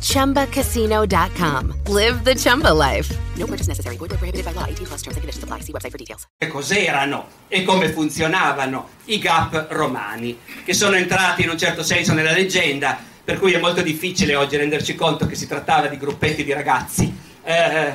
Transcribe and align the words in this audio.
ChumbaCasino.com. 0.00 1.74
Live 1.88 2.24
the 2.24 2.34
Chumba 2.34 2.72
life. 2.72 3.16
No 3.36 3.46
purchase 3.46 3.68
necessary. 3.68 3.96
Void 3.96 4.10
prohibited 4.10 4.44
by 4.44 4.52
law. 4.52 4.66
18 4.66 4.86
plus 4.86 5.02
terms 5.02 5.16
and 5.16 5.22
conditions 5.22 5.44
apply. 5.44 5.60
See 5.60 5.72
website 5.72 5.92
for 5.92 5.98
details. 5.98 6.26
che 6.36 6.48
cos'erano 6.48 7.28
e 7.48 7.62
come 7.64 7.90
funzionavano 7.90 8.88
i 9.06 9.18
GAP 9.18 9.66
romani, 9.70 10.38
che 10.64 10.72
sono 10.72 10.96
entrati 10.96 11.42
in 11.42 11.50
un 11.50 11.58
certo 11.58 11.82
senso 11.82 12.14
nella 12.14 12.32
leggenda, 12.32 12.98
per 13.22 13.38
cui 13.38 13.52
è 13.52 13.58
molto 13.58 13.82
difficile 13.82 14.34
oggi 14.34 14.56
renderci 14.56 14.94
conto 14.94 15.26
che 15.26 15.34
si 15.34 15.46
trattava 15.46 15.86
di 15.86 15.98
gruppetti 15.98 16.44
di 16.44 16.52
ragazzi 16.52 17.28
eh, 17.42 17.94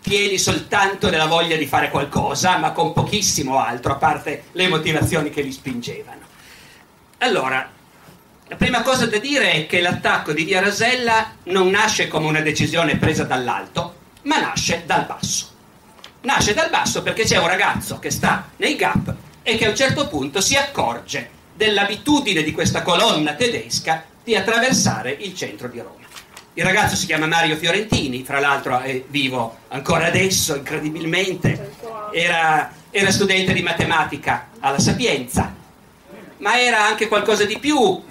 pieni 0.00 0.38
soltanto 0.38 1.10
della 1.10 1.26
voglia 1.26 1.56
di 1.56 1.66
fare 1.66 1.90
qualcosa, 1.90 2.58
ma 2.58 2.72
con 2.72 2.92
pochissimo 2.92 3.58
altro, 3.58 3.92
a 3.92 3.96
parte 3.96 4.44
le 4.52 4.68
motivazioni 4.68 5.30
che 5.30 5.42
li 5.42 5.52
spingevano. 5.52 6.20
Allora, 7.18 7.68
la 8.48 8.56
prima 8.56 8.82
cosa 8.82 9.06
da 9.06 9.18
dire 9.18 9.52
è 9.52 9.66
che 9.66 9.80
l'attacco 9.80 10.32
di 10.32 10.44
Via 10.44 10.60
Rasella 10.60 11.34
non 11.44 11.68
nasce 11.68 12.08
come 12.08 12.26
una 12.26 12.40
decisione 12.40 12.96
presa 12.96 13.24
dall'alto, 13.24 13.94
ma 14.22 14.40
nasce 14.40 14.82
dal 14.86 15.06
basso 15.06 15.54
nasce 16.26 16.54
dal 16.54 16.68
basso 16.68 17.02
perché 17.02 17.22
c'è 17.22 17.38
un 17.38 17.46
ragazzo 17.46 17.98
che 17.98 18.10
sta 18.10 18.50
nei 18.56 18.76
gap 18.76 19.14
e 19.42 19.56
che 19.56 19.66
a 19.66 19.68
un 19.70 19.76
certo 19.76 20.08
punto 20.08 20.40
si 20.40 20.56
accorge 20.56 21.30
dell'abitudine 21.54 22.42
di 22.42 22.52
questa 22.52 22.82
colonna 22.82 23.34
tedesca 23.34 24.04
di 24.22 24.34
attraversare 24.34 25.16
il 25.20 25.34
centro 25.34 25.68
di 25.68 25.78
Roma. 25.78 26.04
Il 26.54 26.64
ragazzo 26.64 26.96
si 26.96 27.06
chiama 27.06 27.26
Mario 27.26 27.56
Fiorentini, 27.56 28.24
fra 28.24 28.40
l'altro 28.40 28.80
è 28.80 29.04
vivo 29.08 29.58
ancora 29.68 30.06
adesso, 30.06 30.56
incredibilmente, 30.56 31.74
era, 32.12 32.72
era 32.90 33.10
studente 33.10 33.52
di 33.52 33.62
matematica 33.62 34.48
alla 34.58 34.80
Sapienza, 34.80 35.54
ma 36.38 36.60
era 36.60 36.84
anche 36.84 37.08
qualcosa 37.08 37.44
di 37.44 37.58
più. 37.58 38.02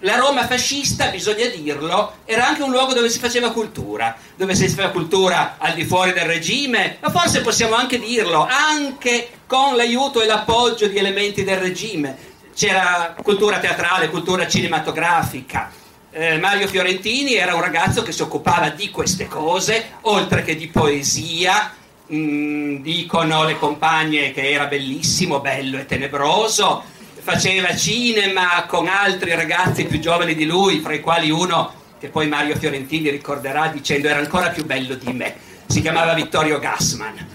La 0.00 0.16
Roma 0.16 0.46
fascista, 0.46 1.08
bisogna 1.08 1.46
dirlo, 1.46 2.18
era 2.24 2.46
anche 2.46 2.62
un 2.62 2.70
luogo 2.70 2.92
dove 2.94 3.08
si 3.08 3.18
faceva 3.18 3.50
cultura, 3.50 4.16
dove 4.36 4.54
si 4.54 4.68
faceva 4.68 4.90
cultura 4.90 5.56
al 5.58 5.74
di 5.74 5.84
fuori 5.84 6.12
del 6.12 6.24
regime, 6.24 6.98
ma 7.00 7.10
forse 7.10 7.40
possiamo 7.40 7.74
anche 7.74 7.98
dirlo, 7.98 8.46
anche 8.48 9.28
con 9.46 9.74
l'aiuto 9.74 10.22
e 10.22 10.26
l'appoggio 10.26 10.86
di 10.86 10.98
elementi 10.98 11.42
del 11.42 11.56
regime. 11.56 12.16
C'era 12.54 13.14
cultura 13.22 13.58
teatrale, 13.58 14.08
cultura 14.08 14.46
cinematografica. 14.46 15.70
Eh, 16.10 16.38
Mario 16.38 16.68
Fiorentini 16.68 17.34
era 17.34 17.54
un 17.54 17.60
ragazzo 17.60 18.02
che 18.02 18.12
si 18.12 18.22
occupava 18.22 18.70
di 18.70 18.90
queste 18.90 19.26
cose, 19.26 19.94
oltre 20.02 20.44
che 20.44 20.54
di 20.54 20.68
poesia, 20.68 21.72
Mm, 22.10 22.80
dicono 22.80 23.44
le 23.44 23.58
compagne 23.58 24.32
che 24.32 24.50
era 24.50 24.64
bellissimo, 24.64 25.40
bello 25.40 25.78
e 25.78 25.84
tenebroso, 25.84 26.82
faceva 27.28 27.76
cinema 27.76 28.64
con 28.66 28.88
altri 28.88 29.34
ragazzi 29.34 29.84
più 29.84 29.98
giovani 29.98 30.34
di 30.34 30.46
lui, 30.46 30.80
fra 30.80 30.94
i 30.94 31.00
quali 31.00 31.30
uno 31.30 31.74
che 32.00 32.08
poi 32.08 32.26
Mario 32.26 32.56
Fiorentini 32.56 33.10
ricorderà 33.10 33.68
dicendo 33.68 34.08
era 34.08 34.18
ancora 34.18 34.48
più 34.48 34.64
bello 34.64 34.94
di 34.94 35.12
me, 35.12 35.36
si 35.66 35.82
chiamava 35.82 36.14
Vittorio 36.14 36.58
Gassman. 36.58 37.26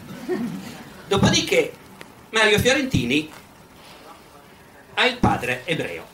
Dopodiché 1.08 1.74
Mario 2.32 2.58
Fiorentini 2.58 3.32
ha 4.96 5.06
il 5.06 5.18
padre 5.18 5.62
ebreo 5.66 6.08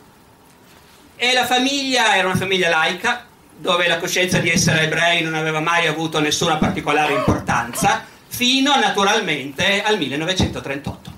e 1.16 1.32
la 1.32 1.46
famiglia 1.46 2.18
era 2.18 2.28
una 2.28 2.36
famiglia 2.36 2.68
laica 2.68 3.28
dove 3.56 3.88
la 3.88 3.98
coscienza 3.98 4.40
di 4.40 4.50
essere 4.50 4.82
ebrei 4.82 5.24
non 5.24 5.36
aveva 5.36 5.62
mai 5.62 5.88
avuto 5.88 6.20
nessuna 6.20 6.58
particolare 6.58 7.14
importanza 7.14 8.06
fino 8.28 8.76
naturalmente 8.76 9.82
al 9.82 9.98
1938. 9.98 11.09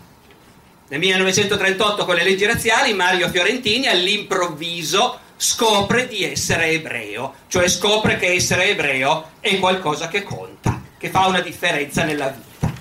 Nel 0.91 0.99
1938 0.99 2.03
con 2.03 2.15
le 2.15 2.23
leggi 2.25 2.45
razziali 2.45 2.93
Mario 2.93 3.29
Fiorentini 3.29 3.87
all'improvviso 3.87 5.19
scopre 5.37 6.05
di 6.05 6.29
essere 6.29 6.65
ebreo, 6.65 7.35
cioè 7.47 7.69
scopre 7.69 8.17
che 8.17 8.33
essere 8.33 8.65
ebreo 8.65 9.29
è 9.39 9.57
qualcosa 9.57 10.09
che 10.09 10.23
conta, 10.23 10.81
che 10.97 11.07
fa 11.07 11.27
una 11.27 11.39
differenza 11.39 12.03
nella 12.03 12.27
vita. 12.27 12.73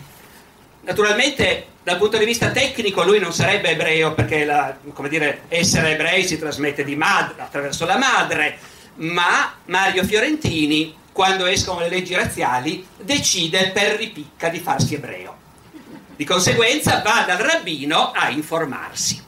Naturalmente 0.80 1.66
dal 1.84 1.98
punto 1.98 2.18
di 2.18 2.24
vista 2.24 2.50
tecnico 2.50 3.04
lui 3.04 3.20
non 3.20 3.32
sarebbe 3.32 3.70
ebreo 3.70 4.12
perché 4.12 4.44
la, 4.44 4.76
dire, 5.08 5.42
essere 5.46 5.92
ebrei 5.92 6.26
si 6.26 6.36
trasmette 6.36 6.84
madre, 6.96 7.40
attraverso 7.40 7.86
la 7.86 7.96
madre, 7.96 8.58
ma 8.96 9.54
Mario 9.66 10.02
Fiorentini 10.02 10.96
quando 11.12 11.46
escono 11.46 11.78
le 11.78 11.88
leggi 11.88 12.16
razziali 12.16 12.84
decide 13.00 13.70
per 13.70 13.98
ripicca 13.98 14.48
di 14.48 14.58
farsi 14.58 14.94
ebreo. 14.96 15.39
Di 16.20 16.26
conseguenza 16.26 17.00
va 17.02 17.24
dal 17.26 17.38
rabbino 17.38 18.10
a 18.10 18.28
informarsi. 18.28 19.18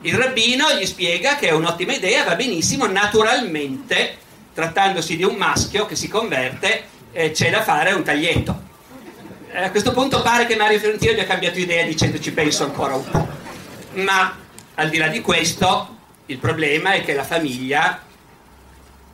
Il 0.00 0.14
rabbino 0.16 0.72
gli 0.72 0.84
spiega 0.84 1.36
che 1.36 1.46
è 1.46 1.52
un'ottima 1.52 1.92
idea, 1.92 2.24
va 2.24 2.34
benissimo, 2.34 2.86
naturalmente, 2.86 4.16
trattandosi 4.52 5.16
di 5.16 5.22
un 5.22 5.36
maschio 5.36 5.86
che 5.86 5.94
si 5.94 6.08
converte, 6.08 6.86
eh, 7.12 7.30
c'è 7.30 7.50
da 7.50 7.62
fare 7.62 7.92
un 7.92 8.02
taglietto. 8.02 8.62
Eh, 9.52 9.62
a 9.62 9.70
questo 9.70 9.92
punto 9.92 10.22
pare 10.22 10.44
che 10.46 10.56
Mario 10.56 10.80
Fiorentino 10.80 11.12
abbia 11.12 11.24
cambiato 11.24 11.60
idea 11.60 11.84
dicendo 11.84 12.18
ci 12.18 12.32
penso 12.32 12.64
ancora 12.64 12.96
un 12.96 13.08
po'. 13.08 13.28
Ma 14.02 14.36
al 14.74 14.88
di 14.88 14.96
là 14.96 15.06
di 15.06 15.20
questo, 15.20 15.98
il 16.26 16.38
problema 16.38 16.94
è 16.94 17.04
che 17.04 17.14
la 17.14 17.22
famiglia 17.22 18.02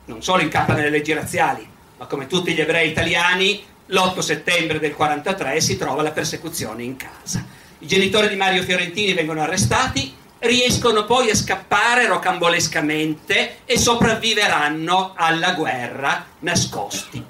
non 0.05 0.23
solo 0.23 0.41
incappa 0.41 0.73
nelle 0.73 0.89
leggi 0.89 1.13
razziali, 1.13 1.69
ma 1.99 2.07
come 2.07 2.25
tutti 2.25 2.51
gli 2.51 2.61
ebrei 2.61 2.89
italiani, 2.89 3.63
l'8 3.91 4.19
settembre 4.19 4.79
del 4.79 4.95
43 4.95 5.59
si 5.59 5.77
trova 5.77 6.01
la 6.01 6.11
persecuzione 6.11 6.83
in 6.83 6.95
casa. 6.95 7.45
I 7.79 7.87
genitori 7.87 8.29
di 8.29 8.35
Mario 8.35 8.63
Fiorentini 8.63 9.13
vengono 9.13 9.41
arrestati, 9.41 10.15
riescono 10.39 11.05
poi 11.05 11.29
a 11.29 11.35
scappare 11.35 12.07
rocambolescamente 12.07 13.57
e 13.65 13.77
sopravviveranno 13.77 15.13
alla 15.15 15.53
guerra 15.53 16.25
nascosti. 16.39 17.23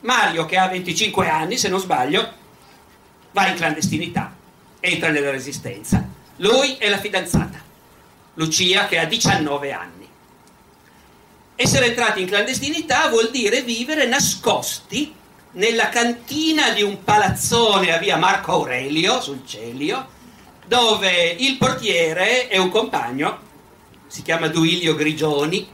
Mario, 0.00 0.44
che 0.44 0.58
ha 0.58 0.68
25 0.68 1.28
anni, 1.28 1.56
se 1.56 1.68
non 1.68 1.78
sbaglio, 1.78 2.32
va 3.30 3.46
in 3.46 3.54
clandestinità, 3.54 4.34
entra 4.80 5.10
nella 5.10 5.30
resistenza. 5.30 6.04
Lui 6.36 6.78
e 6.78 6.88
la 6.88 6.98
fidanzata, 6.98 7.60
Lucia, 8.34 8.86
che 8.86 8.98
ha 8.98 9.04
19 9.04 9.72
anni. 9.72 10.08
Essere 11.54 11.86
entrati 11.86 12.20
in 12.20 12.26
clandestinità 12.26 13.08
vuol 13.08 13.30
dire 13.30 13.62
vivere 13.62 14.06
nascosti 14.06 15.20
nella 15.52 15.88
cantina 15.88 16.70
di 16.70 16.82
un 16.82 17.04
palazzone 17.04 17.92
a 17.92 17.98
via 17.98 18.16
Marco 18.16 18.52
Aurelio, 18.52 19.20
sul 19.20 19.42
Celio, 19.46 20.06
dove 20.66 21.36
il 21.38 21.56
portiere 21.56 22.48
è 22.48 22.56
un 22.56 22.70
compagno, 22.70 23.38
si 24.06 24.22
chiama 24.22 24.48
Duilio 24.48 24.94
Grigioni, 24.94 25.68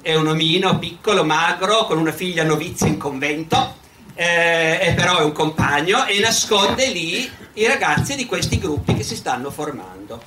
è 0.00 0.14
un 0.14 0.28
omino 0.28 0.78
piccolo, 0.78 1.24
magro, 1.24 1.86
con 1.86 1.98
una 1.98 2.12
figlia 2.12 2.44
novizia 2.44 2.86
in 2.86 2.98
convento, 2.98 3.76
eh, 4.14 4.92
però 4.94 5.18
è 5.18 5.24
un 5.24 5.32
compagno 5.32 6.06
e 6.06 6.20
nasconde 6.20 6.86
lì 6.88 7.28
i 7.54 7.66
ragazzi 7.66 8.14
di 8.14 8.26
questi 8.26 8.58
gruppi 8.58 8.94
che 8.94 9.02
si 9.02 9.16
stanno 9.16 9.50
formando. 9.50 10.22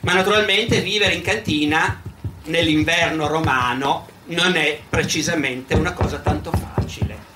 Ma 0.00 0.14
naturalmente 0.14 0.80
vivere 0.80 1.14
in 1.14 1.22
cantina 1.22 2.00
nell'inverno 2.44 3.26
romano 3.26 4.06
non 4.26 4.56
è 4.56 4.80
precisamente 4.88 5.74
una 5.74 5.92
cosa 5.92 6.18
tanto 6.18 6.50
facile. 6.52 7.27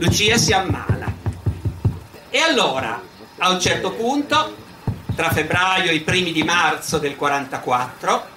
Lucia 0.00 0.36
si 0.36 0.52
ammala. 0.52 1.12
E 2.30 2.38
allora, 2.38 3.02
a 3.38 3.50
un 3.50 3.60
certo 3.60 3.92
punto, 3.92 4.56
tra 5.16 5.30
febbraio 5.30 5.90
e 5.90 5.94
i 5.94 6.00
primi 6.02 6.30
di 6.30 6.44
marzo 6.44 6.98
del 6.98 7.16
44, 7.16 8.28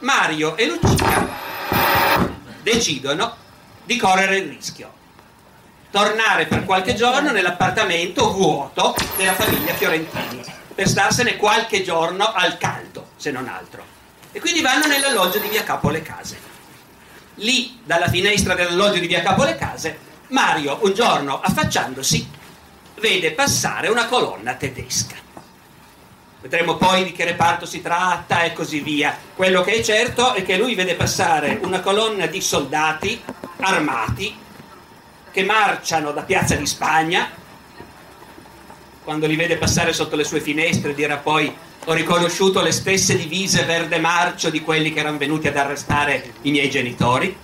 Mario 0.00 0.56
e 0.56 0.66
Lucia 0.66 1.28
decidono 2.62 3.34
di 3.84 3.96
correre 3.96 4.36
il 4.36 4.48
rischio. 4.48 4.92
Tornare 5.90 6.46
per 6.46 6.64
qualche 6.64 6.94
giorno 6.94 7.32
nell'appartamento 7.32 8.32
vuoto 8.32 8.94
della 9.16 9.34
famiglia 9.34 9.74
Fiorentini, 9.74 10.44
per 10.72 10.86
starsene 10.86 11.36
qualche 11.36 11.82
giorno 11.82 12.32
al 12.32 12.56
caldo, 12.56 13.08
se 13.16 13.32
non 13.32 13.48
altro. 13.48 13.82
E 14.30 14.38
quindi 14.38 14.60
vanno 14.60 14.86
nell'alloggio 14.86 15.38
di 15.38 15.48
via 15.48 15.64
Capo 15.64 15.90
le 15.90 16.02
Case 16.02 16.50
lì 17.40 17.80
dalla 17.84 18.08
finestra 18.08 18.54
dell'alloggio 18.54 18.98
di 18.98 19.06
via 19.06 19.22
Capo 19.22 19.44
le 19.44 19.56
Case, 19.56 19.98
Mario 20.30 20.78
un 20.82 20.92
giorno 20.94 21.40
affacciandosi 21.40 22.28
vede 23.00 23.32
passare 23.32 23.88
una 23.88 24.06
colonna 24.06 24.54
tedesca. 24.54 25.16
Vedremo 26.40 26.76
poi 26.76 27.04
di 27.04 27.12
che 27.12 27.24
reparto 27.24 27.66
si 27.66 27.82
tratta 27.82 28.42
e 28.42 28.52
così 28.52 28.80
via. 28.80 29.16
Quello 29.34 29.62
che 29.62 29.72
è 29.74 29.82
certo 29.82 30.32
è 30.32 30.42
che 30.42 30.56
lui 30.56 30.74
vede 30.74 30.94
passare 30.94 31.58
una 31.62 31.80
colonna 31.80 32.26
di 32.26 32.40
soldati 32.40 33.22
armati 33.58 34.36
che 35.30 35.44
marciano 35.44 36.12
da 36.12 36.22
Piazza 36.22 36.54
di 36.54 36.66
Spagna 36.66 37.38
quando 39.02 39.26
li 39.26 39.34
vede 39.34 39.56
passare 39.56 39.92
sotto 39.92 40.14
le 40.14 40.24
sue 40.24 40.40
finestre, 40.40 40.94
dirà 40.94 41.16
poi 41.16 41.52
ho 41.84 41.92
riconosciuto 41.92 42.62
le 42.62 42.70
stesse 42.70 43.16
divise 43.16 43.64
verde 43.64 43.98
marcio 43.98 44.50
di 44.50 44.60
quelli 44.60 44.92
che 44.92 45.00
erano 45.00 45.18
venuti 45.18 45.48
ad 45.48 45.56
arrestare 45.56 46.34
i 46.42 46.50
miei 46.50 46.70
genitori. 46.70 47.36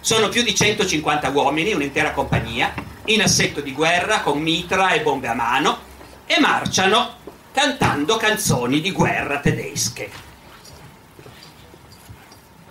Sono 0.00 0.30
più 0.30 0.42
di 0.42 0.54
150 0.54 1.28
uomini, 1.28 1.74
un'intera 1.74 2.12
compagnia, 2.12 2.72
in 3.06 3.20
assetto 3.20 3.60
di 3.60 3.72
guerra, 3.72 4.20
con 4.20 4.40
mitra 4.40 4.92
e 4.92 5.02
bombe 5.02 5.28
a 5.28 5.34
mano, 5.34 5.78
e 6.24 6.40
marciano 6.40 7.16
cantando 7.52 8.16
canzoni 8.16 8.80
di 8.80 8.92
guerra 8.92 9.40
tedesche. 9.40 10.10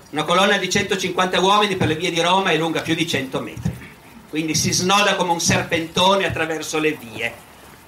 Una 0.10 0.24
colonna 0.24 0.58
di 0.58 0.70
150 0.70 1.40
uomini 1.40 1.76
per 1.76 1.88
le 1.88 1.96
vie 1.96 2.10
di 2.10 2.20
Roma 2.20 2.50
è 2.50 2.58
lunga 2.58 2.82
più 2.82 2.96
di 2.96 3.08
100 3.08 3.40
metri, 3.42 3.78
quindi 4.28 4.56
si 4.56 4.72
snoda 4.72 5.16
come 5.16 5.32
un 5.32 5.40
serpentone 5.40 6.26
attraverso 6.26 6.80
le 6.80 6.94
vie. 6.94 7.32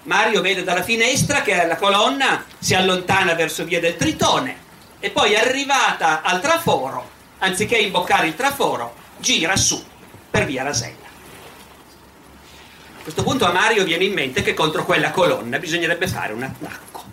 Mario 0.04 0.42
vede 0.42 0.64
dalla 0.64 0.84
finestra 0.84 1.42
che 1.42 1.66
la 1.66 1.78
colonna 1.78 2.46
si 2.60 2.76
allontana 2.76 3.34
verso 3.34 3.64
via 3.64 3.80
del 3.80 3.96
Tritone 3.96 4.56
e 5.00 5.10
poi 5.10 5.36
arrivata 5.36 6.22
al 6.22 6.42
traforo, 6.42 7.10
anziché 7.40 7.78
imboccare 7.78 8.28
il 8.28 8.36
traforo, 8.36 9.01
gira 9.22 9.56
su 9.56 9.82
per 10.30 10.46
via 10.46 10.64
Rasella. 10.64 11.10
A 12.98 13.04
questo 13.04 13.24
punto 13.24 13.46
a 13.46 13.52
Mario 13.52 13.84
viene 13.84 14.04
in 14.04 14.14
mente 14.14 14.42
che 14.42 14.54
contro 14.54 14.84
quella 14.84 15.12
colonna 15.12 15.58
bisognerebbe 15.58 16.08
fare 16.08 16.34
un 16.34 16.44
attacco. 16.44 17.04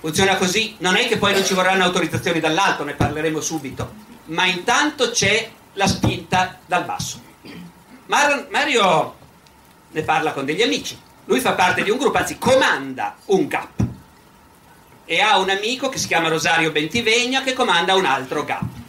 Funziona 0.00 0.36
così, 0.36 0.76
non 0.78 0.96
è 0.96 1.06
che 1.06 1.18
poi 1.18 1.34
non 1.34 1.44
ci 1.44 1.52
vorranno 1.52 1.84
autorizzazioni 1.84 2.40
dall'alto, 2.40 2.84
ne 2.84 2.94
parleremo 2.94 3.40
subito, 3.40 3.92
ma 4.26 4.46
intanto 4.46 5.10
c'è 5.10 5.50
la 5.74 5.86
spinta 5.86 6.58
dal 6.64 6.84
basso. 6.84 7.20
Mar- 8.06 8.48
Mario 8.50 9.16
ne 9.90 10.02
parla 10.02 10.32
con 10.32 10.44
degli 10.44 10.62
amici, 10.62 10.98
lui 11.26 11.40
fa 11.40 11.52
parte 11.52 11.82
di 11.82 11.90
un 11.90 11.98
gruppo, 11.98 12.18
anzi 12.18 12.38
comanda 12.38 13.16
un 13.26 13.46
GAP 13.46 13.84
e 15.04 15.20
ha 15.20 15.38
un 15.38 15.50
amico 15.50 15.88
che 15.88 15.98
si 15.98 16.06
chiama 16.06 16.28
Rosario 16.28 16.72
Bentivegna 16.72 17.42
che 17.42 17.52
comanda 17.52 17.94
un 17.94 18.06
altro 18.06 18.44
GAP. 18.44 18.79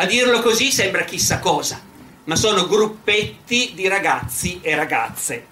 A 0.00 0.06
dirlo 0.06 0.40
così 0.40 0.72
sembra 0.72 1.04
chissà 1.04 1.40
cosa, 1.40 1.78
ma 2.24 2.34
sono 2.34 2.66
gruppetti 2.66 3.72
di 3.74 3.86
ragazzi 3.86 4.58
e 4.62 4.74
ragazze. 4.74 5.46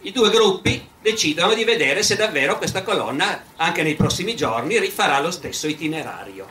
I 0.00 0.10
due 0.10 0.28
gruppi 0.28 0.88
decidono 1.00 1.54
di 1.54 1.62
vedere 1.62 2.02
se 2.02 2.16
davvero 2.16 2.58
questa 2.58 2.82
colonna, 2.82 3.44
anche 3.54 3.84
nei 3.84 3.94
prossimi 3.94 4.34
giorni, 4.34 4.80
rifarà 4.80 5.20
lo 5.20 5.30
stesso 5.30 5.68
itinerario. 5.68 6.48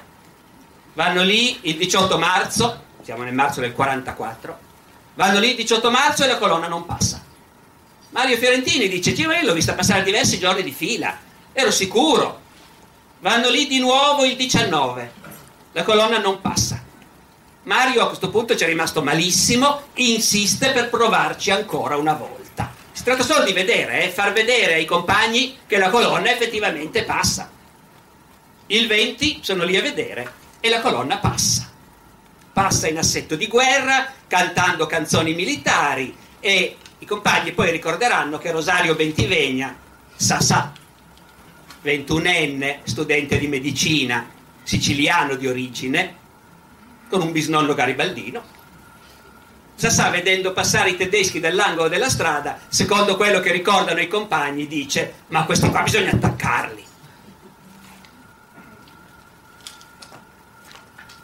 Vanno 0.93 1.23
lì 1.23 1.59
il 1.63 1.75
18 1.75 2.17
marzo, 2.17 2.83
siamo 3.01 3.23
nel 3.23 3.33
marzo 3.33 3.59
del 3.59 3.73
44, 3.73 4.57
vanno 5.15 5.39
lì 5.39 5.49
il 5.49 5.55
18 5.57 5.91
marzo 5.91 6.23
e 6.23 6.27
la 6.27 6.37
colonna 6.37 6.69
non 6.69 6.85
passa. 6.85 7.21
Mario 8.11 8.37
Fiorentini 8.37 8.87
dice, 8.87 9.09
io 9.09 9.29
l'ho 9.43 9.51
vista 9.51 9.73
passare 9.73 10.03
diversi 10.03 10.39
giorni 10.39 10.63
di 10.63 10.71
fila, 10.71 11.19
ero 11.51 11.69
sicuro. 11.69 12.39
Vanno 13.19 13.49
lì 13.49 13.67
di 13.67 13.79
nuovo 13.79 14.23
il 14.23 14.37
19, 14.37 15.18
la 15.71 15.83
colonna 15.83 16.19
non 16.19 16.41
passa. 16.41 16.83
Mario 17.63 18.03
a 18.03 18.07
questo 18.07 18.29
punto 18.29 18.55
ci 18.55 18.63
è 18.63 18.67
rimasto 18.67 19.03
malissimo, 19.03 19.83
insiste 19.95 20.71
per 20.71 20.89
provarci 20.89 21.51
ancora 21.51 21.97
una 21.97 22.13
volta. 22.13 22.73
Si 22.91 23.03
tratta 23.03 23.23
solo 23.23 23.43
di 23.43 23.53
vedere, 23.53 24.03
eh, 24.03 24.09
far 24.09 24.33
vedere 24.33 24.73
ai 24.73 24.85
compagni 24.85 25.59
che 25.67 25.77
la 25.77 25.89
colonna 25.89 26.31
effettivamente 26.31 27.03
passa. 27.03 27.49
Il 28.67 28.87
20 28.87 29.39
sono 29.41 29.63
lì 29.63 29.77
a 29.77 29.81
vedere 29.81 30.31
e 30.59 30.69
la 30.69 30.81
colonna 30.81 31.17
passa. 31.17 31.69
Passa 32.51 32.87
in 32.87 32.97
assetto 32.97 33.35
di 33.35 33.47
guerra, 33.47 34.11
cantando 34.27 34.85
canzoni 34.85 35.33
militari 35.33 36.15
e 36.39 36.77
i 36.97 37.05
compagni 37.05 37.51
poi 37.51 37.71
ricorderanno 37.71 38.37
che 38.37 38.51
Rosario 38.51 38.95
Bentivegna, 38.95 39.77
Sasà, 40.15 40.73
21enne, 41.83 42.79
studente 42.83 43.37
di 43.37 43.47
medicina, 43.47 44.29
siciliano 44.69 45.33
di 45.33 45.47
origine, 45.47 46.15
con 47.09 47.21
un 47.23 47.31
bisnonno 47.31 47.73
garibaldino, 47.73 48.57
Sassà, 49.73 50.09
vedendo 50.09 50.51
passare 50.51 50.91
i 50.91 50.95
tedeschi 50.97 51.39
dall'angolo 51.39 51.87
della 51.87 52.09
strada, 52.09 52.59
secondo 52.67 53.15
quello 53.15 53.39
che 53.39 53.51
ricordano 53.51 53.99
i 53.99 54.07
compagni, 54.07 54.67
dice: 54.67 55.23
Ma 55.29 55.45
questi 55.45 55.69
qua 55.69 55.81
bisogna 55.81 56.11
attaccarli. 56.11 56.85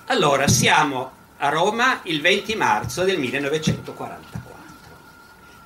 Allora, 0.05 0.47
siamo 0.47 1.11
a 1.37 1.49
Roma 1.49 1.99
il 2.03 2.21
20 2.21 2.55
marzo 2.55 3.03
del 3.03 3.19
1944. 3.19 4.53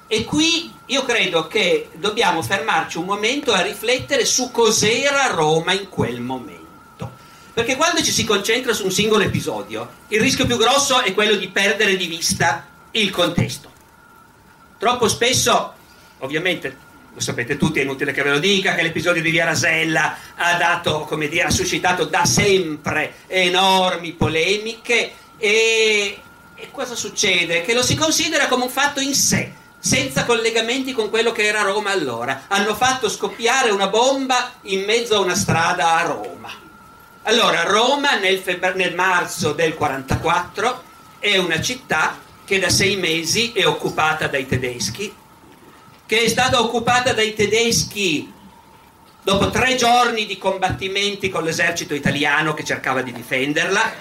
E 0.08 0.26
qui 0.26 0.74
io 0.88 1.04
credo 1.04 1.48
che 1.48 1.92
dobbiamo 1.94 2.42
fermarci 2.42 2.98
un 2.98 3.06
momento 3.06 3.54
a 3.54 3.62
riflettere 3.62 4.26
su 4.26 4.52
cos'era 4.52 5.28
Roma 5.28 5.72
in 5.72 5.88
quel 5.88 6.20
momento. 6.20 6.59
Perché 7.60 7.76
quando 7.76 8.02
ci 8.02 8.14
si 8.14 8.24
concentra 8.24 8.72
su 8.72 8.86
un 8.86 8.92
singolo 8.92 9.22
episodio, 9.22 9.90
il 10.08 10.22
rischio 10.22 10.46
più 10.46 10.56
grosso 10.56 11.02
è 11.02 11.14
quello 11.14 11.36
di 11.36 11.50
perdere 11.50 11.98
di 11.98 12.08
vista 12.08 12.66
il 12.92 13.10
contesto. 13.10 13.70
Troppo 14.78 15.10
spesso, 15.10 15.74
ovviamente, 16.20 16.78
lo 17.14 17.20
sapete 17.20 17.58
tutti, 17.58 17.80
è 17.80 17.82
inutile 17.82 18.14
che 18.14 18.24
ve 18.24 18.30
lo 18.30 18.40
dica, 18.40 18.76
che 18.76 18.82
l'episodio 18.82 19.22
di 19.22 19.30
Via 19.30 19.44
Rasella 19.44 20.18
ha 20.36 20.54
dato, 20.54 21.06
dire, 21.18 21.44
ha 21.44 21.50
suscitato 21.50 22.06
da 22.06 22.24
sempre 22.24 23.16
enormi 23.28 24.14
polemiche 24.14 25.12
e, 25.36 26.18
e 26.56 26.72
cosa 26.72 26.96
succede? 26.96 27.64
Che 27.64 27.74
lo 27.74 27.84
si 27.84 27.96
considera 27.96 28.48
come 28.48 28.64
un 28.64 28.70
fatto 28.70 29.02
in 29.02 29.14
sé, 29.14 29.52
senza 29.78 30.24
collegamenti 30.24 30.94
con 30.94 31.10
quello 31.10 31.34
che 31.34 31.44
era 31.44 31.64
Roma 31.64 31.92
allora. 31.92 32.46
Hanno 32.48 32.74
fatto 32.74 33.10
scoppiare 33.10 33.70
una 33.72 33.88
bomba 33.88 34.54
in 34.62 34.86
mezzo 34.86 35.18
a 35.18 35.20
una 35.20 35.36
strada 35.36 35.98
a 35.98 36.04
Roma. 36.04 36.68
Allora, 37.30 37.62
Roma 37.62 38.18
nel, 38.18 38.40
febbre- 38.40 38.74
nel 38.74 38.96
marzo 38.96 39.52
del 39.52 39.76
44 39.76 40.84
è 41.20 41.38
una 41.38 41.62
città 41.62 42.18
che 42.44 42.58
da 42.58 42.70
sei 42.70 42.96
mesi 42.96 43.52
è 43.52 43.68
occupata 43.68 44.26
dai 44.26 44.48
tedeschi, 44.48 45.14
che 46.08 46.24
è 46.24 46.28
stata 46.28 46.60
occupata 46.60 47.14
dai 47.14 47.36
tedeschi 47.36 48.34
dopo 49.22 49.52
tre 49.52 49.76
giorni 49.76 50.26
di 50.26 50.40
combattimenti 50.40 51.30
con 51.30 51.44
l'esercito 51.44 51.94
italiano 51.94 52.56
che 52.56 52.64
cercava 52.64 53.04
di 53.04 53.12
difenderla, 53.12 53.94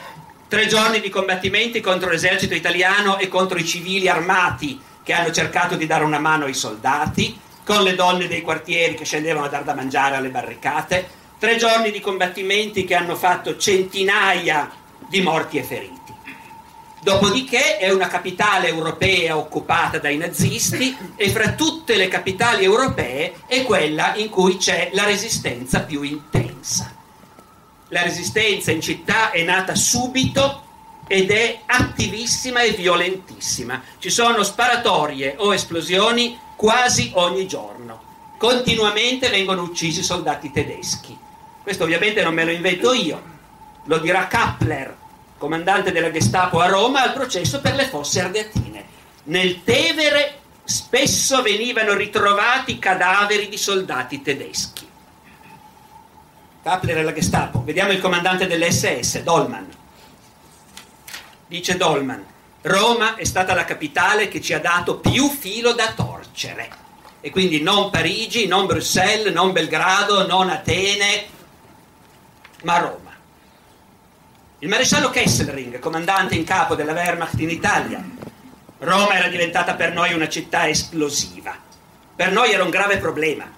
tre 0.48 0.66
giorni 0.66 0.98
di 0.98 1.10
combattimenti 1.10 1.80
contro 1.80 2.08
l'esercito 2.08 2.54
italiano 2.54 3.18
e 3.18 3.28
contro 3.28 3.58
i 3.58 3.66
civili 3.66 4.08
armati 4.08 4.80
che 5.02 5.12
hanno 5.12 5.32
cercato 5.32 5.76
di 5.76 5.84
dare 5.84 6.02
una 6.02 6.18
mano 6.18 6.46
ai 6.46 6.54
soldati, 6.54 7.38
con 7.62 7.82
le 7.82 7.94
donne 7.94 8.26
dei 8.26 8.40
quartieri 8.40 8.94
che 8.94 9.04
scendevano 9.04 9.44
a 9.44 9.50
dar 9.50 9.64
da 9.64 9.74
mangiare 9.74 10.16
alle 10.16 10.30
barricate, 10.30 11.17
tre 11.38 11.56
giorni 11.56 11.90
di 11.90 12.00
combattimenti 12.00 12.84
che 12.84 12.94
hanno 12.94 13.14
fatto 13.14 13.56
centinaia 13.56 14.70
di 15.08 15.20
morti 15.22 15.58
e 15.58 15.62
feriti. 15.62 15.96
Dopodiché 17.00 17.78
è 17.78 17.90
una 17.90 18.08
capitale 18.08 18.66
europea 18.66 19.36
occupata 19.36 19.98
dai 19.98 20.16
nazisti 20.16 20.96
e 21.14 21.30
fra 21.30 21.52
tutte 21.52 21.94
le 21.94 22.08
capitali 22.08 22.64
europee 22.64 23.34
è 23.46 23.62
quella 23.62 24.16
in 24.16 24.28
cui 24.28 24.56
c'è 24.56 24.90
la 24.92 25.04
resistenza 25.04 25.82
più 25.82 26.02
intensa. 26.02 26.92
La 27.90 28.02
resistenza 28.02 28.72
in 28.72 28.80
città 28.80 29.30
è 29.30 29.42
nata 29.44 29.76
subito 29.76 30.64
ed 31.06 31.30
è 31.30 31.60
attivissima 31.66 32.62
e 32.62 32.72
violentissima. 32.72 33.80
Ci 33.98 34.10
sono 34.10 34.42
sparatorie 34.42 35.36
o 35.38 35.54
esplosioni 35.54 36.38
quasi 36.56 37.12
ogni 37.14 37.46
giorno. 37.46 38.02
Continuamente 38.36 39.30
vengono 39.30 39.62
uccisi 39.62 40.02
soldati 40.02 40.50
tedeschi. 40.50 41.26
Questo 41.68 41.84
ovviamente 41.84 42.22
non 42.22 42.32
me 42.32 42.46
lo 42.46 42.50
invento 42.50 42.94
io, 42.94 43.22
lo 43.84 43.98
dirà 43.98 44.26
Kappler, 44.26 44.96
comandante 45.36 45.92
della 45.92 46.10
Gestapo 46.10 46.60
a 46.60 46.66
Roma, 46.66 47.02
al 47.02 47.12
processo 47.12 47.60
per 47.60 47.74
le 47.74 47.84
fosse 47.84 48.22
ardeatine. 48.22 48.84
Nel 49.24 49.62
Tevere 49.64 50.38
spesso 50.64 51.42
venivano 51.42 51.92
ritrovati 51.92 52.78
cadaveri 52.78 53.50
di 53.50 53.58
soldati 53.58 54.22
tedeschi. 54.22 54.88
Kappler 56.62 56.96
e 56.96 57.02
la 57.02 57.12
Gestapo. 57.12 57.62
Vediamo 57.62 57.92
il 57.92 58.00
comandante 58.00 58.46
dell'SS, 58.46 59.20
Dolman. 59.20 59.68
Dice 61.48 61.76
Dolman, 61.76 62.24
Roma 62.62 63.16
è 63.16 63.24
stata 63.24 63.52
la 63.52 63.66
capitale 63.66 64.28
che 64.28 64.40
ci 64.40 64.54
ha 64.54 64.58
dato 64.58 65.00
più 65.00 65.28
filo 65.28 65.74
da 65.74 65.92
torcere. 65.92 66.70
E 67.20 67.28
quindi 67.28 67.60
non 67.60 67.90
Parigi, 67.90 68.46
non 68.46 68.64
Bruxelles, 68.64 69.34
non 69.34 69.52
Belgrado, 69.52 70.26
non 70.26 70.48
Atene, 70.48 71.36
ma 72.62 72.78
Roma. 72.78 73.16
Il 74.60 74.68
maresciallo 74.68 75.10
Kesselring, 75.10 75.78
comandante 75.78 76.34
in 76.34 76.44
capo 76.44 76.74
della 76.74 76.92
Wehrmacht 76.92 77.38
in 77.38 77.50
Italia. 77.50 78.04
Roma 78.78 79.14
era 79.14 79.28
diventata 79.28 79.74
per 79.74 79.92
noi 79.92 80.12
una 80.12 80.28
città 80.28 80.68
esplosiva. 80.68 81.56
Per 82.16 82.32
noi 82.32 82.52
era 82.52 82.64
un 82.64 82.70
grave 82.70 82.98
problema. 82.98 83.48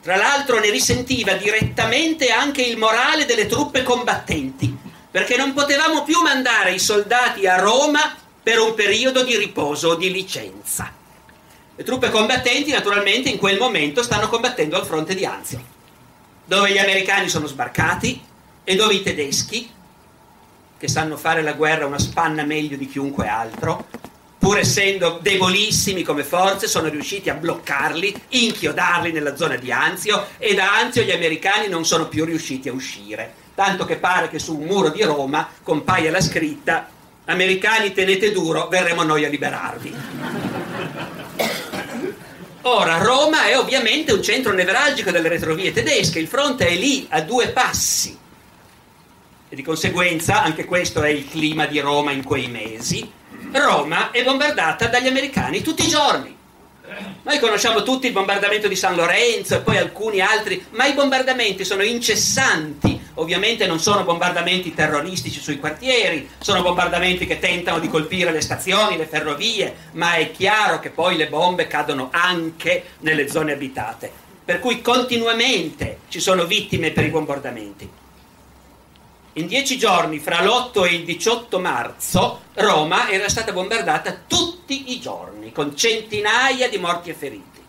Tra 0.00 0.16
l'altro 0.16 0.60
ne 0.60 0.70
risentiva 0.70 1.32
direttamente 1.32 2.30
anche 2.30 2.62
il 2.62 2.78
morale 2.78 3.26
delle 3.26 3.46
truppe 3.46 3.82
combattenti, 3.82 4.76
perché 5.10 5.36
non 5.36 5.52
potevamo 5.52 6.04
più 6.04 6.20
mandare 6.22 6.72
i 6.72 6.78
soldati 6.78 7.46
a 7.46 7.58
Roma 7.58 8.16
per 8.42 8.60
un 8.60 8.74
periodo 8.74 9.24
di 9.24 9.36
riposo 9.36 9.90
o 9.90 9.94
di 9.96 10.10
licenza. 10.10 10.92
Le 11.74 11.84
truppe 11.84 12.10
combattenti 12.10 12.70
naturalmente 12.70 13.28
in 13.28 13.38
quel 13.38 13.58
momento 13.58 14.02
stanno 14.02 14.28
combattendo 14.28 14.76
al 14.76 14.86
fronte 14.86 15.14
di 15.14 15.24
Anzio, 15.24 15.62
dove 16.50 16.72
gli 16.72 16.78
americani 16.78 17.28
sono 17.28 17.46
sbarcati 17.46 18.20
e 18.64 18.74
dove 18.74 18.94
i 18.94 19.04
tedeschi, 19.04 19.70
che 20.76 20.88
sanno 20.88 21.16
fare 21.16 21.42
la 21.42 21.52
guerra 21.52 21.86
una 21.86 22.00
spanna 22.00 22.42
meglio 22.42 22.76
di 22.76 22.88
chiunque 22.88 23.28
altro, 23.28 23.86
pur 24.36 24.58
essendo 24.58 25.20
debolissimi 25.22 26.02
come 26.02 26.24
forze, 26.24 26.66
sono 26.66 26.88
riusciti 26.88 27.30
a 27.30 27.34
bloccarli, 27.34 28.22
inchiodarli 28.30 29.12
nella 29.12 29.36
zona 29.36 29.54
di 29.54 29.70
Anzio 29.70 30.26
e 30.38 30.52
da 30.54 30.76
Anzio 30.76 31.04
gli 31.04 31.12
americani 31.12 31.68
non 31.68 31.84
sono 31.84 32.08
più 32.08 32.24
riusciti 32.24 32.68
a 32.68 32.72
uscire. 32.72 33.32
Tanto 33.54 33.84
che 33.84 33.98
pare 33.98 34.28
che 34.28 34.40
su 34.40 34.58
un 34.58 34.66
muro 34.66 34.88
di 34.88 35.04
Roma 35.04 35.48
compaia 35.62 36.10
la 36.10 36.20
scritta 36.20 36.88
Americani 37.26 37.92
tenete 37.92 38.32
duro, 38.32 38.66
verremo 38.66 39.04
noi 39.04 39.24
a 39.24 39.28
liberarvi. 39.28 40.69
Ora, 42.62 42.98
Roma 42.98 43.46
è 43.46 43.58
ovviamente 43.58 44.12
un 44.12 44.22
centro 44.22 44.52
nevralgico 44.52 45.10
delle 45.10 45.28
retrovie 45.28 45.72
tedesche, 45.72 46.18
il 46.18 46.28
fronte 46.28 46.66
è 46.66 46.74
lì 46.74 47.06
a 47.08 47.22
due 47.22 47.48
passi 47.48 48.18
e 49.48 49.56
di 49.56 49.62
conseguenza 49.62 50.42
anche 50.42 50.64
questo 50.64 51.02
è 51.02 51.08
il 51.08 51.28
clima 51.28 51.66
di 51.66 51.80
Roma 51.80 52.12
in 52.12 52.22
quei 52.22 52.46
mesi. 52.48 53.10
Roma 53.52 54.12
è 54.12 54.22
bombardata 54.22 54.86
dagli 54.86 55.08
americani 55.08 55.62
tutti 55.62 55.84
i 55.84 55.88
giorni. 55.88 56.36
Noi 57.22 57.38
conosciamo 57.38 57.82
tutti 57.82 58.06
il 58.06 58.12
bombardamento 58.12 58.68
di 58.68 58.76
San 58.76 58.94
Lorenzo 58.94 59.56
e 59.56 59.60
poi 59.60 59.78
alcuni 59.78 60.20
altri, 60.20 60.64
ma 60.70 60.86
i 60.86 60.92
bombardamenti 60.92 61.64
sono 61.64 61.82
incessanti. 61.82 62.99
Ovviamente 63.14 63.66
non 63.66 63.80
sono 63.80 64.04
bombardamenti 64.04 64.74
terroristici 64.74 65.40
sui 65.40 65.58
quartieri, 65.58 66.28
sono 66.38 66.62
bombardamenti 66.62 67.26
che 67.26 67.38
tentano 67.38 67.78
di 67.78 67.88
colpire 67.88 68.32
le 68.32 68.40
stazioni, 68.40 68.96
le 68.96 69.06
ferrovie, 69.06 69.74
ma 69.92 70.14
è 70.14 70.30
chiaro 70.30 70.78
che 70.80 70.90
poi 70.90 71.16
le 71.16 71.28
bombe 71.28 71.66
cadono 71.66 72.08
anche 72.12 72.84
nelle 73.00 73.28
zone 73.28 73.52
abitate. 73.52 74.10
Per 74.44 74.60
cui 74.60 74.80
continuamente 74.80 76.00
ci 76.08 76.20
sono 76.20 76.44
vittime 76.44 76.90
per 76.90 77.04
i 77.04 77.10
bombardamenti. 77.10 77.90
In 79.34 79.46
dieci 79.46 79.78
giorni, 79.78 80.18
fra 80.18 80.42
l'8 80.42 80.86
e 80.86 80.94
il 80.94 81.04
18 81.04 81.60
marzo, 81.60 82.40
Roma 82.54 83.10
era 83.10 83.28
stata 83.28 83.52
bombardata 83.52 84.22
tutti 84.26 84.92
i 84.92 85.00
giorni, 85.00 85.52
con 85.52 85.76
centinaia 85.76 86.68
di 86.68 86.78
morti 86.78 87.10
e 87.10 87.14
feriti. 87.14 87.59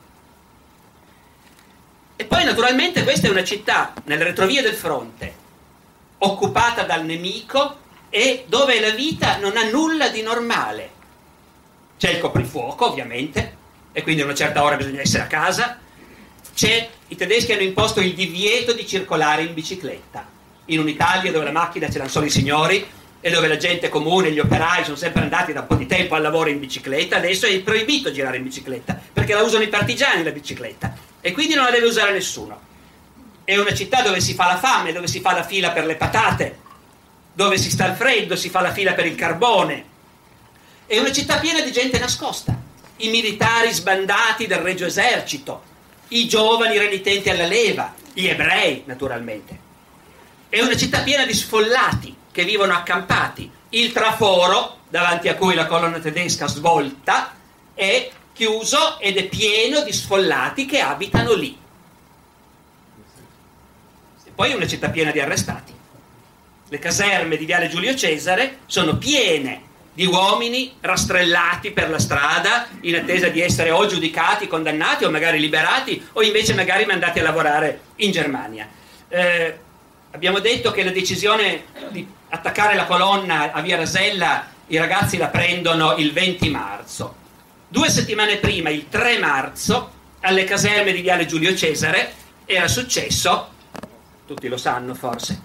E 2.21 2.25
poi 2.25 2.43
naturalmente 2.43 3.01
questa 3.01 3.25
è 3.25 3.31
una 3.31 3.43
città, 3.43 3.93
nelle 4.03 4.25
retrovie 4.25 4.61
del 4.61 4.75
fronte, 4.75 5.33
occupata 6.19 6.83
dal 6.83 7.03
nemico 7.03 7.77
e 8.11 8.45
dove 8.47 8.79
la 8.79 8.91
vita 8.91 9.37
non 9.37 9.57
ha 9.57 9.67
nulla 9.67 10.09
di 10.09 10.21
normale. 10.21 10.89
C'è 11.97 12.11
il 12.11 12.19
coprifuoco, 12.19 12.91
ovviamente, 12.91 13.55
e 13.91 14.03
quindi 14.03 14.21
a 14.21 14.25
una 14.25 14.35
certa 14.35 14.63
ora 14.63 14.75
bisogna 14.75 15.01
essere 15.01 15.23
a 15.23 15.25
casa. 15.25 15.79
C'è, 16.53 16.89
I 17.07 17.15
tedeschi 17.15 17.53
hanno 17.53 17.63
imposto 17.63 18.01
il 18.01 18.13
divieto 18.13 18.73
di 18.73 18.85
circolare 18.85 19.41
in 19.41 19.55
bicicletta 19.55 20.23
in 20.65 20.77
un'Italia 20.77 21.31
dove 21.31 21.45
la 21.45 21.51
macchina 21.51 21.89
ce 21.89 21.97
l'hanno 21.97 22.11
solo 22.11 22.27
i 22.27 22.29
signori 22.29 22.85
e 23.19 23.31
dove 23.31 23.47
la 23.47 23.57
gente 23.57 23.89
comune, 23.89 24.31
gli 24.31 24.39
operai 24.39 24.83
sono 24.83 24.95
sempre 24.95 25.23
andati 25.23 25.53
da 25.53 25.61
un 25.61 25.67
po' 25.67 25.73
di 25.73 25.87
tempo 25.87 26.13
al 26.13 26.21
lavoro 26.21 26.51
in 26.51 26.59
bicicletta, 26.59 27.17
adesso 27.17 27.47
è 27.47 27.59
proibito 27.61 28.11
girare 28.11 28.37
in 28.37 28.43
bicicletta 28.43 29.01
perché 29.11 29.33
la 29.33 29.41
usano 29.41 29.63
i 29.63 29.69
partigiani 29.69 30.23
la 30.23 30.29
bicicletta 30.29 31.09
e 31.21 31.31
quindi 31.31 31.53
non 31.53 31.65
la 31.65 31.71
deve 31.71 31.85
usare 31.85 32.11
nessuno. 32.11 32.59
È 33.43 33.57
una 33.57 33.73
città 33.73 34.01
dove 34.01 34.19
si 34.19 34.33
fa 34.33 34.47
la 34.47 34.57
fame, 34.57 34.91
dove 34.91 35.07
si 35.07 35.21
fa 35.21 35.33
la 35.33 35.43
fila 35.43 35.71
per 35.71 35.85
le 35.85 35.95
patate, 35.95 36.59
dove 37.33 37.57
si 37.57 37.69
sta 37.71 37.85
al 37.85 37.95
freddo, 37.95 38.35
si 38.35 38.49
fa 38.49 38.61
la 38.61 38.73
fila 38.73 38.93
per 38.93 39.05
il 39.05 39.15
carbone. 39.15 39.85
È 40.85 40.97
una 40.97 41.11
città 41.11 41.37
piena 41.37 41.61
di 41.61 41.71
gente 41.71 41.97
nascosta, 41.99 42.59
i 42.97 43.09
militari 43.09 43.71
sbandati 43.71 44.47
del 44.47 44.59
regio 44.59 44.85
esercito, 44.85 45.63
i 46.09 46.27
giovani 46.27 46.77
renitenti 46.77 47.29
alla 47.29 47.45
leva, 47.45 47.93
gli 48.13 48.27
ebrei 48.27 48.83
naturalmente. 48.85 49.69
È 50.49 50.59
una 50.59 50.75
città 50.75 51.01
piena 51.01 51.25
di 51.25 51.33
sfollati 51.33 52.15
che 52.31 52.43
vivono 52.43 52.73
accampati. 52.73 53.49
Il 53.69 53.93
traforo, 53.93 54.79
davanti 54.89 55.29
a 55.29 55.35
cui 55.35 55.53
la 55.53 55.65
colonna 55.65 55.99
tedesca 55.99 56.47
svolta, 56.47 57.33
è 57.73 58.11
chiuso 58.41 58.99
ed 58.99 59.17
è 59.17 59.27
pieno 59.27 59.83
di 59.83 59.93
sfollati 59.93 60.65
che 60.65 60.79
abitano 60.79 61.33
lì. 61.35 61.55
E 64.23 64.31
poi 64.33 64.49
è 64.49 64.55
una 64.55 64.65
città 64.65 64.89
piena 64.89 65.11
di 65.11 65.19
arrestati. 65.19 65.71
Le 66.67 66.79
caserme 66.79 67.37
di 67.37 67.45
Viale 67.45 67.69
Giulio 67.69 67.93
Cesare 67.93 68.61
sono 68.65 68.97
piene 68.97 69.69
di 69.93 70.07
uomini 70.07 70.73
rastrellati 70.79 71.69
per 71.69 71.91
la 71.91 71.99
strada 71.99 72.67
in 72.81 72.95
attesa 72.95 73.27
di 73.27 73.41
essere 73.41 73.69
o 73.69 73.85
giudicati, 73.85 74.47
condannati 74.47 75.03
o 75.03 75.11
magari 75.11 75.39
liberati 75.39 76.03
o 76.13 76.23
invece 76.23 76.55
magari 76.55 76.85
mandati 76.85 77.19
a 77.19 77.23
lavorare 77.23 77.81
in 77.97 78.11
Germania. 78.11 78.67
Eh, 79.07 79.59
Abbiamo 80.13 80.39
detto 80.39 80.71
che 80.71 80.83
la 80.83 80.91
decisione 80.91 81.65
di 81.89 82.05
attaccare 82.29 82.75
la 82.75 82.83
colonna 82.85 83.53
a 83.53 83.61
Via 83.61 83.77
Rasella 83.77 84.45
i 84.67 84.77
ragazzi 84.77 85.15
la 85.15 85.27
prendono 85.27 85.95
il 85.95 86.11
20 86.11 86.49
marzo. 86.49 87.20
Due 87.71 87.89
settimane 87.89 88.35
prima, 88.35 88.69
il 88.69 88.89
3 88.89 89.17
marzo, 89.19 89.91
alle 90.19 90.43
caserme 90.43 90.91
di 90.91 90.99
Viale 90.99 91.25
Giulio 91.25 91.55
Cesare 91.55 92.13
era 92.45 92.67
successo, 92.67 93.47
tutti 94.27 94.49
lo 94.49 94.57
sanno 94.57 94.93
forse, 94.93 95.39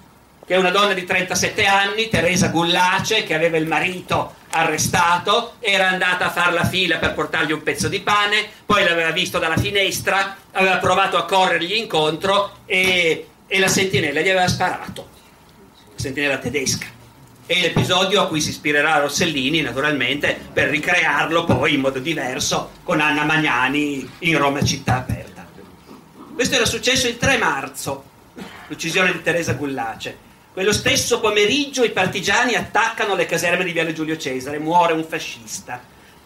che 0.44 0.56
una 0.56 0.70
donna 0.70 0.92
di 0.92 1.04
37 1.04 1.64
anni, 1.66 2.08
Teresa 2.08 2.48
Gullace, 2.48 3.22
che 3.22 3.34
aveva 3.34 3.58
il 3.58 3.66
marito 3.66 4.34
arrestato, 4.50 5.54
era 5.60 5.88
andata 5.88 6.26
a 6.26 6.30
fare 6.32 6.52
la 6.52 6.64
fila 6.64 6.98
per 6.98 7.14
portargli 7.14 7.52
un 7.52 7.62
pezzo 7.62 7.86
di 7.86 8.00
pane, 8.00 8.44
poi 8.66 8.82
l'aveva 8.82 9.12
visto 9.12 9.38
dalla 9.38 9.56
finestra, 9.56 10.36
aveva 10.50 10.78
provato 10.78 11.16
a 11.16 11.26
corrergli 11.26 11.74
incontro 11.74 12.62
e 12.66 13.28
e 13.46 13.58
la 13.58 13.68
sentinella 13.68 14.20
gli 14.20 14.28
aveva 14.28 14.48
sparato, 14.48 15.08
la 15.94 16.00
sentinella 16.00 16.38
tedesca. 16.38 16.86
E 17.46 17.60
l'episodio 17.60 18.20
a 18.20 18.26
cui 18.26 18.40
si 18.40 18.50
ispirerà 18.50 18.98
Rossellini, 18.98 19.60
naturalmente, 19.60 20.36
per 20.52 20.68
ricrearlo 20.68 21.44
poi 21.44 21.74
in 21.74 21.80
modo 21.80 22.00
diverso 22.00 22.72
con 22.82 23.00
Anna 23.00 23.24
Magnani 23.24 24.08
in 24.20 24.36
Roma 24.36 24.62
città 24.64 24.96
aperta. 24.96 25.46
Questo 26.34 26.56
era 26.56 26.66
successo 26.66 27.06
il 27.06 27.16
3 27.16 27.38
marzo, 27.38 28.04
l'uccisione 28.66 29.12
di 29.12 29.22
Teresa 29.22 29.52
Gullace. 29.52 30.24
Quello 30.52 30.72
stesso 30.72 31.20
pomeriggio 31.20 31.84
i 31.84 31.92
partigiani 31.92 32.54
attaccano 32.54 33.14
le 33.14 33.26
caserme 33.26 33.64
di 33.64 33.72
Viale 33.72 33.92
Giulio 33.92 34.16
Cesare, 34.16 34.58
muore 34.58 34.92
un 34.92 35.04
fascista. 35.04 35.80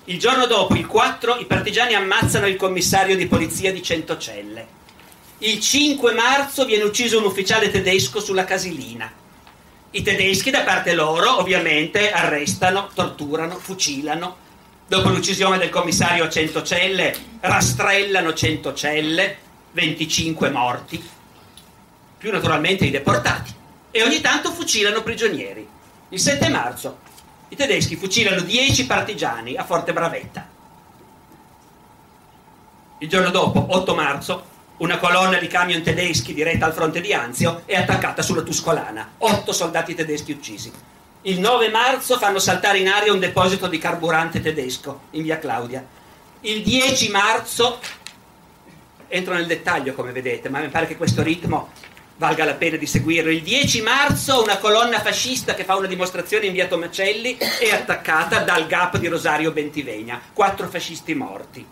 Il 0.05 0.19
giorno 0.19 0.47
dopo, 0.47 0.75
il 0.75 0.87
4, 0.87 1.37
i 1.37 1.45
partigiani 1.45 1.95
ammazzano 1.95 2.47
il 2.47 2.57
commissario 2.57 3.17
di 3.17 3.27
polizia 3.27 3.73
di 3.73 3.83
Centocelle 3.83 4.79
il 5.43 5.59
5 5.59 6.12
marzo 6.12 6.67
viene 6.67 6.83
ucciso 6.83 7.17
un 7.17 7.25
ufficiale 7.25 7.71
tedesco 7.71 8.21
sulla 8.21 8.45
Casilina. 8.45 9.11
I 9.93 10.03
tedeschi 10.03 10.51
da 10.51 10.63
parte 10.63 10.95
loro 10.95 11.39
ovviamente 11.41 12.13
arrestano, 12.13 12.91
torturano, 12.95 13.57
fucilano. 13.57 14.37
Dopo 14.87 15.09
l'uccisione 15.09 15.59
del 15.59 15.69
commissario 15.69 16.29
Centocelle 16.29 17.13
rastrellano 17.41 18.33
Centocelle, 18.33 19.37
25 19.73 20.51
morti, 20.51 21.11
più 22.19 22.31
naturalmente 22.31 22.85
i 22.85 22.91
deportati. 22.91 23.53
E 23.91 24.03
ogni 24.05 24.21
tanto 24.21 24.53
fucilano 24.53 25.03
prigionieri. 25.03 25.67
Il 26.11 26.21
7 26.21 26.49
marzo 26.49 26.99
i 27.49 27.57
tedeschi 27.57 27.97
fucilano 27.97 28.43
10 28.43 28.87
partigiani 28.87 29.57
a 29.57 29.65
Forte 29.65 29.93
Bravetta. 29.93 30.47
Il 32.99 33.09
giorno 33.09 33.31
dopo, 33.31 33.67
8 33.71 33.95
marzo, 33.97 34.45
una 34.81 34.99
colonna 34.99 35.39
di 35.39 35.47
camion 35.47 35.83
tedeschi 35.83 36.33
diretta 36.33 36.65
al 36.65 36.73
fronte 36.73 37.01
di 37.01 37.13
Anzio 37.13 37.63
è 37.67 37.77
attaccata 37.77 38.23
sulla 38.23 38.43
Tuscolana. 38.43 39.13
Otto 39.19 39.53
soldati 39.53 39.95
tedeschi 39.95 40.33
uccisi. 40.33 40.73
Il 41.23 41.39
9 41.39 41.69
marzo 41.69 42.17
fanno 42.17 42.39
saltare 42.39 42.79
in 42.79 42.89
aria 42.89 43.13
un 43.13 43.19
deposito 43.19 43.67
di 43.67 43.77
carburante 43.77 44.41
tedesco 44.41 45.03
in 45.11 45.23
via 45.23 45.39
Claudia. 45.39 45.85
Il 46.41 46.63
10 46.63 47.11
marzo, 47.11 47.79
entro 49.09 49.35
nel 49.35 49.47
dettaglio 49.47 49.93
come 49.93 50.13
vedete, 50.13 50.49
ma 50.49 50.61
mi 50.61 50.69
pare 50.69 50.87
che 50.87 50.97
questo 50.97 51.23
ritmo 51.23 51.73
valga 52.17 52.47
la 52.47 52.55
pena 52.55 52.79
di 52.79 52.87
seguirlo. 52.87 53.31
Il 53.31 53.43
10 53.43 53.83
marzo 53.83 54.43
una 54.43 54.57
colonna 54.57 55.01
fascista 55.01 55.53
che 55.53 55.65
fa 55.65 55.77
una 55.77 55.89
dimostrazione 55.89 56.47
in 56.47 56.53
via 56.53 56.67
Tomacelli 56.67 57.37
è 57.37 57.71
attaccata 57.71 58.39
dal 58.39 58.67
GAP 58.67 58.97
di 58.97 59.09
Rosario 59.09 59.53
Bentivegna. 59.53 60.19
Quattro 60.33 60.69
fascisti 60.69 61.15
morti. 61.15 61.67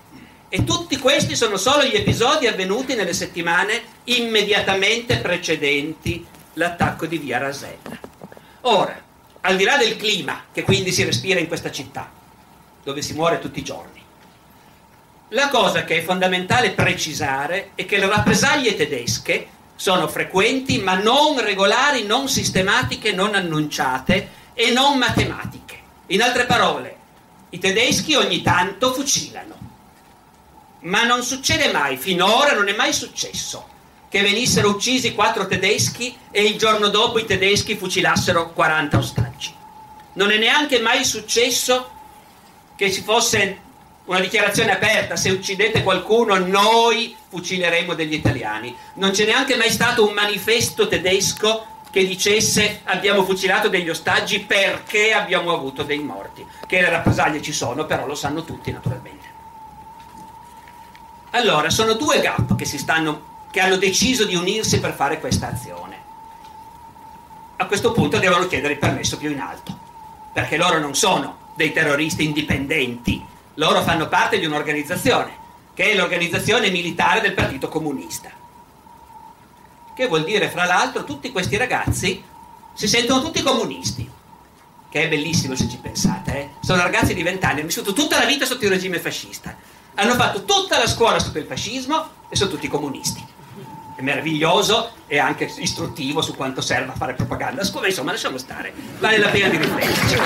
E 0.50 0.64
tutti 0.64 0.96
questi 0.96 1.36
sono 1.36 1.58
solo 1.58 1.84
gli 1.84 1.94
episodi 1.94 2.46
avvenuti 2.46 2.94
nelle 2.94 3.12
settimane 3.12 3.82
immediatamente 4.04 5.18
precedenti 5.18 6.24
l'attacco 6.54 7.04
di 7.04 7.18
Via 7.18 7.36
Rasella. 7.36 7.98
Ora, 8.62 8.98
al 9.42 9.56
di 9.56 9.64
là 9.64 9.76
del 9.76 9.96
clima 9.96 10.44
che 10.50 10.62
quindi 10.62 10.90
si 10.90 11.04
respira 11.04 11.38
in 11.38 11.48
questa 11.48 11.70
città, 11.70 12.10
dove 12.82 13.02
si 13.02 13.12
muore 13.12 13.40
tutti 13.40 13.58
i 13.58 13.62
giorni, 13.62 14.02
la 15.32 15.48
cosa 15.48 15.84
che 15.84 15.98
è 15.98 16.02
fondamentale 16.02 16.70
precisare 16.70 17.72
è 17.74 17.84
che 17.84 17.98
le 17.98 18.08
rappresaglie 18.08 18.74
tedesche 18.74 19.48
sono 19.76 20.08
frequenti 20.08 20.78
ma 20.78 20.94
non 20.94 21.38
regolari, 21.38 22.06
non 22.06 22.26
sistematiche, 22.26 23.12
non 23.12 23.34
annunciate 23.34 24.30
e 24.54 24.70
non 24.70 24.96
matematiche. 24.96 25.76
In 26.06 26.22
altre 26.22 26.46
parole, 26.46 26.96
i 27.50 27.58
tedeschi 27.58 28.14
ogni 28.14 28.40
tanto 28.40 28.94
fucilano 28.94 29.57
ma 30.80 31.04
non 31.04 31.22
succede 31.22 31.72
mai, 31.72 31.96
finora 31.96 32.52
non 32.52 32.68
è 32.68 32.74
mai 32.74 32.92
successo 32.92 33.76
che 34.08 34.22
venissero 34.22 34.70
uccisi 34.70 35.14
quattro 35.14 35.46
tedeschi 35.46 36.16
e 36.30 36.42
il 36.42 36.56
giorno 36.56 36.88
dopo 36.88 37.18
i 37.18 37.26
tedeschi 37.26 37.76
fucilassero 37.76 38.52
40 38.52 38.96
ostaggi. 38.96 39.54
Non 40.14 40.30
è 40.30 40.38
neanche 40.38 40.80
mai 40.80 41.04
successo 41.04 41.90
che 42.74 42.90
ci 42.90 43.02
fosse 43.02 43.66
una 44.06 44.20
dichiarazione 44.20 44.72
aperta, 44.72 45.16
se 45.16 45.30
uccidete 45.30 45.82
qualcuno 45.82 46.38
noi 46.38 47.14
fucileremo 47.28 47.92
degli 47.92 48.14
italiani. 48.14 48.74
Non 48.94 49.10
c'è 49.10 49.26
neanche 49.26 49.56
mai 49.56 49.70
stato 49.70 50.06
un 50.06 50.14
manifesto 50.14 50.88
tedesco 50.88 51.76
che 51.90 52.06
dicesse 52.06 52.80
abbiamo 52.84 53.24
fucilato 53.24 53.68
degli 53.68 53.90
ostaggi 53.90 54.40
perché 54.40 55.12
abbiamo 55.12 55.52
avuto 55.52 55.82
dei 55.82 55.98
morti. 55.98 56.46
Che 56.66 56.80
le 56.80 56.88
rappresaglie 56.88 57.42
ci 57.42 57.52
sono, 57.52 57.84
però 57.84 58.06
lo 58.06 58.14
sanno 58.14 58.44
tutti 58.44 58.72
naturalmente. 58.72 59.17
Allora, 61.30 61.68
sono 61.68 61.92
due 61.92 62.20
GAP 62.20 62.56
che, 62.56 62.64
stanno, 62.64 63.46
che 63.50 63.60
hanno 63.60 63.76
deciso 63.76 64.24
di 64.24 64.34
unirsi 64.34 64.80
per 64.80 64.94
fare 64.94 65.20
questa 65.20 65.48
azione. 65.48 65.96
A 67.56 67.66
questo 67.66 67.92
punto 67.92 68.18
devono 68.18 68.46
chiedere 68.46 68.74
il 68.74 68.78
permesso 68.78 69.18
più 69.18 69.30
in 69.30 69.40
alto, 69.40 69.76
perché 70.32 70.56
loro 70.56 70.78
non 70.78 70.94
sono 70.94 71.52
dei 71.54 71.72
terroristi 71.72 72.24
indipendenti, 72.24 73.22
loro 73.54 73.82
fanno 73.82 74.08
parte 74.08 74.38
di 74.38 74.46
un'organizzazione, 74.46 75.36
che 75.74 75.90
è 75.90 75.96
l'organizzazione 75.96 76.70
militare 76.70 77.20
del 77.20 77.34
Partito 77.34 77.68
Comunista. 77.68 78.30
Che 79.94 80.06
vuol 80.06 80.24
dire, 80.24 80.48
fra 80.48 80.64
l'altro, 80.64 81.04
tutti 81.04 81.30
questi 81.30 81.56
ragazzi 81.56 82.22
si 82.72 82.88
sentono 82.88 83.20
tutti 83.20 83.42
comunisti, 83.42 84.08
che 84.88 85.02
è 85.02 85.08
bellissimo 85.08 85.54
se 85.56 85.68
ci 85.68 85.76
pensate, 85.78 86.38
eh? 86.38 86.48
sono 86.60 86.80
ragazzi 86.80 87.12
di 87.12 87.22
vent'anni, 87.22 87.58
hanno 87.58 87.66
vissuto 87.66 87.92
tutta 87.92 88.18
la 88.18 88.24
vita 88.24 88.46
sotto 88.46 88.64
il 88.64 88.70
regime 88.70 88.98
fascista, 88.98 89.56
hanno 90.00 90.14
fatto 90.14 90.44
tutta 90.44 90.78
la 90.78 90.86
scuola 90.86 91.18
sotto 91.18 91.38
il 91.38 91.44
fascismo 91.44 92.08
e 92.28 92.36
sono 92.36 92.50
tutti 92.50 92.68
comunisti. 92.68 93.24
È 93.96 94.00
meraviglioso 94.00 94.92
e 95.08 95.18
anche 95.18 95.52
istruttivo 95.58 96.22
su 96.22 96.36
quanto 96.36 96.60
serve 96.60 96.92
a 96.92 96.94
fare 96.94 97.14
propaganda 97.14 97.62
a 97.62 97.64
scuola, 97.64 97.88
insomma 97.88 98.12
lasciamo 98.12 98.38
stare, 98.38 98.72
vale 99.00 99.18
la 99.18 99.28
pena 99.28 99.48
di 99.48 99.56
rifletterci. 99.56 100.16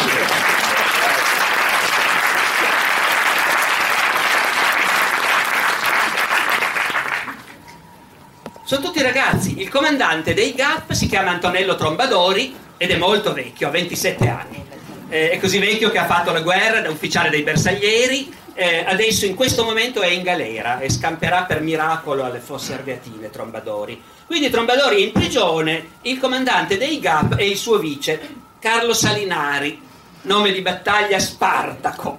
Sono 8.65 8.85
tutti 8.85 9.03
ragazzi. 9.03 9.59
Il 9.59 9.71
comandante 9.71 10.35
dei 10.35 10.55
GAP 10.55 10.93
si 10.93 11.07
chiama 11.07 11.31
Antonello 11.31 11.77
Trombadori 11.77 12.55
ed 12.77 12.91
è 12.91 12.97
molto 12.97 13.33
vecchio, 13.33 13.69
ha 13.69 13.71
27 13.71 14.29
anni. 14.29 14.65
Eh, 15.13 15.29
è 15.29 15.39
così 15.39 15.59
vecchio 15.59 15.91
che 15.91 15.99
ha 15.99 16.07
fatto 16.07 16.33
la 16.33 16.41
guerra 16.41 16.81
da 16.81 16.89
ufficiale 16.89 17.29
dei 17.29 17.43
bersaglieri. 17.43 18.33
Eh, 18.55 18.83
adesso 18.87 19.27
in 19.27 19.35
questo 19.35 19.63
momento 19.63 20.01
è 20.01 20.07
in 20.07 20.23
galera 20.23 20.81
e 20.81 20.89
scamperà 20.89 21.43
per 21.43 21.61
miracolo 21.61 22.25
alle 22.25 22.39
fosse 22.39 22.73
ardeatine 22.73 23.29
Trombadori. 23.29 24.01
Quindi 24.27 24.49
Trombadori 24.49 25.03
è 25.03 25.05
in 25.05 25.13
prigione, 25.13 25.89
il 26.03 26.19
comandante 26.19 26.79
dei 26.79 26.99
GAP 26.99 27.37
è 27.37 27.43
il 27.43 27.59
suo 27.59 27.77
vice, 27.77 28.21
Carlo 28.59 28.95
Salinari, 28.95 29.79
nome 30.23 30.51
di 30.51 30.63
battaglia 30.63 31.19
Spartaco. 31.19 32.19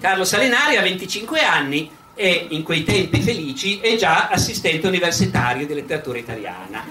Carlo 0.00 0.24
Salinari 0.24 0.76
ha 0.76 0.82
25 0.82 1.38
anni 1.42 1.88
e 2.16 2.46
in 2.50 2.64
quei 2.64 2.82
tempi 2.82 3.20
felici 3.20 3.78
è 3.78 3.94
già 3.94 4.26
assistente 4.28 4.88
universitario 4.88 5.64
di 5.64 5.74
letteratura 5.74 6.18
italiana. 6.18 6.84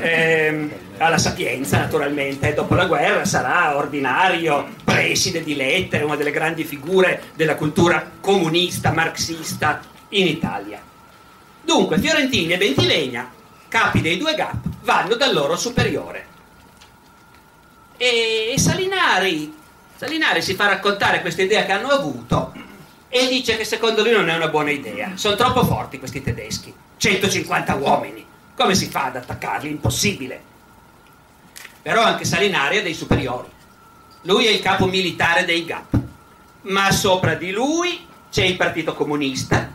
Eh, 0.00 0.68
alla 0.98 1.18
Sapienza, 1.18 1.78
naturalmente, 1.78 2.54
dopo 2.54 2.74
la 2.74 2.86
guerra 2.86 3.24
sarà 3.24 3.76
ordinario, 3.76 4.74
preside 4.84 5.42
di 5.42 5.54
lettere, 5.54 6.04
una 6.04 6.16
delle 6.16 6.30
grandi 6.30 6.64
figure 6.64 7.30
della 7.34 7.54
cultura 7.54 8.10
comunista, 8.20 8.92
marxista 8.92 9.80
in 10.10 10.26
Italia. 10.26 10.80
Dunque, 11.62 11.98
Fiorentini 11.98 12.52
e 12.52 12.58
Bentivegna, 12.58 13.30
capi 13.68 14.00
dei 14.00 14.16
due 14.16 14.34
GAP, 14.34 14.66
vanno 14.82 15.14
dal 15.14 15.32
loro 15.32 15.56
superiore. 15.56 16.26
E 17.96 18.54
Salinari, 18.56 19.54
Salinari 19.96 20.42
si 20.42 20.54
fa 20.54 20.68
raccontare 20.68 21.20
questa 21.20 21.42
idea 21.42 21.64
che 21.64 21.72
hanno 21.72 21.88
avuto 21.88 22.52
e 23.08 23.26
dice 23.26 23.56
che 23.56 23.64
secondo 23.64 24.02
lui 24.02 24.12
non 24.12 24.28
è 24.28 24.36
una 24.36 24.48
buona 24.48 24.70
idea. 24.70 25.12
Sono 25.14 25.34
troppo 25.34 25.64
forti 25.64 25.98
questi 25.98 26.22
tedeschi, 26.22 26.72
150 26.96 27.74
uomini. 27.74 28.24
Come 28.54 28.74
si 28.74 28.86
fa 28.86 29.04
ad 29.04 29.16
attaccarli? 29.16 29.68
Impossibile. 29.68 30.47
Però 31.88 32.02
anche 32.02 32.26
Salinari 32.26 32.76
ha 32.76 32.82
dei 32.82 32.92
superiori. 32.92 33.48
Lui 34.24 34.44
è 34.44 34.50
il 34.50 34.60
capo 34.60 34.84
militare 34.84 35.46
dei 35.46 35.64
GAP, 35.64 35.98
ma 36.64 36.90
sopra 36.90 37.32
di 37.32 37.50
lui 37.50 38.06
c'è 38.30 38.44
il 38.44 38.58
Partito 38.58 38.92
Comunista 38.92 39.72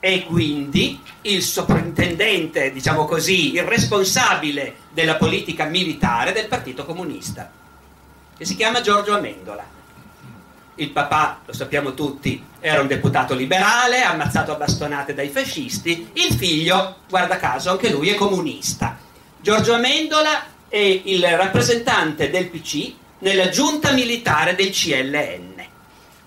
e 0.00 0.24
quindi 0.24 1.00
il 1.20 1.40
soprintendente, 1.40 2.72
diciamo 2.72 3.04
così, 3.04 3.52
il 3.52 3.62
responsabile 3.62 4.74
della 4.90 5.14
politica 5.14 5.66
militare 5.66 6.32
del 6.32 6.48
Partito 6.48 6.84
Comunista, 6.84 7.48
che 8.36 8.44
si 8.44 8.56
chiama 8.56 8.80
Giorgio 8.80 9.14
Amendola 9.14 9.64
il 10.74 10.90
papà, 10.90 11.42
lo 11.44 11.52
sappiamo 11.52 11.94
tutti, 11.94 12.44
era 12.58 12.80
un 12.80 12.88
deputato 12.88 13.34
liberale, 13.34 14.02
ammazzato 14.02 14.50
a 14.50 14.56
bastonate 14.56 15.14
dai 15.14 15.28
fascisti, 15.28 16.10
il 16.14 16.34
figlio, 16.34 16.96
guarda 17.08 17.36
caso, 17.36 17.70
anche 17.70 17.92
lui 17.92 18.08
è 18.08 18.16
comunista. 18.16 18.98
Giorgio 19.40 19.74
Amendola 19.74 20.53
è 20.74 21.02
il 21.04 21.24
rappresentante 21.24 22.30
del 22.30 22.48
PC 22.48 22.92
nella 23.20 23.48
giunta 23.48 23.92
militare 23.92 24.56
del 24.56 24.70
CLN, 24.70 25.64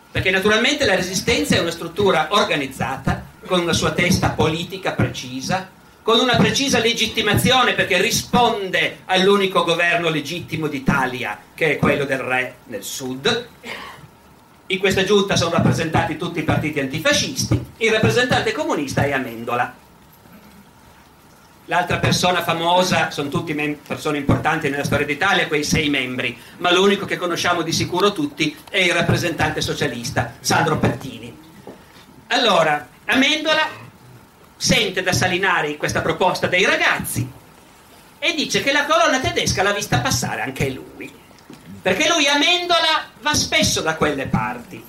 perché 0.10 0.32
naturalmente 0.32 0.86
la 0.86 0.96
resistenza 0.96 1.58
è 1.58 1.60
una 1.60 1.70
struttura 1.70 2.30
organizzata, 2.30 3.26
con 3.46 3.60
una 3.60 3.74
sua 3.74 3.92
testa 3.92 4.30
politica 4.30 4.94
precisa, 4.94 5.70
con 6.02 6.22
una 6.22 6.38
precisa 6.38 6.80
legittimazione 6.80 7.74
perché 7.74 8.00
risponde 8.00 9.00
all'unico 9.08 9.66
governo 9.66 10.08
legittimo 10.08 10.68
d'Italia, 10.68 11.38
che 11.54 11.72
è 11.72 11.78
quello 11.78 12.06
del 12.06 12.20
re 12.20 12.56
nel 12.68 12.84
sud, 12.84 13.48
in 14.68 14.80
questa 14.80 15.04
giunta 15.04 15.36
sono 15.36 15.56
rappresentati 15.56 16.16
tutti 16.16 16.40
i 16.40 16.44
partiti 16.44 16.80
antifascisti, 16.80 17.66
il 17.80 17.92
rappresentante 17.92 18.54
comunista 18.54 19.04
è 19.04 19.12
Amendola. 19.12 19.87
L'altra 21.70 21.98
persona 21.98 22.44
famosa, 22.44 23.12
sono 23.12 23.30
tutti 23.30 23.54
mem- 23.54 23.76
persone 23.76 24.18
importanti 24.18 24.70
nella 24.70 24.84
storia 24.84 25.06
d'Italia, 25.06 25.48
quei 25.48 25.64
sei 25.64 25.90
membri, 25.90 26.38
ma 26.58 26.72
l'unico 26.72 27.06
che 27.06 27.18
conosciamo 27.18 27.62
di 27.62 27.72
sicuro 27.72 28.14
tutti 28.14 28.56
è 28.70 28.80
il 28.80 28.94
rappresentante 28.94 29.62
socialista, 29.62 30.34
Sandro 30.40 30.78
Pertini. 30.78 31.36
Allora, 32.28 32.88
Amendola 33.06 33.68
sente 34.56 35.04
da 35.04 35.14
Salinari 35.14 35.78
questa 35.78 36.02
proposta 36.02 36.48
dei 36.48 36.66
ragazzi 36.66 37.30
e 38.20 38.34
dice 38.34 38.62
che 38.62 38.72
la 38.72 38.86
colonna 38.86 39.20
tedesca 39.20 39.62
l'ha 39.62 39.74
vista 39.74 40.00
passare 40.00 40.42
anche 40.42 40.70
lui 40.70 41.26
perché 41.88 42.10
lui 42.10 42.28
Amendola 42.28 43.06
va 43.22 43.34
spesso 43.34 43.80
da 43.80 43.96
quelle 43.96 44.26
parti. 44.26 44.84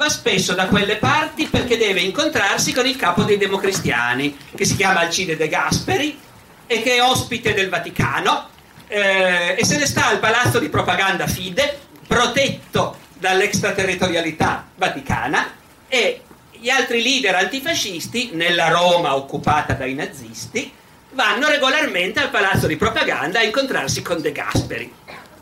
Va 0.00 0.08
spesso 0.08 0.54
da 0.54 0.64
quelle 0.64 0.96
parti 0.96 1.44
perché 1.44 1.76
deve 1.76 2.00
incontrarsi 2.00 2.72
con 2.72 2.86
il 2.86 2.96
capo 2.96 3.22
dei 3.22 3.36
democristiani, 3.36 4.34
che 4.56 4.64
si 4.64 4.74
chiama 4.74 5.00
Alcide 5.00 5.36
De 5.36 5.46
Gasperi 5.46 6.18
e 6.66 6.80
che 6.80 6.94
è 6.94 7.02
ospite 7.02 7.52
del 7.52 7.68
Vaticano 7.68 8.48
eh, 8.88 9.56
e 9.58 9.62
se 9.62 9.76
ne 9.76 9.84
sta 9.84 10.06
al 10.06 10.18
palazzo 10.18 10.58
di 10.58 10.70
propaganda 10.70 11.26
Fide, 11.26 11.78
protetto 12.06 12.96
dall'extraterritorialità 13.18 14.68
vaticana 14.74 15.52
e 15.86 16.22
gli 16.52 16.70
altri 16.70 17.02
leader 17.02 17.34
antifascisti, 17.34 18.30
nella 18.32 18.68
Roma 18.68 19.14
occupata 19.14 19.74
dai 19.74 19.92
nazisti, 19.92 20.72
vanno 21.10 21.46
regolarmente 21.46 22.20
al 22.20 22.30
palazzo 22.30 22.66
di 22.66 22.76
propaganda 22.76 23.40
a 23.40 23.42
incontrarsi 23.42 24.00
con 24.00 24.22
De 24.22 24.32
Gasperi. 24.32 24.90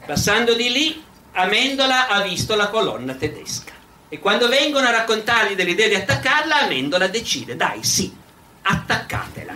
Passando 0.05 0.55
di 0.55 0.73
lì, 0.73 1.05
Amendola 1.35 2.09
ha 2.09 2.23
visto 2.23 2.57
la 2.57 2.66
colonna 2.66 3.14
tedesca. 3.14 3.78
E 4.09 4.18
quando 4.18 4.49
vengono 4.49 4.87
a 4.87 4.90
raccontargli 4.90 5.55
dell'idea 5.55 5.88
di 5.88 5.94
attaccarla, 5.94 6.62
Amendola 6.62 7.09
decide, 7.09 7.57
dai, 7.57 7.83
sì, 7.85 8.14
attaccatela. 8.62 9.55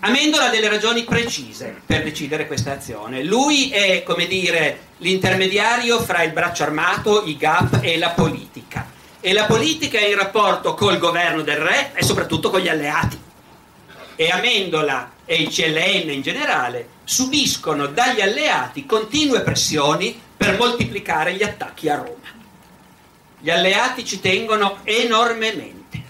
Amendola 0.00 0.46
ha 0.46 0.50
delle 0.50 0.68
ragioni 0.68 1.04
precise 1.04 1.80
per 1.84 2.02
decidere 2.02 2.46
questa 2.46 2.72
azione. 2.72 3.22
Lui 3.22 3.70
è, 3.70 4.02
come 4.02 4.26
dire, 4.26 4.88
l'intermediario 4.98 6.00
fra 6.00 6.22
il 6.22 6.32
braccio 6.32 6.62
armato, 6.62 7.24
i 7.26 7.36
GAP 7.36 7.80
e 7.82 7.98
la 7.98 8.10
politica. 8.10 8.88
E 9.20 9.32
la 9.32 9.44
politica 9.44 9.98
è 9.98 10.08
in 10.08 10.16
rapporto 10.16 10.74
col 10.74 10.98
governo 10.98 11.42
del 11.42 11.58
re 11.58 11.92
e 11.94 12.02
soprattutto 12.02 12.50
con 12.50 12.60
gli 12.60 12.68
alleati 12.68 13.28
e 14.20 14.28
Amendola 14.28 15.12
e 15.24 15.36
il 15.36 15.48
CLN 15.48 16.10
in 16.10 16.20
generale 16.20 16.88
subiscono 17.04 17.86
dagli 17.86 18.20
alleati 18.20 18.84
continue 18.84 19.40
pressioni 19.40 20.20
per 20.40 20.56
moltiplicare 20.56 21.34
gli 21.34 21.42
attacchi 21.42 21.90
a 21.90 21.96
Roma. 21.96 22.28
Gli 23.40 23.50
alleati 23.50 24.06
ci 24.06 24.20
tengono 24.20 24.78
enormemente. 24.84 26.02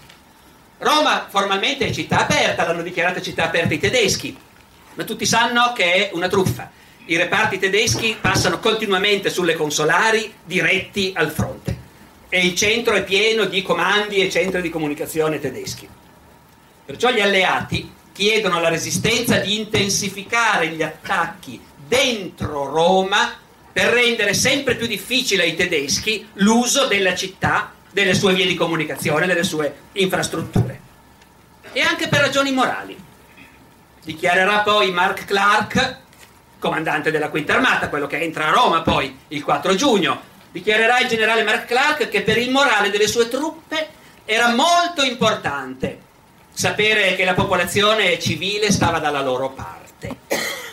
Roma 0.77 1.27
formalmente 1.29 1.85
è 1.87 1.91
città 1.91 2.21
aperta, 2.21 2.65
l'hanno 2.65 2.81
dichiarata 2.81 3.21
città 3.21 3.43
aperta 3.43 3.73
i 3.73 3.79
tedeschi, 3.79 4.37
ma 4.93 5.03
tutti 5.03 5.25
sanno 5.25 5.73
che 5.75 5.93
è 5.93 6.09
una 6.13 6.29
truffa. 6.29 6.71
I 7.07 7.17
reparti 7.17 7.59
tedeschi 7.59 8.17
passano 8.21 8.59
continuamente 8.59 9.29
sulle 9.29 9.55
consolari 9.55 10.33
diretti 10.45 11.11
al 11.13 11.29
fronte. 11.29 11.79
e 12.33 12.45
il 12.45 12.55
centro 12.55 12.93
è 12.93 13.03
pieno 13.03 13.43
di 13.43 13.61
comandi 13.61 14.21
e 14.21 14.29
centri 14.29 14.61
di 14.61 14.69
comunicazione 14.69 15.41
tedeschi. 15.41 15.85
Perciò 16.85 17.11
gli 17.11 17.19
alleati 17.19 17.91
chiedono 18.13 18.55
alla 18.55 18.69
resistenza 18.69 19.39
di 19.39 19.59
intensificare 19.59 20.69
gli 20.69 20.81
attacchi 20.81 21.59
dentro 21.85 22.69
Roma 22.69 23.37
per 23.71 23.87
rendere 23.87 24.33
sempre 24.33 24.75
più 24.75 24.87
difficile 24.87 25.43
ai 25.43 25.55
tedeschi 25.55 26.27
l'uso 26.33 26.87
della 26.87 27.15
città, 27.15 27.71
delle 27.91 28.13
sue 28.13 28.33
vie 28.33 28.45
di 28.45 28.55
comunicazione, 28.55 29.27
delle 29.27 29.43
sue 29.43 29.73
infrastrutture. 29.93 30.79
E 31.71 31.81
anche 31.81 32.07
per 32.07 32.19
ragioni 32.21 32.51
morali. 32.51 32.97
Dichiarerà 34.03 34.59
poi 34.59 34.91
Mark 34.91 35.25
Clark, 35.25 35.97
comandante 36.59 37.11
della 37.11 37.29
Quinta 37.29 37.53
Armata, 37.53 37.89
quello 37.89 38.07
che 38.07 38.19
entra 38.19 38.47
a 38.47 38.51
Roma 38.51 38.81
poi 38.81 39.15
il 39.29 39.43
4 39.43 39.75
giugno, 39.75 40.21
dichiarerà 40.51 40.99
il 40.99 41.07
generale 41.07 41.43
Mark 41.43 41.65
Clark 41.65 42.09
che 42.09 42.21
per 42.23 42.37
il 42.37 42.51
morale 42.51 42.89
delle 42.89 43.07
sue 43.07 43.29
truppe 43.29 43.99
era 44.25 44.49
molto 44.53 45.01
importante 45.03 46.09
sapere 46.53 47.15
che 47.15 47.23
la 47.23 47.33
popolazione 47.33 48.19
civile 48.19 48.71
stava 48.71 48.99
dalla 48.99 49.21
loro 49.21 49.49
parte 49.49 49.80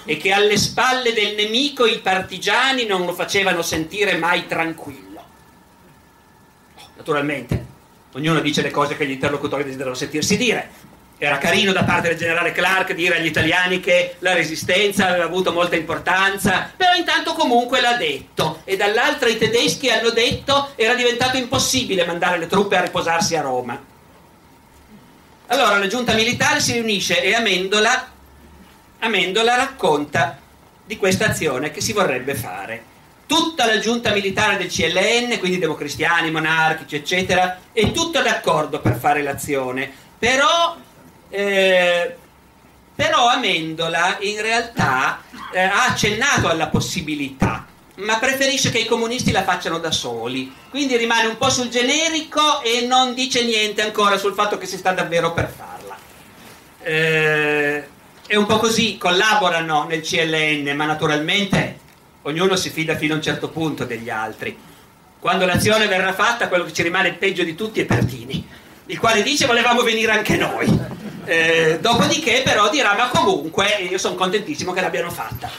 e 0.05 0.17
che 0.17 0.33
alle 0.33 0.57
spalle 0.57 1.13
del 1.13 1.35
nemico 1.35 1.85
i 1.85 1.99
partigiani 1.99 2.87
non 2.87 3.05
lo 3.05 3.13
facevano 3.13 3.63
sentire 3.63 4.17
mai 4.17 4.47
tranquillo. 4.47 5.23
Naturalmente, 6.97 7.67
ognuno 8.13 8.41
dice 8.41 8.63
le 8.63 8.71
cose 8.71 8.97
che 8.97 9.07
gli 9.07 9.13
interlocutori 9.13 9.65
desiderano 9.65 9.95
sentirsi 9.95 10.37
dire. 10.37 10.87
Era 11.21 11.39
carino 11.39 11.73
da 11.73 11.83
parte 11.83 12.09
del 12.09 12.17
generale 12.17 12.53
Clark 12.53 12.93
dire 12.93 13.19
agli 13.19 13.27
italiani 13.27 13.81
che 13.81 14.15
la 14.21 14.35
resistenza 14.35 15.09
aveva 15.09 15.25
avuto 15.25 15.53
molta 15.53 15.75
importanza, 15.75 16.73
però 16.77 16.95
intanto 16.95 17.33
comunque 17.33 17.81
l'ha 17.81 17.97
detto 17.97 18.61
e 18.65 18.77
dall'altra 18.77 19.29
i 19.29 19.37
tedeschi 19.37 19.91
hanno 19.91 20.11
detto 20.11 20.71
era 20.77 20.95
diventato 20.95 21.37
impossibile 21.37 22.07
mandare 22.07 22.39
le 22.39 22.47
truppe 22.47 22.77
a 22.77 22.83
riposarsi 22.83 23.35
a 23.35 23.43
Roma. 23.43 23.79
Allora 25.49 25.79
la 25.79 25.87
giunta 25.87 26.15
militare 26.15 26.61
si 26.61 26.75
riunisce 26.75 27.21
e 27.21 27.35
Amendola, 27.35 28.13
Amendola 29.01 29.57
racconta 29.57 30.39
di 30.85 30.97
questa 30.97 31.27
azione 31.27 31.71
che 31.71 31.81
si 31.81 31.93
vorrebbe 31.93 32.35
fare. 32.35 32.85
Tutta 33.27 33.67
la 33.67 33.79
giunta 33.79 34.13
militare 34.13 34.57
del 34.57 34.71
CLN, 34.71 35.39
quindi 35.39 35.59
democristiani, 35.59 36.31
monarchici, 36.31 36.97
eccetera, 36.97 37.61
è 37.73 37.93
tutta 37.93 38.23
d'accordo 38.23 38.81
per 38.81 38.97
fare 38.97 39.23
l'azione, 39.23 39.91
però, 40.19 40.77
eh, 41.29 42.17
però 42.95 43.29
Amendola 43.29 44.17
in 44.21 44.41
realtà 44.41 45.21
eh, 45.53 45.61
ha 45.61 45.85
accennato 45.85 46.49
alla 46.49 46.69
possibilità 46.69 47.67
ma 47.99 48.19
preferisce 48.19 48.71
che 48.71 48.79
i 48.79 48.85
comunisti 48.85 49.33
la 49.33 49.43
facciano 49.43 49.79
da 49.79 49.91
soli. 49.91 50.53
Quindi 50.71 50.97
rimane 50.97 51.27
un 51.27 51.37
po' 51.37 51.51
sul 51.51 51.69
generico 51.69 52.63
e 52.63 52.87
non 52.87 53.15
dice 53.15 53.45
niente 53.45 53.83
ancora 53.83 54.17
sul 54.17 54.35
fatto 54.35 54.59
che 54.59 54.67
si 54.67 54.77
sta 54.77 54.93
davvero 54.93 55.33
per 55.33 55.53
farla. 55.55 55.97
Eh, 56.81 57.58
è 58.29 58.37
un 58.37 58.45
po' 58.45 58.59
così, 58.59 58.99
collaborano 58.99 59.85
nel 59.85 60.03
CLN, 60.03 60.77
ma 60.77 60.85
naturalmente 60.85 61.79
ognuno 62.23 62.57
si 62.57 62.69
fida 62.69 62.95
fino 62.95 63.15
a 63.15 63.17
un 63.17 63.23
certo 63.23 63.49
punto 63.49 63.87
degli 63.87 64.11
altri. 64.11 64.57
Quando 65.19 65.47
l'azione 65.47 65.87
verrà 65.87 66.13
fatta, 66.13 66.47
quello 66.47 66.65
che 66.65 66.75
ci 66.75 66.83
rimane 66.83 67.15
peggio 67.15 67.43
di 67.43 67.55
tutti 67.55 67.81
è 67.81 67.87
Pertini, 67.87 68.47
il 68.85 68.99
quale 68.99 69.23
dice 69.23 69.47
volevamo 69.47 69.83
venire 69.83 70.13
anche 70.13 70.37
noi. 70.37 70.79
Eh, 71.25 71.79
dopodiché 71.81 72.43
però 72.45 72.69
dirà 72.69 72.95
ma 72.95 73.09
comunque 73.09 73.87
io 73.91 73.99
sono 73.99 74.15
contentissimo 74.15 74.73
che 74.73 74.81
l'abbiano 74.81 75.11
fatta 75.11 75.51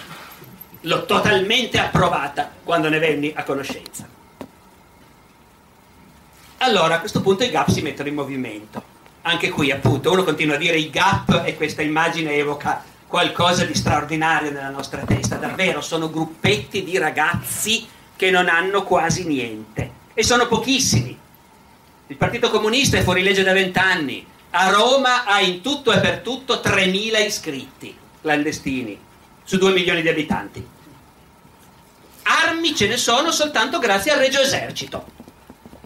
l'ho 0.82 1.06
totalmente 1.06 1.78
approvata 1.78 2.52
quando 2.64 2.90
ne 2.90 3.00
venni 3.00 3.34
a 3.36 3.44
conoscenza. 3.44 4.08
Allora 6.60 6.96
a 6.96 7.00
questo 7.00 7.22
punto 7.22 7.44
i 7.44 7.50
gap 7.50 7.70
si 7.70 7.82
mettono 7.82 8.10
in 8.10 8.16
movimento. 8.16 8.98
Anche 9.30 9.52
qui 9.52 9.70
appunto 9.70 10.12
uno 10.12 10.24
continua 10.24 10.56
a 10.56 10.58
dire 10.58 10.80
i 10.80 10.90
gap 10.90 11.44
e 11.46 11.56
questa 11.56 11.84
immagine 11.84 12.34
evoca 12.34 12.84
qualcosa 13.06 13.64
di 13.64 13.76
straordinario 13.76 14.50
nella 14.50 14.72
nostra 14.72 15.04
testa. 15.06 15.36
Davvero 15.36 15.82
sono 15.82 16.10
gruppetti 16.10 16.84
di 16.84 16.98
ragazzi 16.98 17.88
che 18.16 18.32
non 18.32 18.50
hanno 18.50 18.82
quasi 18.82 19.28
niente 19.28 19.92
e 20.16 20.24
sono 20.24 20.48
pochissimi. 20.48 21.16
Il 22.08 22.16
Partito 22.16 22.50
Comunista 22.50 22.98
è 22.98 23.04
fuori 23.04 23.22
legge 23.22 23.44
da 23.44 23.54
vent'anni. 23.54 24.26
A 24.50 24.72
Roma 24.72 25.26
ha 25.26 25.40
in 25.42 25.62
tutto 25.62 25.92
e 25.92 26.00
per 26.00 26.22
tutto 26.22 26.56
3.000 26.56 27.24
iscritti 27.24 27.96
clandestini 28.22 29.00
su 29.44 29.60
2 29.60 29.72
milioni 29.74 30.02
di 30.02 30.10
abitanti. 30.10 30.68
Armi 32.24 32.76
ce 32.76 32.88
ne 32.88 32.98
sono 32.98 33.30
soltanto 33.30 33.78
grazie 33.78 34.12
al 34.12 34.18
Regio 34.18 34.40
Esercito, 34.40 35.06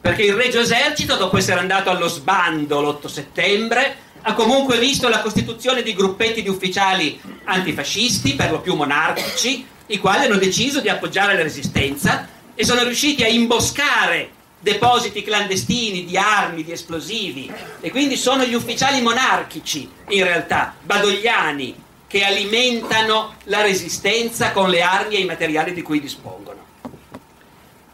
perché 0.03 0.23
il 0.23 0.33
Regio 0.33 0.59
Esercito, 0.59 1.15
dopo 1.15 1.37
essere 1.37 1.61
andato 1.61 1.89
allo 1.89 2.09
sbando 2.09 2.81
l'8 2.81 3.07
settembre, 3.07 3.95
ha 4.23 4.33
comunque 4.33 4.77
visto 4.77 5.07
la 5.07 5.21
costituzione 5.21 5.81
di 5.81 5.93
gruppetti 5.93 6.41
di 6.41 6.49
ufficiali 6.49 7.17
antifascisti, 7.45 8.35
per 8.35 8.51
lo 8.51 8.59
più 8.59 8.75
monarchici, 8.75 9.65
i 9.85 9.99
quali 9.99 10.25
hanno 10.25 10.35
deciso 10.35 10.81
di 10.81 10.89
appoggiare 10.89 11.35
la 11.35 11.43
resistenza 11.43 12.27
e 12.53 12.65
sono 12.65 12.83
riusciti 12.83 13.23
a 13.23 13.29
imboscare 13.29 14.31
depositi 14.59 15.23
clandestini 15.23 16.03
di 16.03 16.17
armi, 16.17 16.65
di 16.65 16.73
esplosivi 16.73 17.49
e 17.79 17.89
quindi 17.89 18.17
sono 18.17 18.43
gli 18.43 18.55
ufficiali 18.55 19.01
monarchici 19.01 19.89
in 20.09 20.23
realtà, 20.25 20.75
badogliani, 20.81 21.81
che 22.07 22.25
alimentano 22.25 23.35
la 23.45 23.61
resistenza 23.61 24.51
con 24.51 24.69
le 24.69 24.81
armi 24.81 25.15
e 25.15 25.21
i 25.21 25.25
materiali 25.25 25.73
di 25.73 25.81
cui 25.81 26.01
dispongono. 26.01 26.42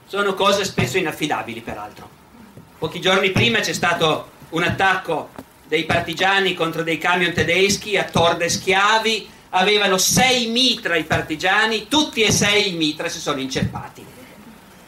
Sono 0.10 0.34
cose 0.34 0.65
spesso 0.65 0.98
inaffidabili, 0.98 1.62
peraltro. 1.62 2.10
Pochi 2.80 3.00
giorni 3.00 3.30
prima 3.30 3.60
c'è 3.60 3.74
stato 3.74 4.32
un 4.50 4.63
attacco 4.63 5.30
dei 5.67 5.84
partigiani 5.84 6.56
contro 6.56 6.82
dei 6.82 6.98
camion 6.98 7.32
tedeschi 7.32 7.95
a 7.95 8.06
Torde 8.06 8.50
Schiavi, 8.50 9.30
avevano 9.50 10.00
sei 10.00 10.48
mitra 10.48 10.95
i 10.95 11.04
partigiani, 11.04 11.88
tutti 11.88 12.24
e 12.24 12.32
sei 12.32 12.74
i 12.74 12.76
mitra 12.76 13.08
si 13.08 13.19
sono 13.19 13.39
inceppati 13.39 14.04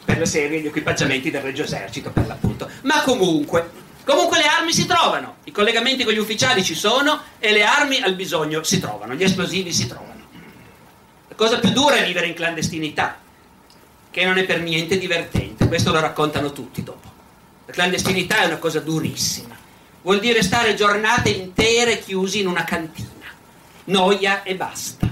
per 0.04 0.18
la 0.18 0.24
serie 0.24 0.60
di 0.60 0.66
equipaggiamenti 0.66 1.30
del 1.30 1.42
Regio 1.42 1.62
Esercito, 1.62 2.10
per 2.10 2.26
l'appunto. 2.26 2.68
Ma 2.82 3.02
comunque, 3.02 3.70
Comunque 4.04 4.38
le 4.38 4.46
armi 4.46 4.72
si 4.72 4.86
trovano, 4.86 5.36
i 5.44 5.52
collegamenti 5.52 6.02
con 6.02 6.12
gli 6.12 6.18
ufficiali 6.18 6.64
ci 6.64 6.74
sono 6.74 7.22
e 7.38 7.52
le 7.52 7.62
armi 7.62 8.02
al 8.02 8.16
bisogno 8.16 8.64
si 8.64 8.80
trovano, 8.80 9.14
gli 9.14 9.22
esplosivi 9.22 9.72
si 9.72 9.86
trovano. 9.86 10.26
La 11.28 11.36
cosa 11.36 11.60
più 11.60 11.70
dura 11.70 11.94
è 11.94 12.04
vivere 12.04 12.26
in 12.26 12.34
clandestinità, 12.34 13.21
che 14.12 14.24
non 14.26 14.36
è 14.36 14.44
per 14.44 14.60
niente 14.60 14.98
divertente, 14.98 15.66
questo 15.66 15.90
lo 15.90 15.98
raccontano 15.98 16.52
tutti 16.52 16.82
dopo. 16.82 17.10
La 17.64 17.72
clandestinità 17.72 18.42
è 18.42 18.46
una 18.46 18.58
cosa 18.58 18.78
durissima, 18.80 19.56
vuol 20.02 20.20
dire 20.20 20.42
stare 20.42 20.74
giornate 20.74 21.30
intere 21.30 21.98
chiusi 21.98 22.40
in 22.40 22.46
una 22.46 22.62
cantina, 22.62 23.26
noia 23.84 24.42
e 24.42 24.54
basta. 24.54 25.08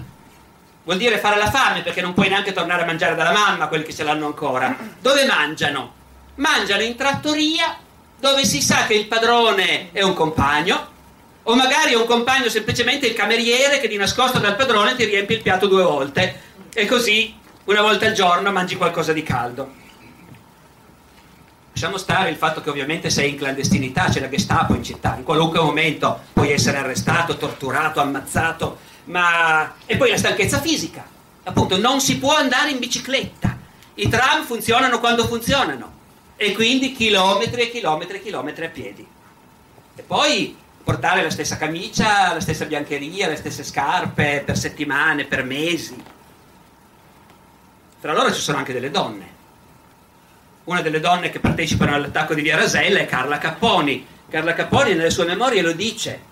Vuol 0.85 0.99
dire 0.99 1.19
fare 1.19 1.39
la 1.39 1.51
fame 1.51 1.83
perché 1.83 2.03
non 2.03 2.13
puoi 2.13 2.29
neanche 2.29 2.53
tornare 2.53 2.83
a 2.83 2.87
mangiare 2.87 3.15
dalla 3.15 3.33
mamma, 3.33 3.69
quelli 3.69 3.85
che 3.85 3.95
ce 3.95 4.03
l'hanno 4.03 4.27
ancora. 4.27 4.77
Dove 5.01 5.25
mangiano? 5.25 5.95
Mangiano 6.37 6.83
in 6.83 6.97
trattoria 6.97 7.79
dove 8.19 8.45
si 8.45 8.61
sa 8.61 8.85
che 8.87 8.95
il 8.95 9.07
padrone 9.07 9.93
è 9.93 10.03
un 10.03 10.13
compagno, 10.13 10.89
o 11.45 11.55
magari 11.55 11.93
è 11.93 11.97
un 11.97 12.05
compagno 12.05 12.51
semplicemente 12.51 13.07
il 13.07 13.15
cameriere 13.15 13.81
che 13.81 13.89
di 13.89 13.97
nascosto 13.97 14.39
dal 14.39 14.57
padrone 14.57 14.95
ti 14.95 15.05
riempie 15.05 15.37
il 15.37 15.43
piatto 15.43 15.67
due 15.67 15.83
volte 15.83 16.41
e 16.73 16.87
così 16.87 17.35
una 17.65 17.83
volta 17.83 18.07
al 18.07 18.13
giorno 18.13 18.51
mangi 18.53 18.77
qualcosa 18.77 19.13
di 19.13 19.23
caldo. 19.23 19.79
Lasciamo 21.73 21.99
stare 21.99 22.31
il 22.31 22.37
fatto 22.37 22.61
che 22.61 22.71
ovviamente 22.71 23.11
sei 23.11 23.31
in 23.31 23.37
clandestinità, 23.37 24.09
c'è 24.09 24.21
la 24.21 24.29
Gestapo 24.29 24.75
in 24.75 24.83
città, 24.83 25.17
in 25.17 25.23
qualunque 25.23 25.61
momento 25.61 26.21
puoi 26.33 26.51
essere 26.51 26.79
arrestato, 26.79 27.37
torturato, 27.37 28.01
ammazzato, 28.01 28.79
ma... 29.05 29.75
e 29.87 29.97
poi 29.97 30.11
la 30.11 30.17
stanchezza 30.17 30.61
fisica. 30.61 31.07
Appunto, 31.45 31.79
non 31.79 32.01
si 32.01 32.19
può 32.19 32.35
andare 32.37 32.71
in 32.71 32.79
bicicletta. 32.79 33.57
I 33.95 34.09
tram 34.09 34.45
funzionano 34.45 34.99
quando 34.99 35.27
funzionano 35.27 35.99
e 36.37 36.53
quindi 36.53 36.93
chilometri 36.93 37.63
e 37.63 37.71
chilometri 37.71 38.17
e 38.17 38.23
chilometri 38.23 38.65
a 38.65 38.69
piedi. 38.69 39.07
E 39.95 40.03
poi 40.03 40.57
portare 40.83 41.23
la 41.23 41.31
stessa 41.31 41.57
camicia, 41.57 42.33
la 42.33 42.41
stessa 42.41 42.65
biancheria, 42.65 43.29
le 43.29 43.37
stesse 43.37 43.63
scarpe 43.63 44.43
per 44.45 44.57
settimane, 44.57 45.25
per 45.25 45.45
mesi. 45.45 46.03
Tra 48.01 48.13
loro 48.13 48.33
ci 48.33 48.41
sono 48.41 48.59
anche 48.59 48.73
delle 48.73 48.91
donne. 48.91 49.39
Una 50.65 50.81
delle 50.81 51.01
donne 51.01 51.31
che 51.31 51.41
partecipano 51.41 51.95
all'attacco 51.95 52.35
di 52.35 52.43
Via 52.43 52.57
Rasella 52.57 53.01
è 53.01 53.07
Carla 53.07 53.39
Capponi. 53.39 54.07
Carla 54.29 54.55
Capponi 54.55 54.95
nelle 54.95 55.11
sue 55.11 55.25
memorie 55.25 55.63
lo 55.63 55.73
dice. 55.73 56.29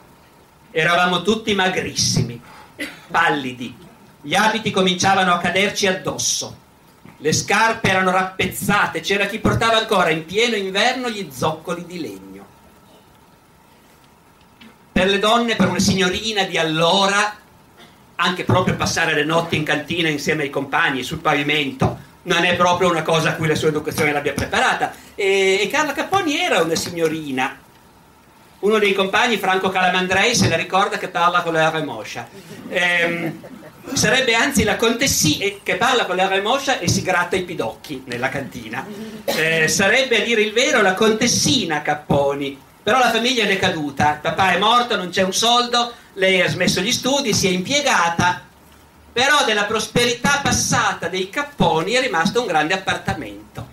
Eravamo 0.70 1.22
tutti 1.22 1.54
magrissimi, 1.54 2.40
pallidi. 3.10 3.76
Gli 4.20 4.34
abiti 4.34 4.70
cominciavano 4.70 5.32
a 5.32 5.38
caderci 5.38 5.86
addosso 5.86 6.66
le 7.20 7.32
scarpe 7.32 7.88
erano 7.88 8.12
rappezzate, 8.12 9.00
c'era 9.00 9.26
chi 9.26 9.40
portava 9.40 9.76
ancora 9.76 10.10
in 10.10 10.24
pieno 10.24 10.54
inverno 10.54 11.08
gli 11.08 11.28
zoccoli 11.32 11.84
di 11.84 12.00
legno. 12.00 12.46
Per 14.92 15.06
le 15.06 15.18
donne, 15.18 15.56
per 15.56 15.68
una 15.68 15.80
signorina 15.80 16.44
di 16.44 16.58
allora, 16.58 17.34
anche 18.20 18.44
proprio 18.44 18.74
passare 18.74 19.14
le 19.14 19.24
notti 19.24 19.56
in 19.56 19.64
cantina 19.64 20.08
insieme 20.08 20.42
ai 20.42 20.50
compagni 20.50 21.02
sul 21.02 21.18
pavimento 21.18 22.06
non 22.22 22.44
è 22.44 22.56
proprio 22.56 22.90
una 22.90 23.02
cosa 23.02 23.30
a 23.30 23.34
cui 23.34 23.46
la 23.46 23.54
sua 23.54 23.68
educazione 23.68 24.12
l'abbia 24.12 24.34
preparata. 24.34 24.92
E, 25.14 25.60
e 25.62 25.68
Carla 25.68 25.92
Capponi 25.92 26.38
era 26.38 26.60
una 26.60 26.74
signorina. 26.74 27.58
Uno 28.60 28.78
dei 28.78 28.92
compagni, 28.92 29.38
Franco 29.38 29.70
Calamandrei, 29.70 30.34
se 30.34 30.48
la 30.48 30.56
ricorda 30.56 30.98
che 30.98 31.08
parla 31.08 31.42
con 31.42 31.54
la 31.54 31.70
R 31.70 31.82
moscia. 31.84 32.28
Ehm, 32.68 33.40
sarebbe 33.94 34.34
anzi 34.34 34.64
la 34.64 34.76
contessina 34.76 35.46
che 35.62 35.76
parla 35.76 36.04
con 36.04 36.16
la 36.16 36.26
R 36.26 36.42
moscia 36.42 36.78
e 36.78 36.88
si 36.88 37.02
gratta 37.02 37.36
i 37.36 37.44
pidocchi 37.44 38.02
nella 38.06 38.28
cantina. 38.28 38.86
Eh, 39.24 39.68
sarebbe 39.68 40.20
a 40.20 40.24
dire 40.24 40.42
il 40.42 40.52
vero 40.52 40.82
la 40.82 40.94
contessina 40.94 41.82
Capponi. 41.82 42.66
Però 42.88 43.00
la 43.00 43.10
famiglia 43.10 43.44
è 43.44 43.46
decaduta, 43.46 44.18
papà 44.18 44.54
è 44.54 44.58
morto, 44.58 44.96
non 44.96 45.10
c'è 45.10 45.22
un 45.22 45.34
soldo, 45.34 45.92
lei 46.14 46.40
ha 46.40 46.48
smesso 46.48 46.80
gli 46.80 46.90
studi, 46.90 47.34
si 47.34 47.46
è 47.46 47.50
impiegata, 47.50 48.40
però 49.12 49.44
della 49.44 49.64
prosperità 49.64 50.40
passata 50.42 51.08
dei 51.08 51.28
Capponi 51.28 51.92
è 51.92 52.00
rimasto 52.00 52.40
un 52.40 52.46
grande 52.46 52.72
appartamento. 52.72 53.68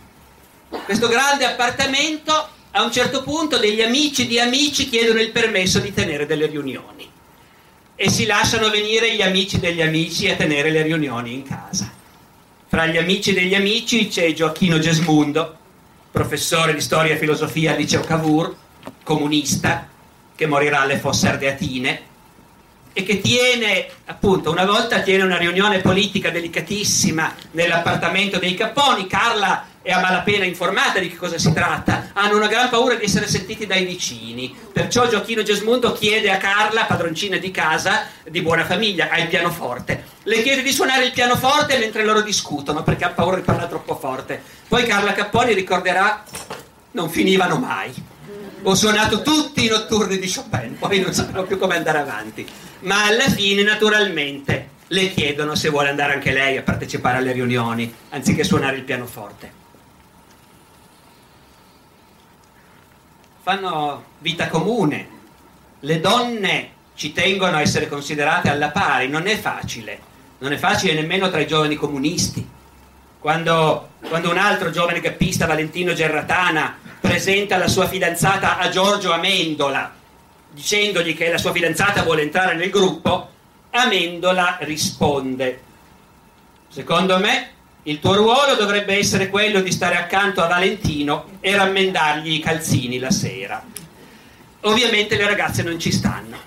Questo 0.84 1.08
grande 1.08 1.46
appartamento, 1.46 2.50
a 2.72 2.84
un 2.84 2.92
certo 2.92 3.24
punto, 3.24 3.58
degli 3.58 3.82
amici 3.82 4.28
di 4.28 4.38
amici 4.38 4.90
chiedono 4.90 5.22
il 5.22 5.32
permesso 5.32 5.80
di 5.80 5.94
tenere 5.94 6.26
delle 6.26 6.48
riunioni 6.48 7.10
e 7.96 8.10
si 8.10 8.26
lasciano 8.26 8.70
venire 8.70 9.16
gli 9.16 9.22
amici 9.22 9.62
degli 9.62 9.82
amici 9.82 10.30
a 10.30 10.36
tenere 10.36 10.72
le 10.72 10.82
riunioni 10.82 11.32
in 11.32 11.44
casa. 11.44 11.90
Fra 12.68 12.86
gli 12.86 12.98
amici 12.98 13.32
degli 13.32 13.56
amici 13.56 14.10
c'è 14.10 14.34
Gioacchino 14.34 14.78
Gesmundo, 14.78 15.58
professore 16.12 16.74
di 16.74 16.82
storia 16.82 17.14
e 17.14 17.18
filosofia 17.18 17.72
al 17.72 17.78
liceo 17.78 18.02
Cavour, 18.02 18.64
comunista, 19.04 19.88
che 20.36 20.46
morirà 20.48 20.82
alle 20.82 20.98
fosse 20.98 21.28
ardeatine, 21.28 22.14
e 22.98 23.04
che 23.04 23.20
tiene, 23.20 23.88
appunto, 24.06 24.52
una 24.52 24.64
volta 24.64 25.02
tiene 25.02 25.24
una 25.24 25.38
riunione 25.38 25.82
politica 25.82 26.30
delicatissima 26.30 27.36
nell'appartamento 27.52 28.40
dei 28.40 28.54
Capponi. 28.54 29.06
Carla 29.06 29.68
è 29.82 29.92
a 29.92 30.00
malapena 30.00 30.46
informata 30.46 31.00
di 31.00 31.10
che 31.10 31.18
cosa 31.18 31.38
si 31.38 31.52
tratta, 31.52 32.12
hanno 32.14 32.38
una 32.38 32.48
gran 32.48 32.70
paura 32.70 32.96
di 32.96 33.04
essere 33.04 33.28
sentiti 33.28 33.68
dai 33.68 33.84
vicini. 33.84 34.56
Perciò 34.72 35.10
Gioacchino 35.10 35.44
Gesmundo 35.44 35.92
chiede 35.92 36.32
a 36.32 36.38
Carla, 36.38 36.86
padroncina 36.86 37.36
di 37.36 37.52
casa, 37.52 38.08
di 38.30 38.42
buona 38.42 38.64
famiglia, 38.64 39.10
ha 39.10 39.18
il 39.20 39.28
pianoforte. 39.28 40.06
Le 40.24 40.42
chiede 40.42 40.62
di 40.62 40.72
suonare 40.72 41.04
il 41.04 41.12
pianoforte 41.12 41.78
mentre 41.78 42.06
loro 42.06 42.22
discutono 42.22 42.82
perché 42.82 43.04
ha 43.04 43.10
paura 43.10 43.36
di 43.36 43.42
parlare 43.42 43.68
troppo 43.68 43.98
forte. 43.98 44.42
Poi 44.70 44.86
Carla 44.86 45.12
Capponi 45.12 45.54
ricorderà, 45.54 46.24
non 46.92 47.10
finivano 47.10 47.58
mai 47.58 48.14
ho 48.64 48.76
suonato 48.76 49.22
tutti 49.22 49.66
i 49.66 49.70
notturni 49.70 50.18
di 50.18 50.32
Chopin, 50.32 50.78
poi 50.78 51.00
non 51.00 51.14
sapevo 51.14 51.44
più 51.44 51.58
come 51.58 51.76
andare 51.76 52.00
avanti. 52.00 52.48
Ma 52.82 53.06
alla 53.06 53.30
fine, 53.30 53.64
naturalmente, 53.64 54.70
le 54.88 55.10
chiedono 55.10 55.56
se 55.56 55.70
vuole 55.70 55.90
andare 55.90 56.14
anche 56.14 56.32
lei 56.32 56.58
a 56.58 56.62
partecipare 56.62 57.18
alle 57.18 57.32
riunioni, 57.32 57.94
anziché 58.10 58.44
suonare 58.44 58.78
il 58.78 58.84
pianoforte. 58.84 59.64
Fanno 63.42 64.04
vita 64.20 64.48
comune. 64.48 65.08
Le 65.82 66.00
donne 66.00 66.70
ci 66.96 67.14
tengono 67.14 67.58
a 67.58 67.62
essere 67.62 67.88
considerate 67.88 68.50
alla 68.50 68.70
pari, 68.70 69.08
non 69.08 69.28
è 69.28 69.38
facile. 69.38 70.00
Non 70.40 70.52
è 70.52 70.58
facile 70.58 70.94
nemmeno 70.94 71.30
tra 71.30 71.40
i 71.40 71.48
giovani 71.48 71.76
comunisti. 71.76 72.48
Quando, 73.20 73.90
quando 74.08 74.30
un 74.30 74.38
altro 74.38 74.70
giovane 74.70 75.00
cappista, 75.00 75.46
Valentino 75.46 75.94
Gerratana, 75.94 76.78
presenta 77.06 77.58
la 77.58 77.68
sua 77.68 77.88
fidanzata 77.88 78.58
a 78.58 78.68
Giorgio 78.70 79.14
Amendola, 79.14 79.94
dicendogli 80.50 81.16
che 81.16 81.30
la 81.30 81.38
sua 81.38 81.52
fidanzata 81.52 82.02
vuole 82.02 82.24
entrare 82.24 82.56
nel 82.56 82.72
gruppo, 82.72 83.30
Amendola 83.70 84.58
risponde, 84.62 85.62
secondo 86.68 87.20
me 87.20 87.52
il 87.84 88.00
tuo 88.00 88.16
ruolo 88.16 88.56
dovrebbe 88.56 88.98
essere 88.98 89.30
quello 89.30 89.62
di 89.62 89.72
stare 89.72 89.98
accanto 89.98 90.42
a 90.42 90.48
Valentino 90.48 91.38
e 91.42 91.56
rammendargli 91.56 92.34
i 92.34 92.40
calzini 92.40 92.98
la 92.98 93.12
sera. 93.12 93.64
Ovviamente 94.62 95.16
le 95.16 95.28
ragazze 95.28 95.62
non 95.62 95.78
ci 95.80 95.92
stanno, 95.92 96.38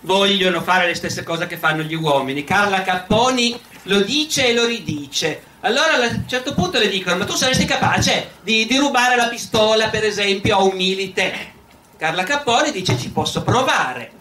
vogliono 0.00 0.62
fare 0.62 0.86
le 0.86 0.94
stesse 0.94 1.24
cose 1.24 1.46
che 1.46 1.58
fanno 1.58 1.82
gli 1.82 1.94
uomini. 1.94 2.42
Carla 2.42 2.80
Capponi 2.80 3.60
lo 3.82 4.00
dice 4.00 4.48
e 4.48 4.54
lo 4.54 4.64
ridice. 4.64 5.42
Allora 5.66 5.94
a 5.94 5.98
un 5.98 6.28
certo 6.28 6.54
punto 6.54 6.78
le 6.78 6.88
dicono, 6.88 7.16
ma 7.16 7.24
tu 7.24 7.34
saresti 7.34 7.64
capace 7.64 8.34
di, 8.42 8.66
di 8.66 8.76
rubare 8.76 9.16
la 9.16 9.26
pistola, 9.26 9.88
per 9.88 10.04
esempio, 10.04 10.56
a 10.56 10.62
un 10.62 10.76
milite? 10.76 11.54
Carla 11.96 12.22
Capponi 12.22 12.70
dice 12.70 12.96
ci 12.96 13.10
posso 13.10 13.42
provare 13.42 14.12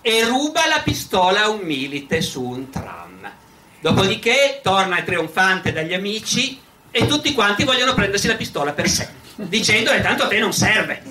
e 0.00 0.24
ruba 0.24 0.66
la 0.66 0.80
pistola 0.82 1.42
a 1.42 1.48
un 1.48 1.60
milite 1.60 2.20
su 2.20 2.42
un 2.42 2.70
tram. 2.70 3.30
Dopodiché 3.78 4.58
torna 4.64 5.00
trionfante 5.02 5.72
dagli 5.72 5.94
amici 5.94 6.60
e 6.90 7.06
tutti 7.06 7.34
quanti 7.34 7.62
vogliono 7.62 7.94
prendersi 7.94 8.26
la 8.26 8.34
pistola 8.34 8.72
per 8.72 8.88
sé, 8.88 9.08
dicendole 9.36 10.00
tanto 10.00 10.24
a 10.24 10.26
te 10.26 10.40
non 10.40 10.52
serve. 10.52 11.02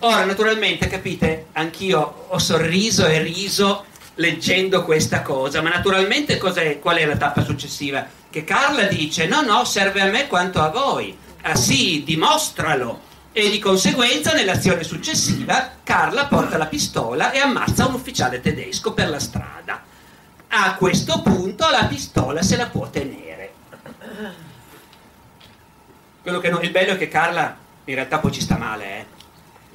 Ora, 0.00 0.26
naturalmente, 0.26 0.86
capite, 0.88 1.46
anch'io 1.52 2.26
ho 2.28 2.38
sorriso 2.38 3.06
e 3.06 3.22
riso 3.22 3.86
leggendo 4.16 4.84
questa 4.84 5.22
cosa, 5.22 5.62
ma 5.62 5.70
naturalmente 5.70 6.36
qual 6.36 6.54
è 6.54 7.06
la 7.06 7.16
tappa 7.16 7.42
successiva? 7.42 8.06
Che 8.36 8.44
Carla 8.44 8.82
dice 8.82 9.26
no, 9.26 9.40
no, 9.40 9.64
serve 9.64 10.02
a 10.02 10.10
me 10.10 10.26
quanto 10.26 10.60
a 10.60 10.68
voi. 10.68 11.16
Ah 11.40 11.54
sì, 11.54 12.02
dimostralo. 12.04 13.00
E 13.32 13.48
di 13.48 13.58
conseguenza 13.58 14.34
nell'azione 14.34 14.84
successiva 14.84 15.70
Carla 15.82 16.26
porta 16.26 16.58
la 16.58 16.66
pistola 16.66 17.30
e 17.30 17.38
ammazza 17.38 17.86
un 17.86 17.94
ufficiale 17.94 18.42
tedesco 18.42 18.92
per 18.92 19.08
la 19.08 19.18
strada. 19.18 19.82
A 20.48 20.74
questo 20.74 21.22
punto 21.22 21.66
la 21.70 21.86
pistola 21.86 22.42
se 22.42 22.58
la 22.58 22.66
può 22.66 22.90
tenere. 22.90 23.54
Quello 26.20 26.38
che 26.38 26.50
non, 26.50 26.62
il 26.62 26.72
bello 26.72 26.92
è 26.92 26.98
che 26.98 27.08
Carla 27.08 27.56
in 27.84 27.94
realtà 27.94 28.18
poi 28.18 28.32
ci 28.32 28.42
sta 28.42 28.58
male, 28.58 28.84
eh? 28.84 29.06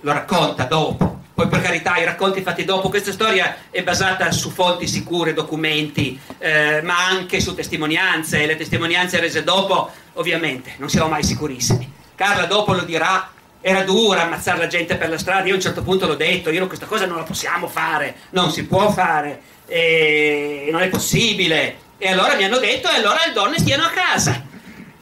lo 0.02 0.12
racconta 0.12 0.66
dopo 0.66 1.21
poi 1.42 1.50
per 1.50 1.62
carità 1.62 1.98
i 1.98 2.06
racconti 2.06 2.42
fatti 2.42 2.64
dopo, 2.66 2.90
questa 2.90 3.12
storia 3.12 3.56
è 3.72 3.82
basata 3.82 4.32
su 4.32 4.52
fonti 4.52 4.86
sicure, 4.86 5.34
documenti, 5.34 6.20
eh, 6.38 6.82
ma 6.84 7.08
anche 7.08 7.40
su 7.40 7.56
testimonianze, 7.56 8.44
e 8.44 8.46
le 8.46 8.56
testimonianze 8.56 9.20
rese 9.20 9.44
dopo 9.44 9.90
ovviamente 10.14 10.74
non 10.78 10.90
siamo 10.90 11.08
mai 11.08 11.24
sicurissimi. 11.24 11.92
Carla 12.14 12.46
dopo 12.46 12.74
lo 12.74 12.84
dirà, 12.84 13.32
era 13.60 13.82
dura 13.82 14.22
ammazzare 14.22 14.60
la 14.60 14.68
gente 14.68 14.96
per 14.98 15.10
la 15.10 15.18
strada, 15.18 15.48
io 15.48 15.54
a 15.54 15.56
un 15.56 15.62
certo 15.62 15.82
punto 15.82 16.06
l'ho 16.06 16.14
detto, 16.14 16.52
io 16.52 16.68
questa 16.68 16.86
cosa 16.86 17.08
non 17.08 17.18
la 17.18 17.24
possiamo 17.24 17.68
fare, 17.68 18.16
non 18.32 18.52
si 18.52 18.66
può 18.66 18.92
fare, 18.92 19.42
non 19.66 20.82
è 20.82 20.90
possibile. 20.90 21.78
E 21.98 22.08
allora 22.08 22.36
mi 22.36 22.44
hanno 22.44 22.60
detto, 22.60 22.88
e 22.88 22.96
allora 22.96 23.26
le 23.26 23.34
donne 23.34 23.58
stiano 23.58 23.86
a 23.86 23.90
casa. 23.90 24.44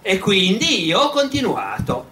E 0.02 0.20
quindi 0.20 0.86
io 0.86 1.00
ho 1.00 1.10
continuato 1.10 2.12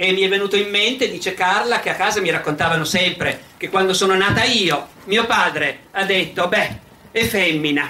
e 0.00 0.12
mi 0.12 0.20
è 0.20 0.28
venuto 0.28 0.54
in 0.54 0.70
mente, 0.70 1.10
dice 1.10 1.34
Carla, 1.34 1.80
che 1.80 1.90
a 1.90 1.96
casa 1.96 2.20
mi 2.20 2.30
raccontavano 2.30 2.84
sempre 2.84 3.46
che 3.56 3.68
quando 3.68 3.92
sono 3.92 4.14
nata 4.14 4.44
io, 4.44 4.90
mio 5.06 5.26
padre 5.26 5.86
ha 5.90 6.04
detto, 6.04 6.46
beh, 6.46 6.78
è 7.10 7.24
femmina. 7.24 7.88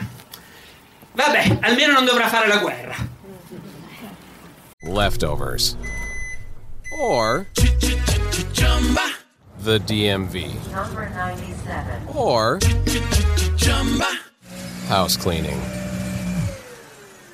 Vabbè, 1.13 1.59
almeno 1.61 1.93
non 1.93 2.07
dovrà 2.07 2.29
fare 2.29 2.49
la 2.49 2.57
guerra. 2.57 2.97
Leftovers. 4.81 5.77
Or 6.99 7.47
the 9.63 9.79
DMV. 9.79 10.73
Number 10.73 11.11
97. 11.15 12.07
Or 12.15 12.59
house 14.89 15.15
cleaning. 15.19 15.61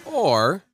Or 0.05 0.65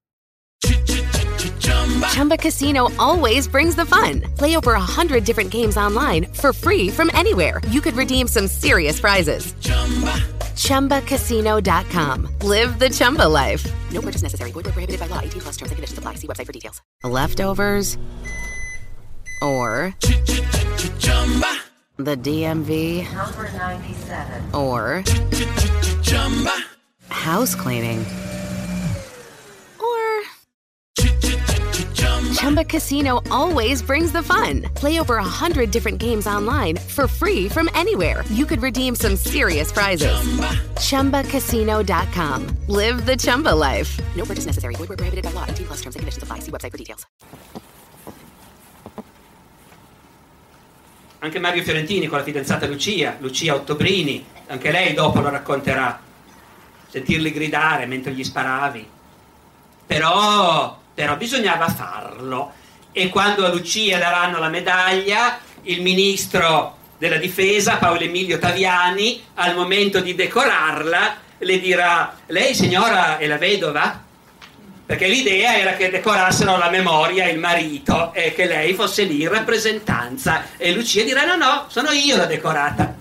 Chumba 2.09 2.37
Casino 2.37 2.89
always 2.99 3.49
brings 3.49 3.75
the 3.75 3.87
fun. 3.87 4.21
Play 4.37 4.57
over 4.57 4.75
a 4.75 4.81
hundred 4.81 5.25
different 5.25 5.51
games 5.51 5.77
online 5.77 6.27
for 6.27 6.53
free 6.53 6.89
from 6.91 7.11
anywhere. 7.15 7.61
You 7.69 7.81
could 7.81 7.95
redeem 7.95 8.29
some 8.29 8.47
serious 8.47 9.01
prizes. 9.01 9.55
Chumba. 9.61 10.17
ChumbaCasino.com. 10.57 12.29
Live 12.43 12.79
the 12.79 12.91
Chumba 12.91 13.29
life. 13.29 13.65
No 13.93 14.01
purchase 14.03 14.23
necessary. 14.23 14.53
Void 14.53 14.67
where 14.67 14.73
prohibited 14.73 15.01
by 15.01 15.07
law. 15.07 15.21
18 15.21 15.41
plus 15.41 15.57
terms 15.57 15.71
and 15.71 15.77
conditions 15.77 15.99
apply. 15.99 16.15
See 16.15 16.27
website 16.27 16.47
for 16.47 16.53
details. 16.53 16.81
Leftovers 17.03 17.97
or 19.43 19.95
Chumba 20.99 21.61
the 21.97 22.17
DMV 22.17 23.11
Number 23.13 23.51
97. 23.53 24.55
or 24.55 25.03
Chumba 26.03 26.55
house 27.09 27.55
cleaning 27.55 28.05
Chumba 32.35 32.65
Casino 32.65 33.23
always 33.31 33.83
brings 33.83 34.13
the 34.13 34.23
fun. 34.23 34.63
Play 34.75 35.01
over 35.01 35.17
a 35.17 35.23
hundred 35.23 35.71
different 35.71 35.99
games 35.99 36.27
online 36.27 36.77
for 36.77 37.09
free 37.09 37.49
from 37.49 37.69
anywhere. 37.75 38.25
You 38.31 38.45
could 38.45 38.61
redeem 38.63 38.95
some 38.95 39.17
serious 39.17 39.73
prizes. 39.73 40.13
ChumbaCasino.com. 40.77 42.49
Live 42.69 43.07
the 43.07 43.17
Chumba 43.17 43.55
life. 43.55 43.99
No 44.17 44.25
purchase 44.25 44.47
necessary. 44.47 44.75
Void 44.75 44.89
where 44.89 44.97
prohibited 44.97 45.25
by 45.25 45.33
law. 45.33 45.45
18 45.49 45.67
plus 45.67 45.81
terms 45.81 45.97
and 45.97 46.01
conditions 46.01 46.23
apply. 46.23 46.41
See 46.41 46.51
website 46.51 46.71
for 46.71 46.79
details. 46.79 47.07
Anche 51.23 51.39
Mario 51.39 51.63
Fiorentini 51.63 52.07
con 52.07 52.17
la 52.17 52.25
fidanzata 52.25 52.67
Lucia, 52.67 53.17
Lucia 53.21 53.55
Ottobrini, 53.55 54.25
anche 54.47 54.71
lei 54.71 54.95
dopo 54.95 55.21
lo 55.21 55.29
racconterà. 55.29 56.01
Sentirli 56.89 57.31
gridare 57.31 57.85
mentre 57.85 58.13
gli 58.13 58.25
sparavi. 58.25 58.89
Però, 59.87 60.80
però 60.95 61.17
bisognava 61.17 61.69
farlo. 61.69 62.53
e 62.93 63.09
quando 63.09 63.47
a 63.47 63.49
Lucia 63.51 63.99
daranno 63.99 64.41
la 64.41 64.49
medaglia, 64.49 65.39
il 65.63 65.81
ministro 65.81 66.77
della 66.99 67.17
difesa, 67.17 67.77
Paolo 67.77 68.01
Emilio 68.01 68.39
Taviani, 68.39 69.23
al 69.35 69.55
momento 69.55 70.01
di 70.01 70.15
decorarla, 70.15 71.17
le 71.39 71.61
dirà, 71.61 72.15
lei 72.27 72.55
signora 72.55 73.17
è 73.19 73.27
la 73.27 73.39
vedova? 73.39 74.03
Perché 74.85 75.07
l'idea 75.07 75.57
era 75.57 75.75
che 75.75 75.89
decorassero 75.89 76.59
la 76.59 76.69
memoria 76.69 77.29
il 77.29 77.39
marito 77.39 78.13
e 78.13 78.35
che 78.35 78.47
lei 78.47 78.75
fosse 78.75 79.05
lì 79.05 79.23
in 79.23 79.29
rappresentanza 79.29 80.45
e 80.57 80.73
Lucia 80.73 81.05
dirà 81.05 81.25
no 81.25 81.37
no, 81.37 81.65
sono 81.69 81.91
io 81.93 82.17
la 82.17 82.27
decorata. 82.27 82.95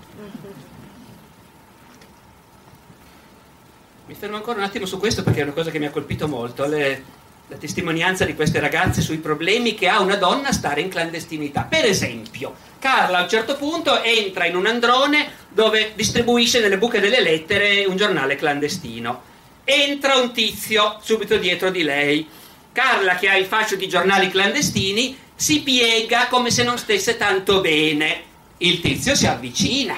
Mi 4.06 4.14
fermo 4.14 4.36
ancora 4.36 4.58
un 4.58 4.64
attimo 4.64 4.86
su 4.86 4.98
questo 4.98 5.22
perché 5.22 5.40
è 5.40 5.42
una 5.42 5.52
cosa 5.52 5.70
che 5.70 5.78
mi 5.78 5.86
ha 5.86 5.90
colpito 5.90 6.26
molto, 6.26 6.66
le, 6.66 7.04
la 7.50 7.56
testimonianza 7.56 8.24
di 8.24 8.36
queste 8.36 8.60
ragazze 8.60 9.00
sui 9.00 9.18
problemi 9.18 9.74
che 9.74 9.88
ha 9.88 10.00
una 10.00 10.14
donna 10.14 10.52
stare 10.52 10.82
in 10.82 10.88
clandestinità. 10.88 11.62
Per 11.62 11.84
esempio, 11.84 12.54
Carla 12.78 13.18
a 13.18 13.22
un 13.22 13.28
certo 13.28 13.56
punto 13.56 14.00
entra 14.04 14.46
in 14.46 14.54
un 14.54 14.66
androne 14.66 15.28
dove 15.48 15.92
distribuisce 15.96 16.60
nelle 16.60 16.78
buche 16.78 17.00
delle 17.00 17.20
lettere 17.20 17.84
un 17.86 17.96
giornale 17.96 18.36
clandestino. 18.36 19.22
Entra 19.64 20.14
un 20.14 20.32
tizio 20.32 21.00
subito 21.02 21.38
dietro 21.38 21.70
di 21.70 21.82
lei. 21.82 22.26
Carla, 22.70 23.16
che 23.16 23.28
ha 23.28 23.36
il 23.36 23.46
fascio 23.46 23.74
di 23.74 23.88
giornali 23.88 24.30
clandestini, 24.30 25.18
si 25.34 25.62
piega 25.62 26.28
come 26.28 26.52
se 26.52 26.62
non 26.62 26.78
stesse 26.78 27.16
tanto 27.16 27.60
bene. 27.60 28.22
Il 28.58 28.80
tizio 28.80 29.16
si 29.16 29.26
avvicina 29.26 29.96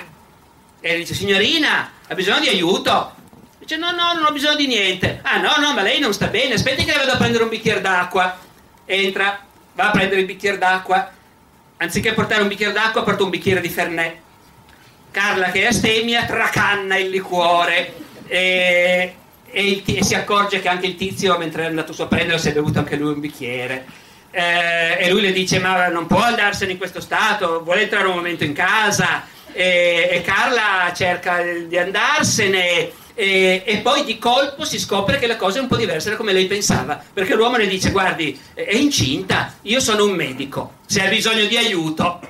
e 0.80 0.96
dice: 0.96 1.12
Signorina, 1.12 1.92
ha 2.08 2.14
bisogno 2.14 2.40
di 2.40 2.48
aiuto? 2.48 3.20
Dice 3.62 3.77
no, 3.77 3.92
no, 3.92 4.12
non 4.14 4.25
ho 4.25 4.33
bisogno 4.33 4.57
di 4.57 4.66
niente. 4.66 5.20
Ah 5.22 5.37
no, 5.37 5.55
no, 5.61 5.72
ma 5.72 5.83
lei 5.83 6.01
non 6.01 6.12
sta 6.12 6.27
bene, 6.27 6.55
aspetti 6.55 6.85
che 6.85 6.90
le 6.90 6.98
vado 6.98 7.12
a 7.12 7.16
prendere 7.16 7.44
un 7.44 7.48
bicchiere 7.48 7.81
d'acqua. 7.81 8.37
Entra, 8.85 9.38
va 9.75 9.87
a 9.87 9.90
prendere 9.92 10.18
il 10.18 10.27
bicchiere 10.27 10.59
d'acqua. 10.59 11.09
Anziché 11.77 12.12
portare 12.12 12.42
un 12.42 12.48
bicchiere 12.48 12.72
d'acqua, 12.72 13.05
porta 13.05 13.22
un 13.22 13.31
bicchiere 13.31 13.61
di 13.61 13.68
Fernet. 13.68 14.16
Carla, 15.12 15.53
che 15.53 15.62
è 15.62 15.66
astemia, 15.66 16.25
tracanna 16.25 16.96
il 16.96 17.11
liquore 17.11 17.94
e, 18.27 19.14
e, 19.48 19.64
il, 19.64 19.85
e 19.87 20.03
si 20.03 20.16
accorge 20.16 20.61
che 20.61 20.68
anche 20.68 20.87
il 20.87 20.96
tizio, 20.96 21.38
mentre 21.38 21.62
è 21.62 21.66
andato 21.66 21.92
su 21.92 22.03
a 22.03 22.09
prendere, 22.09 22.40
si 22.40 22.48
è 22.48 22.53
bevuto 22.53 22.81
anche 22.81 22.96
lui 22.96 23.12
un 23.12 23.20
bicchiere. 23.20 23.87
Eh, 24.33 24.96
e 24.98 25.09
lui 25.09 25.20
le 25.20 25.31
dice: 25.31 25.61
Ma 25.61 25.87
non 25.87 26.09
può 26.09 26.20
andarsene 26.20 26.72
in 26.72 26.79
questo 26.79 27.01
stato, 27.01 27.62
vuole 27.62 27.83
entrare 27.83 28.09
un 28.09 28.16
momento 28.16 28.42
in 28.42 28.55
casa. 28.55 29.25
E, 29.53 30.09
e 30.11 30.22
Carla 30.22 30.92
cerca 30.92 31.40
di 31.42 31.79
andarsene 31.79 33.01
e, 33.14 33.62
e, 33.66 33.79
poi 33.79 34.05
di 34.05 34.18
colpo 34.18 34.64
si 34.64 34.79
scopre 34.79 35.18
che 35.18 35.27
la 35.27 35.37
cosa 35.37 35.59
è 35.59 35.61
un 35.61 35.68
po' 35.68 35.77
diversa 35.77 36.11
da 36.11 36.16
come 36.16 36.33
lei 36.33 36.46
pensava, 36.46 37.03
perché 37.12 37.35
l'uomo 37.35 37.57
le 37.57 37.66
dice 37.66 37.90
guardi, 37.90 38.38
è 38.55 38.75
incinta, 38.75 39.55
io 39.62 39.81
sono 39.81 40.05
un 40.05 40.12
medico, 40.12 40.75
se 40.87 41.05
ha 41.05 41.09
bisogno 41.09 41.44
di 41.44 41.57
aiuto. 41.57 42.20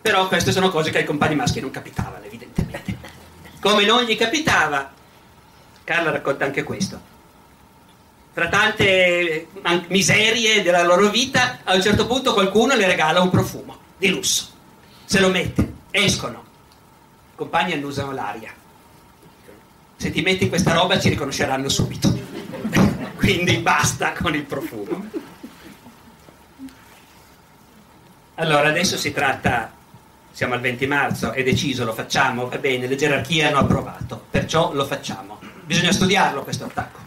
Però 0.00 0.28
queste 0.28 0.52
sono 0.52 0.70
cose 0.70 0.90
che 0.90 0.98
ai 0.98 1.04
compagni 1.04 1.34
maschi 1.34 1.60
non 1.60 1.70
capitavano, 1.70 2.24
evidentemente. 2.24 2.98
Come 3.60 3.84
non 3.84 4.04
gli 4.04 4.16
capitava, 4.16 4.92
Carla 5.82 6.10
racconta 6.10 6.44
anche 6.44 6.62
questo. 6.62 7.12
Fra 8.32 8.48
tante 8.48 9.48
miserie 9.88 10.62
della 10.62 10.82
loro 10.82 11.08
vita, 11.08 11.60
a 11.64 11.74
un 11.74 11.82
certo 11.82 12.06
punto 12.06 12.34
qualcuno 12.34 12.74
le 12.74 12.86
regala 12.86 13.20
un 13.20 13.30
profumo 13.30 13.78
di 13.96 14.08
lusso, 14.08 14.48
se 15.04 15.20
lo 15.20 15.28
mette, 15.28 15.72
escono, 15.90 16.44
compagni 17.34 17.72
annusano 17.72 18.12
l'aria. 18.12 18.52
Se 19.96 20.10
ti 20.10 20.22
metti 20.22 20.48
questa 20.48 20.72
roba 20.72 20.98
ci 20.98 21.08
riconosceranno 21.08 21.68
subito. 21.68 22.12
Quindi 23.16 23.56
basta 23.58 24.12
con 24.12 24.34
il 24.34 24.42
profumo. 24.42 25.08
Allora, 28.36 28.68
adesso 28.68 28.96
si 28.96 29.12
tratta, 29.12 29.72
siamo 30.32 30.54
al 30.54 30.60
20 30.60 30.86
marzo, 30.86 31.32
è 31.32 31.44
deciso, 31.44 31.84
lo 31.84 31.92
facciamo, 31.92 32.48
va 32.48 32.58
bene, 32.58 32.88
le 32.88 32.96
gerarchie 32.96 33.46
hanno 33.46 33.58
approvato, 33.58 34.24
perciò 34.28 34.72
lo 34.72 34.84
facciamo. 34.84 35.38
Bisogna 35.64 35.92
studiarlo 35.92 36.42
questo 36.42 36.64
attacco. 36.64 36.98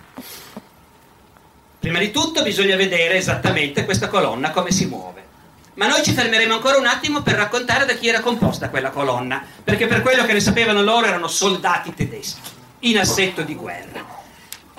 Prima 1.80 2.00
di 2.00 2.12
tutto 2.12 2.44
bisogna 2.44 2.76
vedere 2.76 3.16
esattamente 3.16 3.86
questa 3.86 4.08
colonna 4.08 4.52
come 4.52 4.72
si 4.72 4.86
muove. 4.86 5.27
Ma 5.78 5.86
noi 5.86 6.04
ci 6.04 6.12
fermeremo 6.12 6.56
ancora 6.56 6.78
un 6.78 6.88
attimo 6.88 7.22
per 7.22 7.36
raccontare 7.36 7.86
da 7.86 7.94
chi 7.94 8.08
era 8.08 8.20
composta 8.20 8.70
quella 8.70 8.90
colonna, 8.90 9.44
perché 9.64 9.86
per 9.86 10.02
quello 10.02 10.26
che 10.26 10.34
ne 10.34 10.40
sapevano 10.40 10.82
loro 10.82 11.06
erano 11.06 11.28
soldati 11.28 11.94
tedeschi, 11.94 12.50
in 12.80 12.98
assetto 12.98 13.44
di 13.44 13.54
guerra. 13.54 14.04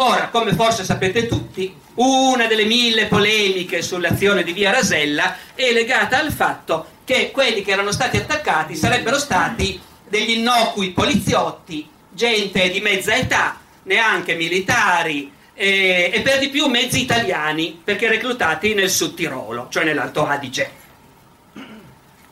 Ora, 0.01 0.27
come 0.27 0.55
forse 0.55 0.83
sapete 0.83 1.29
tutti, 1.29 1.73
una 1.95 2.47
delle 2.47 2.65
mille 2.65 3.07
polemiche 3.07 3.81
sull'azione 3.81 4.43
di 4.43 4.53
Via 4.53 4.73
Rasella 4.73 5.37
è 5.55 5.71
legata 5.73 6.19
al 6.19 6.33
fatto 6.33 6.87
che 7.05 7.31
quelli 7.31 7.63
che 7.63 7.71
erano 7.71 7.93
stati 7.93 8.17
attaccati 8.17 8.75
sarebbero 8.75 9.19
stati 9.19 9.81
degli 10.09 10.31
innocui 10.31 10.91
poliziotti, 10.91 11.89
gente 12.11 12.71
di 12.71 12.81
mezza 12.81 13.15
età, 13.15 13.57
neanche 13.85 14.35
militari, 14.35 15.31
eh, 15.55 16.11
e 16.13 16.21
per 16.23 16.41
di 16.41 16.49
più 16.49 16.67
mezzi 16.67 17.01
italiani, 17.01 17.81
perché 17.85 18.09
reclutati 18.09 18.75
nel 18.75 18.91
Sud 18.91 19.15
Tirolo, 19.15 19.69
cioè 19.71 19.85
nell'Alto 19.85 20.27
Adige. 20.27 20.87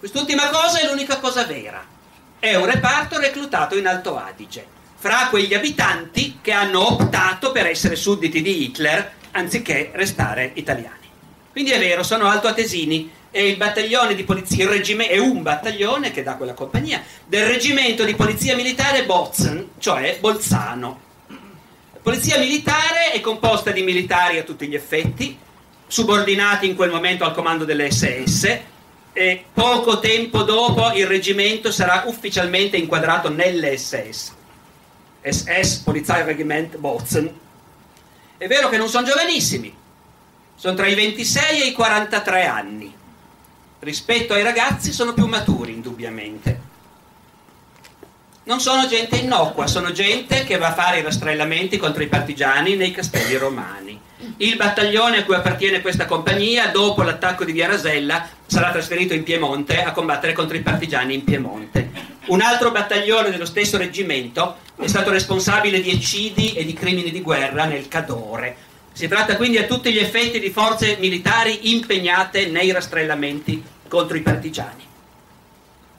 Quest'ultima 0.09 0.51
cosa 0.51 0.79
è 0.79 0.87
l'unica 0.87 1.19
cosa 1.19 1.42
vera. 1.47 1.85
È 2.38 2.55
un 2.55 2.64
reparto 2.64 3.19
reclutato 3.19 3.77
in 3.77 3.88
Alto 3.88 4.16
Adige, 4.16 4.64
fra 4.95 5.27
quegli 5.31 5.53
abitanti 5.53 6.38
che 6.40 6.53
hanno 6.53 6.92
optato 6.92 7.51
per 7.51 7.66
essere 7.66 7.97
sudditi 7.97 8.40
di 8.40 8.62
Hitler 8.62 9.14
anziché 9.33 9.90
restare 9.95 10.53
italiani. 10.55 11.11
Quindi 11.51 11.73
è 11.73 11.81
vero, 11.81 12.05
sono 12.05 12.29
altoatesini 12.29 13.11
e 13.33 13.49
il 13.49 13.57
battaglione 13.57 14.14
di 14.14 14.23
polizia, 14.23 14.62
il 14.62 14.71
reggimento, 14.71 15.12
è 15.12 15.19
un 15.19 15.42
battaglione 15.42 16.12
che 16.12 16.23
dà 16.23 16.37
quella 16.37 16.55
compagnia, 16.55 17.03
del 17.27 17.47
reggimento 17.47 18.05
di 18.05 18.14
polizia 18.14 18.55
militare 18.55 19.07
Bozen, 19.07 19.71
cioè 19.79 20.19
Bolzano. 20.21 21.01
La 21.27 22.01
polizia 22.01 22.38
militare 22.38 23.11
è 23.11 23.21
composta 23.21 23.73
di 23.73 23.83
militari 23.83 24.38
a 24.38 24.45
tutti 24.45 24.69
gli 24.69 24.77
effetti, 24.77 25.37
subordinati 25.85 26.69
in 26.69 26.77
quel 26.77 26.92
momento 26.92 27.25
al 27.25 27.35
comando 27.35 27.64
delle 27.64 27.90
SS, 27.90 28.75
e 29.18 29.46
poco 29.50 29.98
tempo 29.98 30.42
dopo 30.42 30.92
il 30.92 31.07
reggimento 31.07 31.72
sarà 31.72 32.02
ufficialmente 32.05 32.76
inquadrato 32.76 33.31
nell'SS. 33.31 34.35
SS, 35.22 35.76
Polizeiregiment 35.79 36.76
Bozen. 36.76 37.40
È 38.37 38.46
vero 38.46 38.68
che 38.68 38.76
non 38.76 38.90
sono 38.90 39.07
giovanissimi, 39.07 39.74
sono 40.55 40.74
tra 40.74 40.87
i 40.87 40.94
26 40.94 41.62
e 41.62 41.66
i 41.68 41.72
43 41.72 42.46
anni. 42.46 42.94
Rispetto 43.79 44.35
ai 44.35 44.42
ragazzi 44.42 44.92
sono 44.92 45.14
più 45.14 45.24
maturi, 45.24 45.72
indubbiamente. 45.72 46.61
Non 48.42 48.61
sono 48.61 48.87
gente 48.87 49.16
innocua, 49.16 49.66
sono 49.66 49.92
gente 49.92 50.44
che 50.44 50.59
va 50.59 50.68
a 50.68 50.74
fare 50.74 50.98
i 50.98 51.02
rastrellamenti 51.02 51.79
contro 51.79 52.02
i 52.02 52.09
partigiani 52.09 52.76
nei 52.76 52.90
castelli 52.90 53.38
romani. 53.38 53.98
Il 54.38 54.57
battaglione 54.57 55.18
a 55.18 55.24
cui 55.24 55.35
appartiene 55.35 55.83
questa 55.83 56.07
compagnia, 56.07 56.68
dopo 56.68 57.02
l'attacco 57.02 57.44
di 57.44 57.52
Via 57.52 57.66
Rasella, 57.66 58.26
sarà 58.46 58.70
trasferito 58.70 59.12
in 59.12 59.22
Piemonte 59.22 59.83
a 59.83 59.92
combattere 59.92 60.33
contro 60.33 60.57
i 60.57 60.62
partigiani 60.62 61.14
in 61.14 61.24
Piemonte. 61.24 61.90
Un 62.26 62.40
altro 62.40 62.70
battaglione 62.70 63.31
dello 63.31 63.44
stesso 63.44 63.76
reggimento 63.76 64.57
è 64.76 64.87
stato 64.87 65.11
responsabile 65.11 65.81
di 65.81 65.90
eccidi 65.90 66.55
e 66.55 66.64
di 66.64 66.72
crimini 66.72 67.11
di 67.11 67.20
guerra 67.20 67.66
nel 67.66 67.88
Cadore. 67.88 68.57
Si 68.92 69.07
tratta 69.07 69.37
quindi 69.37 69.59
a 69.59 69.64
tutti 69.64 69.92
gli 69.92 69.98
effetti 69.98 70.40
di 70.40 70.50
forze 70.50 70.96
militari 70.98 71.70
impegnate 71.70 72.46
nei 72.46 72.72
rastrellamenti 72.72 73.62
contro 73.87 74.16
i 74.16 74.22
partigiani 74.22 74.85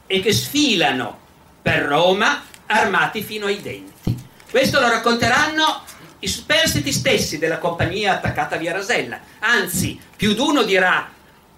e 0.07 0.19
che 0.19 0.33
sfilano 0.33 1.19
per 1.61 1.83
Roma 1.83 2.43
armati 2.65 3.21
fino 3.21 3.45
ai 3.45 3.61
denti. 3.61 4.17
Questo 4.49 4.79
lo 4.79 4.89
racconteranno 4.89 5.83
i 6.19 6.27
superstiti 6.27 6.91
stessi 6.91 7.37
della 7.37 7.59
compagnia 7.59 8.13
attaccata 8.13 8.55
via 8.57 8.73
Rasella. 8.73 9.19
Anzi, 9.39 9.99
più 10.15 10.33
di 10.33 10.39
uno 10.39 10.63
dirà: 10.63 11.09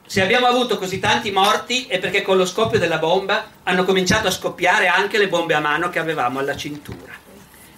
se 0.06 0.22
abbiamo 0.22 0.48
avuto 0.48 0.78
così 0.78 1.00
tanti 1.00 1.32
morti 1.32 1.86
è 1.86 2.00
perché 2.00 2.22
con 2.22 2.36
lo 2.36 2.46
scoppio 2.46 2.80
della 2.80 2.98
bomba 2.98 3.50
hanno 3.64 3.86
cominciato 3.86 4.28
a 4.28 4.32
scoppiare 4.32 4.88
anche 4.88 5.18
le 5.18 5.28
bombe 5.28 5.54
a 5.54 5.60
mano 5.60 5.90
che 5.90 6.00
avevamo 6.00 6.40
alla 6.40 6.58
cintura. 6.58 7.14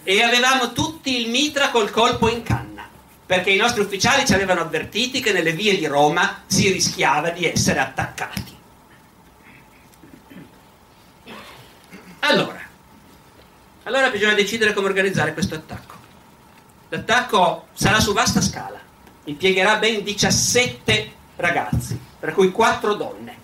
E 0.03 0.21
avevamo 0.23 0.71
tutti 0.71 1.19
il 1.21 1.29
mitra 1.29 1.69
col 1.69 1.91
colpo 1.91 2.27
in 2.27 2.41
canna, 2.41 2.87
perché 3.25 3.51
i 3.51 3.57
nostri 3.57 3.81
ufficiali 3.81 4.25
ci 4.25 4.33
avevano 4.33 4.61
avvertiti 4.61 5.19
che 5.21 5.31
nelle 5.31 5.51
vie 5.51 5.77
di 5.77 5.85
Roma 5.85 6.43
si 6.47 6.71
rischiava 6.71 7.29
di 7.29 7.45
essere 7.45 7.79
attaccati. 7.79 8.57
Allora, 12.21 12.61
allora 13.83 14.09
bisogna 14.09 14.33
decidere 14.33 14.73
come 14.73 14.87
organizzare 14.87 15.33
questo 15.33 15.55
attacco. 15.55 16.00
L'attacco 16.93 17.67
sarà 17.71 18.01
su 18.01 18.11
vasta 18.11 18.41
scala, 18.41 18.77
impiegherà 19.23 19.77
ben 19.77 20.03
17 20.03 21.11
ragazzi, 21.37 21.97
tra 22.19 22.33
cui 22.33 22.51
4 22.51 22.95
donne. 22.95 23.35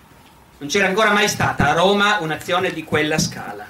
Non 0.58 0.68
c'era 0.68 0.88
ancora 0.88 1.14
mai 1.14 1.30
stata 1.30 1.70
a 1.70 1.72
Roma 1.72 2.18
un'azione 2.20 2.74
di 2.74 2.84
quella 2.84 3.18
scala. 3.18 3.66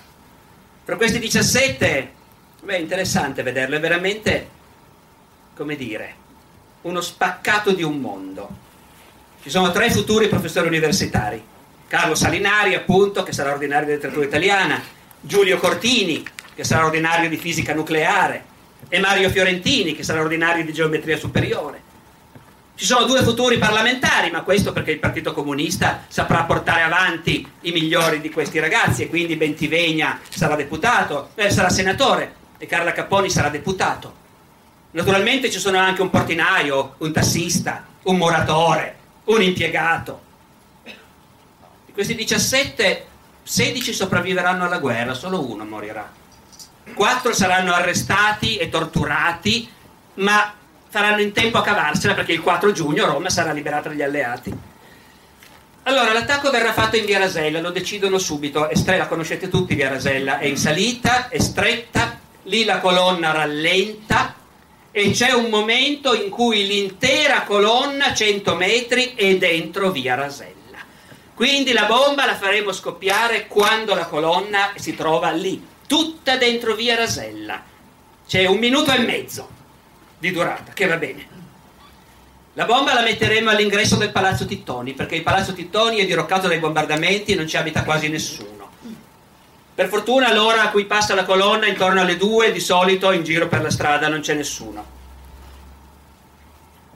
Fra 0.83 0.95
questi 0.95 1.19
17, 1.19 2.11
beh, 2.63 2.75
è 2.75 2.79
interessante 2.79 3.43
vederlo, 3.43 3.75
è 3.75 3.79
veramente, 3.79 4.49
come 5.55 5.75
dire, 5.75 6.15
uno 6.81 6.99
spaccato 6.99 7.71
di 7.71 7.83
un 7.83 7.99
mondo. 7.99 8.49
Ci 9.43 9.51
sono 9.51 9.71
tre 9.71 9.91
futuri 9.91 10.27
professori 10.27 10.65
universitari. 10.65 11.39
Carlo 11.87 12.15
Salinari, 12.15 12.73
appunto, 12.73 13.21
che 13.21 13.31
sarà 13.31 13.51
ordinario 13.51 13.85
di 13.85 13.91
letteratura 13.91 14.25
italiana, 14.25 14.81
Giulio 15.21 15.59
Cortini, 15.59 16.25
che 16.55 16.63
sarà 16.63 16.83
ordinario 16.85 17.29
di 17.29 17.37
fisica 17.37 17.75
nucleare, 17.75 18.55
e 18.89 18.99
Mario 18.99 19.29
Fiorentini, 19.29 19.95
che 19.95 20.03
sarà 20.03 20.21
ordinario 20.21 20.63
di 20.63 20.73
geometria 20.73 21.17
superiore. 21.17 21.87
Ci 22.77 22.85
sono 22.85 23.05
due 23.05 23.23
futuri 23.23 23.57
parlamentari, 23.57 24.29
ma 24.29 24.43
questo 24.43 24.71
perché 24.71 24.91
il 24.91 24.99
Partito 24.99 25.33
Comunista 25.33 26.03
saprà 26.07 26.43
portare 26.43 26.83
avanti 26.83 27.45
i 27.61 27.71
migliori 27.71 28.21
di 28.21 28.29
questi 28.29 28.59
ragazzi 28.59 29.01
e 29.01 29.09
quindi 29.09 29.35
Bentivegna 29.35 30.19
sarà 30.29 30.55
deputato, 30.55 31.31
eh, 31.33 31.49
sarà 31.49 31.69
senatore 31.69 32.35
e 32.59 32.67
Carla 32.67 32.91
Capponi 32.91 33.31
sarà 33.31 33.49
deputato. 33.49 34.13
Naturalmente 34.91 35.49
ci 35.49 35.57
sono 35.57 35.79
anche 35.79 36.03
un 36.03 36.11
portinaio, 36.11 36.95
un 36.99 37.11
tassista, 37.11 37.83
un 38.03 38.15
muratore, 38.15 38.95
un 39.25 39.41
impiegato. 39.41 40.21
Di 40.83 41.91
questi 41.93 42.13
17, 42.13 43.05
16 43.41 43.91
sopravviveranno 43.91 44.65
alla 44.65 44.77
guerra, 44.77 45.15
solo 45.15 45.49
uno 45.49 45.65
morirà. 45.65 46.07
Quattro 46.93 47.33
saranno 47.33 47.73
arrestati 47.73 48.57
e 48.57 48.69
torturati, 48.69 49.69
ma 50.15 50.53
faranno 50.89 51.21
in 51.21 51.31
tempo 51.31 51.57
a 51.57 51.63
cavarsela 51.63 52.13
perché 52.13 52.33
il 52.33 52.41
4 52.41 52.71
giugno 52.71 53.05
Roma 53.05 53.29
sarà 53.29 53.51
liberata 53.51 53.89
dagli 53.89 54.01
alleati. 54.01 54.53
Allora, 55.83 56.11
l'attacco 56.11 56.49
verrà 56.49 56.73
fatto 56.73 56.97
in 56.97 57.05
via 57.05 57.19
Rasella, 57.19 57.61
lo 57.61 57.69
decidono 57.69 58.17
subito. 58.17 58.69
Estre, 58.69 58.97
la 58.97 59.07
conoscete 59.07 59.47
tutti, 59.47 59.73
via 59.73 59.89
Rasella, 59.89 60.39
è 60.39 60.45
in 60.45 60.57
salita, 60.57 61.29
è 61.29 61.39
stretta, 61.39 62.19
lì 62.43 62.65
la 62.65 62.79
colonna 62.79 63.31
rallenta 63.31 64.35
e 64.91 65.11
c'è 65.11 65.31
un 65.31 65.49
momento 65.49 66.13
in 66.15 66.29
cui 66.29 66.65
l'intera 66.65 67.43
colonna, 67.43 68.13
100 68.13 68.55
metri, 68.55 69.13
è 69.15 69.37
dentro 69.37 69.91
via 69.91 70.15
Rasella. 70.15 70.55
Quindi 71.35 71.71
la 71.71 71.85
bomba 71.85 72.25
la 72.25 72.35
faremo 72.35 72.71
scoppiare 72.71 73.45
quando 73.45 73.93
la 73.93 74.07
colonna 74.07 74.71
si 74.75 74.95
trova 74.95 75.29
lì, 75.29 75.63
tutta 75.87 76.37
dentro 76.37 76.75
via 76.75 76.95
Rasella. 76.95 77.63
C'è 78.27 78.45
un 78.45 78.57
minuto 78.57 78.91
e 78.91 78.99
mezzo 78.99 79.49
di 80.19 80.31
durata, 80.31 80.73
che 80.73 80.85
va 80.85 80.97
bene. 80.97 81.35
La 82.53 82.65
bomba 82.65 82.93
la 82.93 83.01
metteremo 83.01 83.49
all'ingresso 83.49 83.95
del 83.95 84.11
Palazzo 84.11 84.45
Tittoni, 84.45 84.93
perché 84.93 85.15
il 85.15 85.23
Palazzo 85.23 85.53
Tittoni 85.53 85.97
è 85.97 86.05
diroccato 86.05 86.47
dai 86.47 86.59
bombardamenti 86.59 87.31
e 87.31 87.35
non 87.35 87.47
ci 87.47 87.55
abita 87.55 87.83
quasi 87.83 88.09
nessuno. 88.09 88.55
Per 89.75 89.87
fortuna 89.87 90.33
l'ora 90.33 90.63
a 90.63 90.69
cui 90.71 90.85
passa 90.85 91.13
la 91.13 91.23
colonna, 91.23 91.67
intorno 91.67 92.01
alle 92.01 92.17
due, 92.17 92.51
di 92.51 92.59
solito 92.59 93.11
in 93.11 93.23
giro 93.23 93.47
per 93.47 93.61
la 93.61 93.69
strada 93.69 94.07
non 94.07 94.21
c'è 94.21 94.33
nessuno. 94.33 94.83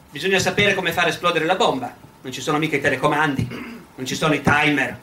Bisogna 0.09 0.39
sapere 0.39 0.73
come 0.73 0.91
fare 0.91 1.09
esplodere 1.09 1.45
la 1.45 1.55
bomba. 1.55 1.95
Non 2.21 2.31
ci 2.31 2.41
sono 2.41 2.57
mica 2.57 2.75
i 2.75 2.81
telecomandi, 2.81 3.47
non 3.95 4.05
ci 4.05 4.15
sono 4.15 4.33
i 4.33 4.41
timer. 4.41 4.97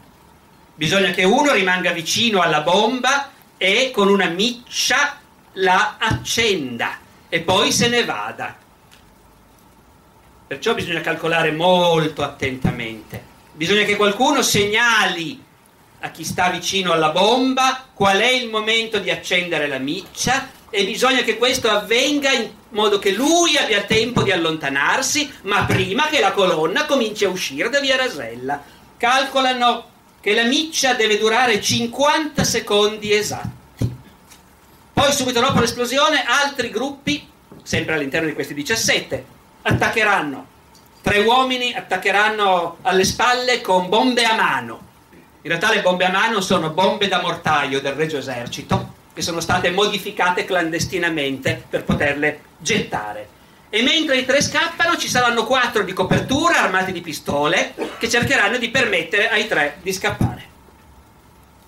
Bisogna 0.74 1.10
che 1.10 1.22
uno 1.22 1.52
rimanga 1.52 1.92
vicino 1.92 2.40
alla 2.40 2.62
bomba 2.62 3.30
e 3.58 3.90
con 3.92 4.08
una 4.08 4.28
miccia 4.28 5.18
la 5.54 5.96
accenda 5.98 6.98
e 7.28 7.40
poi 7.40 7.70
se 7.72 7.88
ne 7.88 8.04
vada. 8.04 8.56
Perciò 10.46 10.72
bisogna 10.72 11.00
calcolare 11.00 11.50
molto 11.50 12.22
attentamente. 12.22 13.22
Bisogna 13.52 13.82
che 13.82 13.96
qualcuno 13.96 14.40
segnali 14.40 15.44
a 16.00 16.10
chi 16.10 16.24
sta 16.24 16.48
vicino 16.48 16.92
alla 16.92 17.10
bomba 17.10 17.86
qual 17.92 18.18
è 18.18 18.30
il 18.30 18.48
momento 18.48 18.98
di 18.98 19.10
accendere 19.10 19.66
la 19.66 19.78
miccia 19.78 20.48
e 20.70 20.84
bisogna 20.84 21.22
che 21.22 21.36
questo 21.36 21.68
avvenga 21.68 22.30
in 22.30 22.50
modo 22.70 22.98
che 22.98 23.10
lui 23.10 23.56
abbia 23.56 23.82
tempo 23.82 24.22
di 24.22 24.30
allontanarsi, 24.30 25.30
ma 25.42 25.64
prima 25.64 26.06
che 26.06 26.20
la 26.20 26.32
colonna 26.32 26.86
cominci 26.86 27.24
a 27.24 27.30
uscire 27.30 27.68
da 27.68 27.80
via 27.80 27.96
Rasella. 27.96 28.62
Calcolano 28.96 29.96
che 30.28 30.34
la 30.34 30.44
miccia 30.44 30.92
deve 30.92 31.16
durare 31.16 31.58
50 31.58 32.44
secondi 32.44 33.14
esatti. 33.14 33.90
Poi 34.92 35.10
subito 35.10 35.40
dopo 35.40 35.58
l'esplosione 35.58 36.22
altri 36.22 36.68
gruppi, 36.68 37.26
sempre 37.62 37.94
all'interno 37.94 38.28
di 38.28 38.34
questi 38.34 38.52
17, 38.52 39.24
attaccheranno. 39.62 40.46
Tre 41.00 41.20
uomini 41.20 41.72
attaccheranno 41.72 42.76
alle 42.82 43.04
spalle 43.04 43.62
con 43.62 43.88
bombe 43.88 44.24
a 44.24 44.34
mano. 44.34 44.86
In 45.40 45.48
realtà 45.48 45.72
le 45.72 45.80
bombe 45.80 46.04
a 46.04 46.10
mano 46.10 46.42
sono 46.42 46.68
bombe 46.68 47.08
da 47.08 47.22
mortaio 47.22 47.80
del 47.80 47.94
Regio 47.94 48.18
Esercito 48.18 48.96
che 49.14 49.22
sono 49.22 49.40
state 49.40 49.70
modificate 49.70 50.44
clandestinamente 50.44 51.64
per 51.70 51.84
poterle 51.84 52.40
gettare. 52.58 53.28
E 53.70 53.82
mentre 53.82 54.16
i 54.16 54.24
tre 54.24 54.40
scappano 54.40 54.96
ci 54.96 55.08
saranno 55.08 55.44
quattro 55.44 55.82
di 55.82 55.92
copertura 55.92 56.62
armati 56.62 56.90
di 56.90 57.02
pistole 57.02 57.74
che 57.98 58.08
cercheranno 58.08 58.56
di 58.56 58.70
permettere 58.70 59.28
ai 59.28 59.46
tre 59.46 59.78
di 59.82 59.92
scappare. 59.92 60.46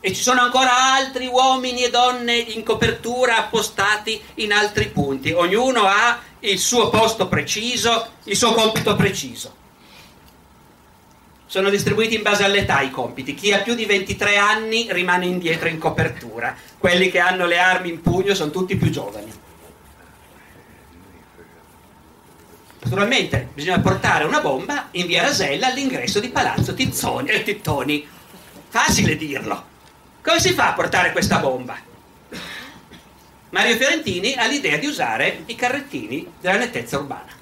E 0.00 0.14
ci 0.14 0.22
sono 0.22 0.40
ancora 0.40 0.94
altri 0.94 1.26
uomini 1.26 1.84
e 1.84 1.90
donne 1.90 2.34
in 2.34 2.62
copertura 2.62 3.36
appostati 3.36 4.18
in 4.36 4.52
altri 4.52 4.88
punti. 4.88 5.32
Ognuno 5.32 5.82
ha 5.84 6.18
il 6.38 6.58
suo 6.58 6.88
posto 6.88 7.28
preciso, 7.28 8.12
il 8.24 8.36
suo 8.36 8.54
compito 8.54 8.96
preciso. 8.96 9.58
Sono 11.44 11.68
distribuiti 11.68 12.14
in 12.14 12.22
base 12.22 12.44
all'età 12.44 12.80
i 12.80 12.90
compiti. 12.90 13.34
Chi 13.34 13.52
ha 13.52 13.58
più 13.58 13.74
di 13.74 13.84
23 13.84 14.36
anni 14.36 14.86
rimane 14.90 15.26
indietro 15.26 15.68
in 15.68 15.78
copertura. 15.78 16.56
Quelli 16.78 17.10
che 17.10 17.18
hanno 17.18 17.44
le 17.44 17.58
armi 17.58 17.90
in 17.90 18.00
pugno 18.00 18.32
sono 18.34 18.50
tutti 18.50 18.76
più 18.76 18.88
giovani. 18.88 19.48
Naturalmente 22.82 23.48
bisogna 23.52 23.80
portare 23.80 24.24
una 24.24 24.40
bomba 24.40 24.88
in 24.92 25.06
via 25.06 25.22
Rasella 25.22 25.68
all'ingresso 25.68 26.18
di 26.18 26.30
Palazzo 26.30 26.74
Tizzoni, 26.74 27.28
eh, 27.28 27.42
Tittoni. 27.42 28.08
Facile 28.68 29.16
dirlo. 29.16 29.64
Come 30.22 30.40
si 30.40 30.52
fa 30.52 30.68
a 30.68 30.72
portare 30.72 31.12
questa 31.12 31.38
bomba? 31.38 31.76
Mario 33.50 33.76
Fiorentini 33.76 34.34
ha 34.34 34.46
l'idea 34.46 34.78
di 34.78 34.86
usare 34.86 35.42
i 35.46 35.56
carrettini 35.56 36.32
della 36.40 36.58
nettezza 36.58 36.98
urbana. 36.98 37.38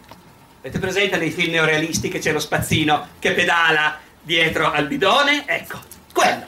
Avete 0.60 0.78
presente 0.78 1.16
nei 1.18 1.30
film 1.30 1.52
neorealisti 1.52 2.08
che 2.08 2.18
c'è 2.18 2.32
lo 2.32 2.40
spazzino 2.40 3.08
che 3.18 3.32
pedala 3.32 4.00
dietro 4.20 4.72
al 4.72 4.86
bidone? 4.86 5.44
Ecco, 5.46 5.78
quello. 6.12 6.46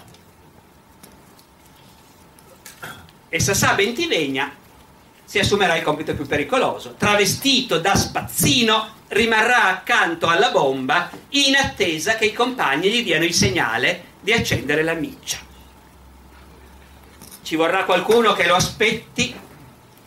E 3.29 3.39
Sassà 3.39 3.75
Bentivegna 3.75 4.51
si 5.31 5.39
assumerà 5.39 5.77
il 5.77 5.83
compito 5.83 6.15
più 6.15 6.27
pericoloso. 6.27 6.95
Travestito 6.99 7.79
da 7.79 7.95
spazzino, 7.95 8.99
rimarrà 9.09 9.69
accanto 9.69 10.27
alla 10.27 10.51
bomba 10.51 11.09
in 11.31 11.55
attesa 11.55 12.17
che 12.17 12.25
i 12.25 12.33
compagni 12.33 12.91
gli 12.91 13.05
diano 13.05 13.25
il 13.25 13.35
segnale 13.35 14.05
di 14.21 14.33
accendere 14.33 14.83
la 14.83 14.95
miccia 14.95 15.49
ci 17.51 17.57
vorrà 17.57 17.83
qualcuno 17.83 18.33
che 18.33 18.47
lo 18.47 18.55
aspetti 18.55 19.35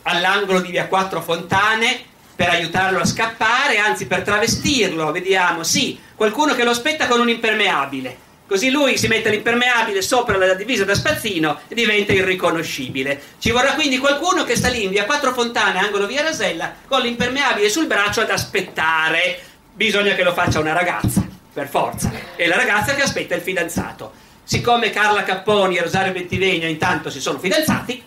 all'angolo 0.03 0.61
di 0.61 0.71
via 0.71 0.87
Quattro 0.87 1.21
Fontane 1.21 1.99
per 2.33 2.47
aiutarlo 2.47 3.01
a 3.01 3.05
scappare, 3.05 3.79
anzi 3.79 4.07
per 4.07 4.21
travestirlo, 4.21 5.11
vediamo, 5.11 5.61
sì, 5.63 5.99
qualcuno 6.15 6.55
che 6.55 6.63
lo 6.63 6.71
aspetta 6.71 7.05
con 7.05 7.19
un 7.19 7.27
impermeabile. 7.27 8.17
Così 8.53 8.69
lui 8.69 8.99
si 8.99 9.07
mette 9.07 9.31
l'impermeabile 9.31 10.03
sopra 10.03 10.37
la 10.37 10.53
divisa 10.53 10.85
da 10.85 10.93
spazzino 10.93 11.61
e 11.67 11.73
diventa 11.73 12.13
irriconoscibile. 12.13 13.19
Ci 13.39 13.49
vorrà 13.49 13.73
quindi 13.73 13.97
qualcuno 13.97 14.43
che 14.43 14.55
sta 14.55 14.69
lì 14.69 14.83
in 14.83 14.91
via 14.91 15.05
Quattro 15.05 15.33
Fontane, 15.33 15.79
angolo 15.79 16.05
via 16.05 16.21
Rasella, 16.21 16.71
con 16.87 17.01
l'impermeabile 17.01 17.67
sul 17.67 17.87
braccio 17.87 18.21
ad 18.21 18.29
aspettare. 18.29 19.39
Bisogna 19.73 20.13
che 20.13 20.21
lo 20.21 20.33
faccia 20.33 20.59
una 20.59 20.71
ragazza, 20.71 21.25
per 21.51 21.67
forza. 21.67 22.11
E 22.35 22.45
la 22.45 22.55
ragazza 22.55 22.93
che 22.93 23.01
aspetta 23.01 23.33
il 23.33 23.41
fidanzato. 23.41 24.13
Siccome 24.43 24.91
Carla 24.91 25.23
Capponi 25.23 25.77
e 25.77 25.81
Rosario 25.81 26.13
Bentivegna 26.13 26.67
intanto 26.67 27.09
si 27.09 27.19
sono 27.19 27.39
fidanzati, 27.39 28.03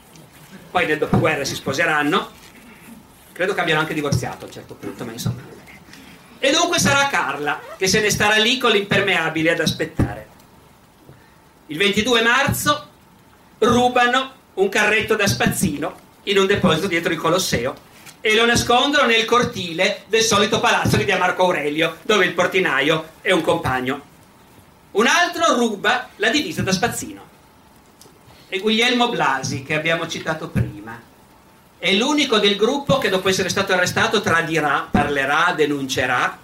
poi 0.71 0.87
nel 0.87 0.99
dopoguerra 0.99 1.43
si 1.43 1.57
sposeranno, 1.57 2.31
credo 3.33 3.53
che 3.53 3.61
abbiano 3.61 3.81
anche 3.81 3.95
divorziato 3.95 4.45
a 4.45 4.47
un 4.47 4.55
certo 4.55 4.75
punto, 4.75 5.05
ma 5.05 5.11
insomma. 5.11 5.43
E 6.39 6.53
dunque 6.53 6.79
sarà 6.79 7.09
Carla 7.09 7.61
che 7.77 7.89
se 7.89 7.99
ne 7.99 8.11
starà 8.11 8.37
lì 8.37 8.59
con 8.59 8.71
l'impermeabile 8.71 9.51
ad 9.51 9.59
aspettare. 9.59 10.26
Il 11.67 11.79
22 11.79 12.23
marzo 12.23 12.87
rubano 13.59 14.33
un 14.55 14.69
carretto 14.69 15.17
da 15.17 15.27
spazzino 15.27 16.05
in 16.25 16.39
un 16.39 16.47
deposito 16.47 16.87
dietro 16.87 17.13
il 17.13 17.19
Colosseo 17.19 17.75
e 18.21 18.35
lo 18.35 18.47
nascondono 18.47 19.07
nel 19.07 19.25
cortile 19.25 20.05
del 20.09 20.23
solito 20.23 20.61
palazzo 20.61 20.97
di 20.97 21.05
via 21.05 21.19
Marco 21.19 21.45
Aurelio, 21.45 21.99
dove 22.03 22.25
il 22.25 22.35
portinaio 22.35 23.11
è 23.21 23.31
un 23.31 23.43
compagno 23.43 24.15
un 24.97 25.07
altro 25.07 25.55
ruba 25.55 26.09
la 26.17 26.31
divisa 26.31 26.63
da 26.63 26.73
spazzino. 26.73 27.25
E 28.49 28.59
Guglielmo 28.59 29.11
Blasi, 29.11 29.63
che 29.63 29.75
abbiamo 29.75 30.09
citato 30.09 30.49
prima, 30.49 30.99
è 31.79 31.93
l'unico 31.93 32.39
del 32.39 32.57
gruppo 32.57 32.99
che 32.99 33.11
dopo 33.11 33.29
essere 33.29 33.51
stato 33.51 33.75
arrestato 33.75 34.23
tradirà, 34.23 34.89
parlerà, 34.91 35.53
denuncerà. 35.55 36.39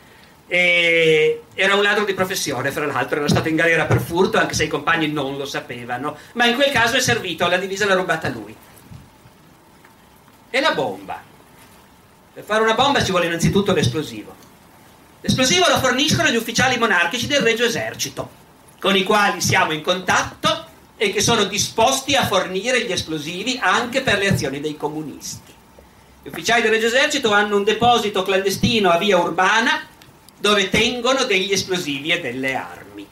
E 0.53 1.45
era 1.55 1.75
un 1.77 1.83
ladro 1.83 2.05
di 2.05 2.13
professione, 2.13 2.71
fra 2.71 2.85
l'altro, 2.85 3.17
era 3.17 3.27
stato 3.27 3.49
in 3.49 3.57
galera 3.57 3.87
per 3.87 4.03
furto, 4.03 4.37
anche 4.37 4.53
se 4.53 4.65
i 4.65 4.69
compagni 4.69 5.09
non 5.09 5.39
lo 5.39 5.47
sapevano, 5.47 6.15
ma 6.35 6.45
in 6.45 6.57
quel 6.57 6.71
caso 6.71 6.97
è 6.97 7.01
servito, 7.01 7.49
la 7.49 7.57
divisa 7.57 7.87
l'ha 7.87 7.95
rubata 7.95 8.29
lui. 8.29 8.55
E 10.51 10.61
la 10.61 10.75
bomba? 10.75 11.23
Per 12.35 12.45
fare 12.45 12.63
una 12.63 12.75
bomba 12.75 13.03
ci 13.03 13.13
vuole 13.13 13.29
innanzitutto 13.29 13.73
l'esplosivo. 13.73 14.37
L'esplosivo 15.23 15.71
lo 15.71 15.79
forniscono 15.79 16.29
gli 16.29 16.37
ufficiali 16.37 16.77
monarchici 16.77 17.27
del 17.27 17.41
Regio 17.41 17.65
Esercito, 17.65 18.29
con 18.79 18.95
i 18.95 19.05
quali 19.05 19.41
siamo 19.41 19.73
in 19.73 19.81
contatto 19.81 20.67
e 20.99 21.15
che 21.15 21.23
sono 21.23 21.45
disposti 21.45 22.15
a 22.15 22.27
fornire 22.27 22.85
gli 22.85 22.93
esplosivi 22.93 23.59
anche 23.59 24.03
per 24.03 24.19
le 24.19 24.29
azioni 24.29 24.61
dei 24.61 24.77
comunisti. 24.77 25.51
Gli 26.23 26.29
ufficiali 26.29 26.61
del 26.61 26.73
Regio 26.73 26.89
Esercito 26.89 27.33
hanno 27.33 27.57
un 27.57 27.65
deposito 27.65 28.23
clandestino 28.23 28.91
a 28.91 28.99
via 28.99 29.17
Urbana 29.17 29.87
dove 30.43 30.71
tengono 30.71 31.23
degli 31.23 31.53
esplosivi 31.53 32.11
e 32.11 32.21
delle 32.21 32.57
armi. 32.57 33.07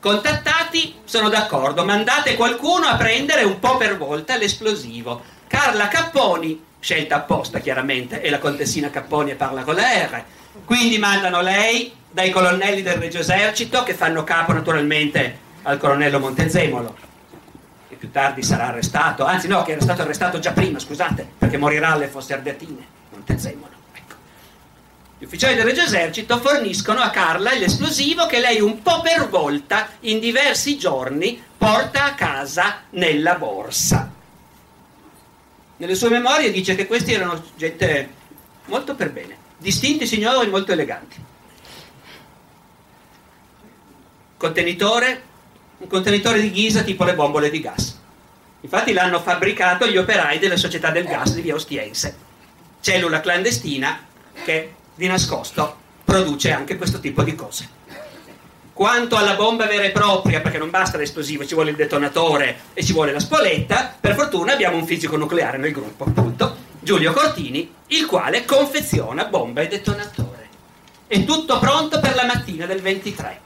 Contattati, 0.00 0.96
sono 1.04 1.28
d'accordo, 1.28 1.84
mandate 1.84 2.34
qualcuno 2.34 2.86
a 2.86 2.96
prendere 2.96 3.44
un 3.44 3.60
po' 3.60 3.76
per 3.76 3.96
volta 3.96 4.36
l'esplosivo. 4.36 5.22
Carla 5.46 5.86
Capponi, 5.86 6.60
scelta 6.80 7.14
apposta 7.14 7.60
chiaramente, 7.60 8.20
e 8.20 8.30
la 8.30 8.40
contessina 8.40 8.90
Capponi 8.90 9.36
parla 9.36 9.62
con 9.62 9.76
la 9.76 10.06
R. 10.06 10.24
Quindi 10.64 10.98
mandano 10.98 11.40
lei 11.40 11.94
dai 12.10 12.30
colonnelli 12.30 12.82
del 12.82 12.94
Regio 12.94 13.20
Esercito 13.20 13.84
che 13.84 13.94
fanno 13.94 14.24
capo 14.24 14.52
naturalmente 14.52 15.38
al 15.62 15.78
colonnello 15.78 16.18
Montezemolo 16.18 16.96
che 17.88 17.94
più 17.94 18.10
tardi 18.10 18.42
sarà 18.42 18.66
arrestato, 18.66 19.24
anzi 19.24 19.46
no, 19.46 19.62
che 19.62 19.72
era 19.72 19.80
stato 19.80 20.02
arrestato 20.02 20.40
già 20.40 20.50
prima, 20.50 20.80
scusate, 20.80 21.24
perché 21.38 21.58
morirà 21.58 21.92
alle 21.92 22.08
Fosse 22.08 22.34
Ardeatine, 22.34 22.84
Montezemolo. 23.10 23.85
Gli 25.18 25.24
ufficiali 25.24 25.54
del 25.54 25.64
Regio 25.64 25.82
Esercito 25.82 26.38
forniscono 26.38 27.00
a 27.00 27.08
Carla 27.08 27.54
l'esplosivo 27.54 28.26
che 28.26 28.38
lei 28.38 28.60
un 28.60 28.82
po' 28.82 29.00
per 29.00 29.30
volta, 29.30 29.88
in 30.00 30.18
diversi 30.18 30.76
giorni, 30.76 31.42
porta 31.56 32.04
a 32.04 32.14
casa 32.14 32.82
nella 32.90 33.36
borsa. 33.36 34.12
Nelle 35.78 35.94
sue 35.94 36.10
memorie 36.10 36.50
dice 36.50 36.74
che 36.74 36.86
questi 36.86 37.14
erano 37.14 37.42
gente 37.56 38.10
molto 38.66 38.94
per 38.94 39.10
bene, 39.10 39.36
distinti 39.56 40.06
signori 40.06 40.50
molto 40.50 40.72
eleganti. 40.72 41.24
Contenitore, 44.36 45.22
un 45.78 45.86
contenitore 45.86 46.42
di 46.42 46.50
ghisa 46.50 46.82
tipo 46.82 47.04
le 47.04 47.14
bombole 47.14 47.48
di 47.48 47.60
gas. 47.60 47.98
Infatti 48.60 48.92
l'hanno 48.92 49.22
fabbricato 49.22 49.86
gli 49.86 49.96
operai 49.96 50.38
della 50.38 50.58
società 50.58 50.90
del 50.90 51.04
gas 51.04 51.32
di 51.32 51.40
via 51.40 51.54
Ostiense. 51.54 52.16
Cellula 52.80 53.20
clandestina 53.20 54.04
che 54.44 54.74
di 54.96 55.06
nascosto 55.06 55.84
produce 56.04 56.50
anche 56.50 56.76
questo 56.76 56.98
tipo 56.98 57.22
di 57.22 57.34
cose. 57.34 57.68
Quanto 58.72 59.16
alla 59.16 59.34
bomba 59.34 59.66
vera 59.66 59.84
e 59.84 59.90
propria, 59.90 60.40
perché 60.40 60.58
non 60.58 60.70
basta 60.70 60.98
l'esplosivo, 60.98 61.46
ci 61.46 61.54
vuole 61.54 61.70
il 61.70 61.76
detonatore 61.76 62.58
e 62.74 62.84
ci 62.84 62.92
vuole 62.92 63.12
la 63.12 63.20
spoletta, 63.20 63.96
per 63.98 64.14
fortuna 64.14 64.52
abbiamo 64.52 64.76
un 64.76 64.86
fisico 64.86 65.16
nucleare 65.16 65.56
nel 65.56 65.72
gruppo, 65.72 66.04
appunto, 66.04 66.56
Giulio 66.80 67.12
Cortini, 67.12 67.72
il 67.88 68.06
quale 68.06 68.44
confeziona 68.44 69.24
bomba 69.24 69.62
e 69.62 69.68
detonatore. 69.68 70.48
È 71.06 71.24
tutto 71.24 71.58
pronto 71.58 72.00
per 72.00 72.14
la 72.14 72.26
mattina 72.26 72.66
del 72.66 72.80
23. 72.82 73.40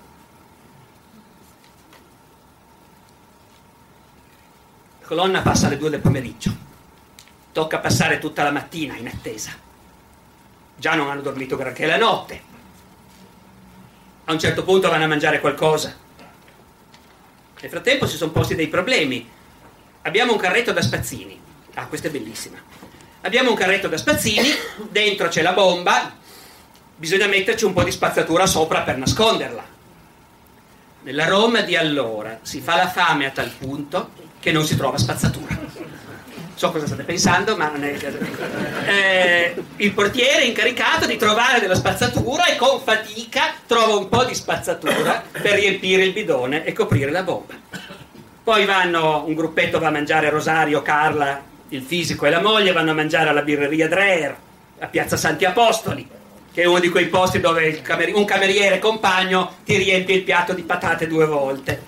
La 5.00 5.06
colonna 5.06 5.42
passa 5.42 5.66
alle 5.66 5.76
2 5.76 5.90
del 5.90 6.00
pomeriggio. 6.00 6.52
Tocca 7.52 7.78
passare 7.78 8.18
tutta 8.18 8.42
la 8.42 8.50
mattina 8.50 8.96
in 8.96 9.06
attesa. 9.06 9.68
Già 10.80 10.94
non 10.94 11.10
hanno 11.10 11.20
dormito 11.20 11.58
granché 11.58 11.84
la 11.84 11.98
notte. 11.98 12.40
A 14.24 14.32
un 14.32 14.38
certo 14.38 14.64
punto 14.64 14.88
vanno 14.88 15.04
a 15.04 15.08
mangiare 15.08 15.38
qualcosa. 15.38 15.94
Nel 17.60 17.70
frattempo 17.70 18.06
si 18.06 18.16
sono 18.16 18.30
posti 18.30 18.54
dei 18.54 18.68
problemi. 18.68 19.28
Abbiamo 20.00 20.32
un 20.32 20.38
carretto 20.38 20.72
da 20.72 20.80
spazzini. 20.80 21.38
Ah, 21.74 21.84
questa 21.84 22.08
è 22.08 22.10
bellissima. 22.10 22.56
Abbiamo 23.20 23.50
un 23.50 23.56
carretto 23.56 23.88
da 23.88 23.98
spazzini, 23.98 24.48
dentro 24.88 25.28
c'è 25.28 25.42
la 25.42 25.52
bomba, 25.52 26.16
bisogna 26.96 27.26
metterci 27.26 27.66
un 27.66 27.74
po' 27.74 27.84
di 27.84 27.90
spazzatura 27.90 28.46
sopra 28.46 28.80
per 28.80 28.96
nasconderla. 28.96 29.64
Nella 31.02 31.26
Roma 31.26 31.60
di 31.60 31.76
allora 31.76 32.38
si 32.40 32.62
fa 32.62 32.76
la 32.76 32.88
fame 32.88 33.26
a 33.26 33.30
tal 33.32 33.50
punto 33.50 34.12
che 34.40 34.50
non 34.50 34.64
si 34.64 34.78
trova 34.78 34.96
spazzatura. 34.96 35.59
So 36.60 36.70
cosa 36.70 36.84
state 36.84 37.04
pensando, 37.04 37.56
ma 37.56 37.70
non 37.70 37.84
è... 37.84 37.96
Eh, 38.84 39.54
il 39.76 39.92
portiere 39.92 40.42
è 40.42 40.44
incaricato 40.44 41.06
di 41.06 41.16
trovare 41.16 41.58
della 41.58 41.74
spazzatura 41.74 42.44
e 42.48 42.56
con 42.56 42.82
fatica 42.82 43.54
trova 43.66 43.94
un 43.94 44.10
po' 44.10 44.24
di 44.24 44.34
spazzatura 44.34 45.24
per 45.32 45.54
riempire 45.54 46.04
il 46.04 46.12
bidone 46.12 46.66
e 46.66 46.74
coprire 46.74 47.10
la 47.10 47.22
bomba. 47.22 47.54
Poi 48.44 48.66
vanno, 48.66 49.24
un 49.26 49.32
gruppetto 49.32 49.78
va 49.78 49.86
a 49.86 49.90
mangiare 49.90 50.28
Rosario, 50.28 50.82
Carla, 50.82 51.42
il 51.70 51.80
fisico 51.80 52.26
e 52.26 52.30
la 52.30 52.42
moglie, 52.42 52.72
vanno 52.72 52.90
a 52.90 52.94
mangiare 52.94 53.30
alla 53.30 53.40
birreria 53.40 53.88
Dreher, 53.88 54.36
a 54.80 54.86
Piazza 54.86 55.16
Santi 55.16 55.46
Apostoli, 55.46 56.06
che 56.52 56.60
è 56.60 56.66
uno 56.66 56.78
di 56.78 56.90
quei 56.90 57.06
posti 57.06 57.40
dove 57.40 57.80
cameri- 57.80 58.12
un 58.12 58.26
cameriere 58.26 58.78
compagno 58.78 59.54
ti 59.64 59.78
riempie 59.78 60.16
il 60.16 60.24
piatto 60.24 60.52
di 60.52 60.62
patate 60.64 61.06
due 61.06 61.24
volte. 61.24 61.82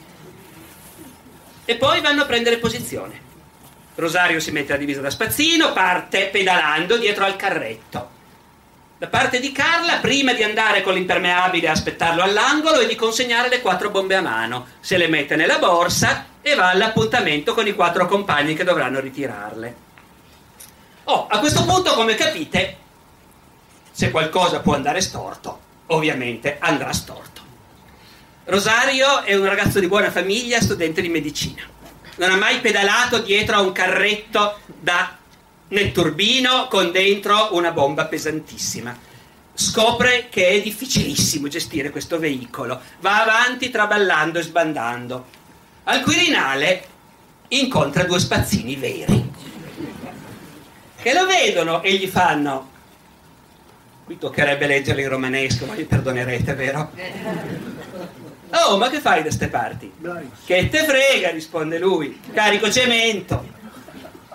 E 1.66 1.76
poi 1.76 2.00
vanno 2.00 2.22
a 2.22 2.24
prendere 2.24 2.56
posizione. 2.56 3.31
Rosario 3.94 4.40
si 4.40 4.50
mette 4.50 4.72
la 4.72 4.78
divisa 4.78 5.00
da 5.00 5.10
spazzino, 5.10 5.72
parte 5.72 6.28
pedalando 6.32 6.96
dietro 6.96 7.24
al 7.24 7.36
carretto. 7.36 8.10
Da 8.96 9.08
parte 9.08 9.40
di 9.40 9.52
Carla, 9.52 9.96
prima 9.96 10.32
di 10.32 10.44
andare 10.44 10.82
con 10.82 10.94
l'impermeabile 10.94 11.68
a 11.68 11.72
aspettarlo 11.72 12.22
all'angolo 12.22 12.80
e 12.80 12.86
di 12.86 12.94
consegnare 12.94 13.48
le 13.48 13.60
quattro 13.60 13.90
bombe 13.90 14.14
a 14.14 14.20
mano, 14.20 14.66
se 14.80 14.96
le 14.96 15.08
mette 15.08 15.36
nella 15.36 15.58
borsa 15.58 16.26
e 16.40 16.54
va 16.54 16.70
all'appuntamento 16.70 17.52
con 17.52 17.66
i 17.66 17.74
quattro 17.74 18.06
compagni 18.06 18.54
che 18.54 18.64
dovranno 18.64 19.00
ritirarle. 19.00 19.76
Oh, 21.04 21.26
a 21.26 21.38
questo 21.40 21.64
punto, 21.64 21.94
come 21.94 22.14
capite, 22.14 22.76
se 23.90 24.10
qualcosa 24.10 24.60
può 24.60 24.74
andare 24.74 25.00
storto, 25.00 25.60
ovviamente 25.88 26.56
andrà 26.60 26.92
storto. 26.92 27.40
Rosario 28.44 29.22
è 29.22 29.34
un 29.34 29.46
ragazzo 29.46 29.80
di 29.80 29.88
buona 29.88 30.10
famiglia, 30.10 30.60
studente 30.60 31.02
di 31.02 31.08
medicina. 31.08 31.62
Non 32.16 32.30
ha 32.30 32.36
mai 32.36 32.60
pedalato 32.60 33.18
dietro 33.18 33.56
a 33.56 33.60
un 33.60 33.72
carretto 33.72 34.58
da 34.66 35.16
netturbino 35.68 36.68
con 36.68 36.90
dentro 36.90 37.50
una 37.52 37.72
bomba 37.72 38.06
pesantissima. 38.06 38.96
Scopre 39.54 40.28
che 40.30 40.48
è 40.48 40.62
difficilissimo 40.62 41.48
gestire 41.48 41.90
questo 41.90 42.18
veicolo. 42.18 42.80
Va 43.00 43.22
avanti 43.22 43.70
traballando 43.70 44.38
e 44.38 44.42
sbandando. 44.42 45.26
Al 45.84 46.02
Quirinale 46.02 46.86
incontra 47.48 48.04
due 48.04 48.18
spazzini 48.18 48.76
veri 48.76 49.30
che 51.02 51.12
lo 51.12 51.26
vedono 51.26 51.82
e 51.82 51.94
gli 51.94 52.06
fanno 52.06 52.70
qui 54.04 54.16
toccherebbe 54.16 54.66
leggerli 54.66 55.02
in 55.02 55.08
romanesco 55.08 55.66
ma 55.66 55.74
mi 55.74 55.84
perdonerete 55.84 56.54
vero? 56.54 56.92
Oh 58.52 58.76
ma 58.76 58.88
che 58.90 59.00
fai 59.00 59.22
da 59.22 59.30
ste 59.30 59.48
parti? 59.48 59.90
che 60.44 60.68
te 60.68 60.84
frega 60.84 61.30
risponde 61.30 61.78
lui. 61.78 62.20
Carico 62.32 62.70
cemento. 62.70 63.44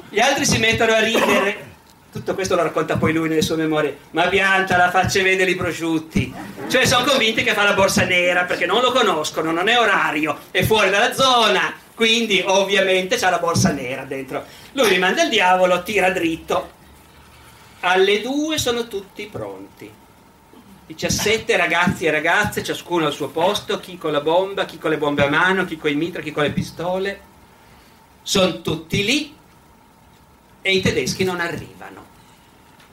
Gli 0.10 0.20
altri 0.20 0.46
si 0.46 0.58
mettono 0.58 0.94
a 0.94 1.00
ridere. 1.00 1.66
Tutto 2.12 2.34
questo 2.34 2.56
lo 2.56 2.64
racconta 2.64 2.98
poi 2.98 3.14
lui 3.14 3.30
nelle 3.30 3.42
sue 3.42 3.58
memorie. 3.58 3.98
Ma 4.12 4.28
piantala 4.28 4.90
faccia 4.90 5.22
vedere 5.22 5.52
i 5.52 5.56
prosciutti. 5.56 6.34
Cioè 6.68 6.86
sono 6.86 7.06
convinti 7.06 7.44
che 7.44 7.54
fa 7.54 7.64
la 7.64 7.74
borsa 7.74 8.06
nera 8.06 8.46
perché 8.46 8.66
non 8.66 8.82
lo 8.82 8.92
conoscono 8.92 9.52
non 9.52 9.68
è 9.68 9.78
orario 9.78 10.38
è 10.52 10.64
fuori 10.64 10.90
dalla 10.90 11.14
zona. 11.14 11.74
Quindi 11.94 12.44
ovviamente 12.46 13.18
c'ha 13.18 13.30
la 13.30 13.40
borsa 13.40 13.72
nera 13.72 14.04
dentro. 14.04 14.46
Lui 14.74 14.88
rimanda 14.88 15.24
il 15.24 15.30
diavolo 15.30 15.84
tira 15.84 16.10
dritto. 16.12 16.72
Alle 17.82 18.22
due 18.22 18.58
sono 18.58 18.88
tutti 18.88 19.28
pronti 19.28 20.06
17 20.88 21.58
ragazzi 21.58 22.06
e 22.06 22.12
ragazze 22.12 22.64
ciascuno 22.64 23.06
al 23.06 23.14
suo 23.14 23.28
posto 23.28 23.80
chi 23.80 23.98
con 23.98 24.12
la 24.12 24.22
bomba 24.22 24.66
chi 24.66 24.78
con 24.78 24.90
le 24.90 24.98
bombe 24.98 25.24
a 25.24 25.30
mano 25.30 25.66
chi 25.66 25.78
con 25.78 25.92
i 25.92 25.96
mitra 25.96 26.22
chi 26.22 26.32
con 26.32 26.44
le 26.44 26.52
pistole 26.52 27.22
sono 28.24 28.62
tutti 28.62 29.04
lì 29.04 29.36
e 30.62 30.74
i 30.74 30.82
tedeschi 30.82 31.24
non 31.24 31.40
arrivano. 31.40 32.06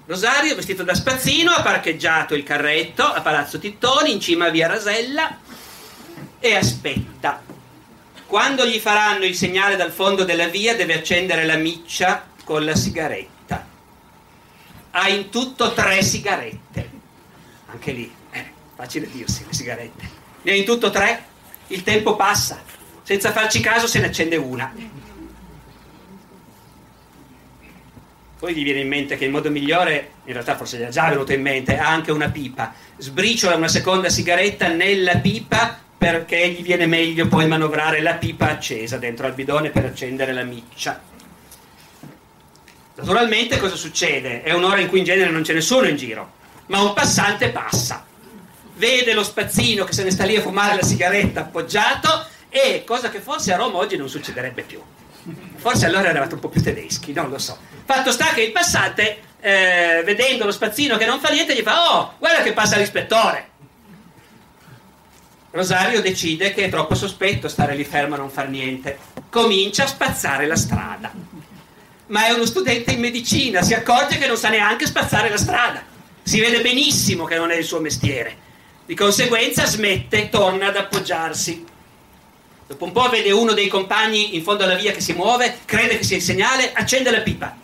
Rosario, 0.06 0.54
vestito 0.54 0.84
da 0.84 0.94
spazzino, 0.94 1.50
ha 1.50 1.60
parcheggiato 1.60 2.36
il 2.36 2.44
carretto 2.44 3.02
a 3.02 3.20
Palazzo 3.20 3.58
Tittoni, 3.58 4.12
in 4.12 4.20
cima 4.20 4.46
a 4.46 4.50
via 4.50 4.68
Rasella, 4.68 5.38
e 6.38 6.54
aspetta. 6.54 7.42
Quando 8.26 8.64
gli 8.64 8.78
faranno 8.78 9.24
il 9.24 9.34
segnale 9.34 9.74
dal 9.74 9.90
fondo 9.90 10.22
della 10.22 10.46
via, 10.46 10.76
deve 10.76 10.94
accendere 10.94 11.44
la 11.46 11.56
miccia 11.56 12.28
con 12.44 12.64
la 12.64 12.76
sigaretta. 12.76 13.66
Ha 14.92 15.08
in 15.08 15.30
tutto 15.30 15.72
tre 15.72 16.00
sigarette. 16.00 16.93
Anche 17.74 17.92
lì, 17.92 18.12
eh, 18.30 18.44
facile 18.74 19.08
dirsi, 19.10 19.44
le 19.46 19.52
sigarette. 19.52 20.08
Ne 20.42 20.52
ha 20.52 20.54
in 20.54 20.64
tutto 20.64 20.90
tre, 20.90 21.24
il 21.68 21.82
tempo 21.82 22.16
passa. 22.16 22.62
Senza 23.02 23.32
farci 23.32 23.60
caso 23.60 23.86
se 23.86 24.00
ne 24.00 24.06
accende 24.06 24.36
una. 24.36 24.72
poi 28.44 28.54
gli 28.54 28.62
viene 28.62 28.80
in 28.80 28.88
mente 28.88 29.16
che 29.16 29.24
il 29.24 29.30
modo 29.30 29.50
migliore, 29.50 30.10
in 30.24 30.34
realtà 30.34 30.54
forse 30.54 30.76
gli 30.76 30.82
è 30.82 30.90
già 30.90 31.08
venuto 31.08 31.32
in 31.32 31.40
mente, 31.40 31.78
ha 31.78 31.88
anche 31.88 32.12
una 32.12 32.28
pipa, 32.28 32.74
sbriciola 32.98 33.56
una 33.56 33.68
seconda 33.68 34.10
sigaretta 34.10 34.68
nella 34.68 35.16
pipa 35.16 35.78
perché 35.96 36.50
gli 36.50 36.60
viene 36.60 36.84
meglio 36.84 37.26
poi 37.26 37.46
manovrare 37.46 38.02
la 38.02 38.12
pipa 38.16 38.50
accesa 38.50 38.98
dentro 38.98 39.24
al 39.26 39.32
bidone 39.32 39.70
per 39.70 39.86
accendere 39.86 40.34
la 40.34 40.42
miccia. 40.42 41.00
Naturalmente 42.96 43.56
cosa 43.56 43.76
succede? 43.76 44.42
È 44.42 44.52
un'ora 44.52 44.80
in 44.80 44.88
cui 44.88 44.98
in 44.98 45.04
genere 45.06 45.30
non 45.30 45.40
c'è 45.40 45.54
nessuno 45.54 45.88
in 45.88 45.96
giro, 45.96 46.32
ma 46.66 46.80
un 46.80 46.92
passante 46.92 47.50
passa. 47.50 48.04
vede 48.76 49.12
lo 49.12 49.22
spazzino 49.22 49.84
che 49.84 49.92
se 49.92 50.02
ne 50.02 50.10
sta 50.10 50.24
lì 50.24 50.36
a 50.36 50.40
fumare 50.40 50.74
la 50.76 50.82
sigaretta 50.82 51.40
appoggiato 51.42 52.26
e 52.48 52.82
cosa 52.84 53.08
che 53.08 53.20
forse 53.20 53.52
a 53.52 53.56
Roma 53.56 53.78
oggi 53.78 53.96
non 53.96 54.08
succederebbe 54.08 54.62
più. 54.62 54.80
Forse 55.56 55.86
allora 55.86 56.10
eravate 56.10 56.34
un 56.34 56.40
po' 56.40 56.48
più 56.48 56.62
tedeschi, 56.62 57.12
non 57.12 57.30
lo 57.30 57.38
so. 57.38 57.56
Fatto 57.84 58.12
sta 58.12 58.26
che 58.26 58.42
il 58.42 58.52
passante, 58.52 59.18
eh, 59.40 60.02
vedendo 60.04 60.44
lo 60.44 60.52
spazzino 60.52 60.96
che 60.96 61.06
non 61.06 61.20
fa 61.20 61.30
niente, 61.30 61.54
gli 61.54 61.62
fa: 61.62 61.94
Oh, 61.94 62.14
guarda 62.18 62.42
che 62.42 62.52
passa 62.52 62.76
l'ispettore. 62.76 63.52
Rosario 65.50 66.02
decide 66.02 66.52
che 66.52 66.64
è 66.64 66.68
troppo 66.68 66.94
sospetto 66.94 67.48
stare 67.48 67.74
lì 67.74 67.84
fermo 67.84 68.16
a 68.16 68.18
non 68.18 68.28
far 68.28 68.48
niente. 68.48 68.98
Comincia 69.30 69.84
a 69.84 69.88
spazzare 69.88 70.46
la 70.46 70.56
strada. 70.56 71.12
Ma 72.06 72.26
è 72.26 72.32
uno 72.32 72.44
studente 72.44 72.92
in 72.92 73.00
medicina, 73.00 73.62
si 73.62 73.72
accorge 73.72 74.18
che 74.18 74.26
non 74.26 74.36
sa 74.36 74.48
neanche 74.48 74.86
spazzare 74.86 75.28
la 75.30 75.38
strada. 75.38 75.82
Si 76.26 76.40
vede 76.40 76.62
benissimo 76.62 77.24
che 77.24 77.36
non 77.36 77.50
è 77.50 77.56
il 77.56 77.64
suo 77.64 77.80
mestiere. 77.80 78.34
Di 78.86 78.94
conseguenza 78.94 79.66
smette, 79.66 80.30
torna 80.30 80.68
ad 80.68 80.76
appoggiarsi. 80.76 81.64
Dopo 82.66 82.84
un 82.84 82.92
po' 82.92 83.10
vede 83.10 83.30
uno 83.30 83.52
dei 83.52 83.68
compagni 83.68 84.34
in 84.34 84.42
fondo 84.42 84.64
alla 84.64 84.74
via 84.74 84.92
che 84.92 85.02
si 85.02 85.12
muove, 85.12 85.58
crede 85.66 85.98
che 85.98 86.02
sia 86.02 86.16
il 86.16 86.22
segnale, 86.22 86.72
accende 86.72 87.10
la 87.10 87.20
pipa. 87.20 87.54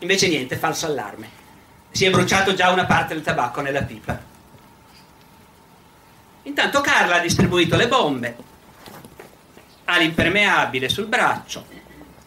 Invece 0.00 0.28
niente, 0.28 0.56
falso 0.56 0.84
allarme. 0.84 1.28
Si 1.90 2.04
è 2.04 2.10
bruciato 2.10 2.52
già 2.52 2.70
una 2.70 2.84
parte 2.84 3.14
del 3.14 3.22
tabacco 3.22 3.62
nella 3.62 3.82
pipa. 3.82 4.22
Intanto 6.42 6.80
Carla 6.82 7.16
ha 7.16 7.20
distribuito 7.20 7.76
le 7.76 7.88
bombe, 7.88 8.36
ha 9.84 9.96
l'impermeabile 9.96 10.88
sul 10.90 11.06
braccio 11.06 11.64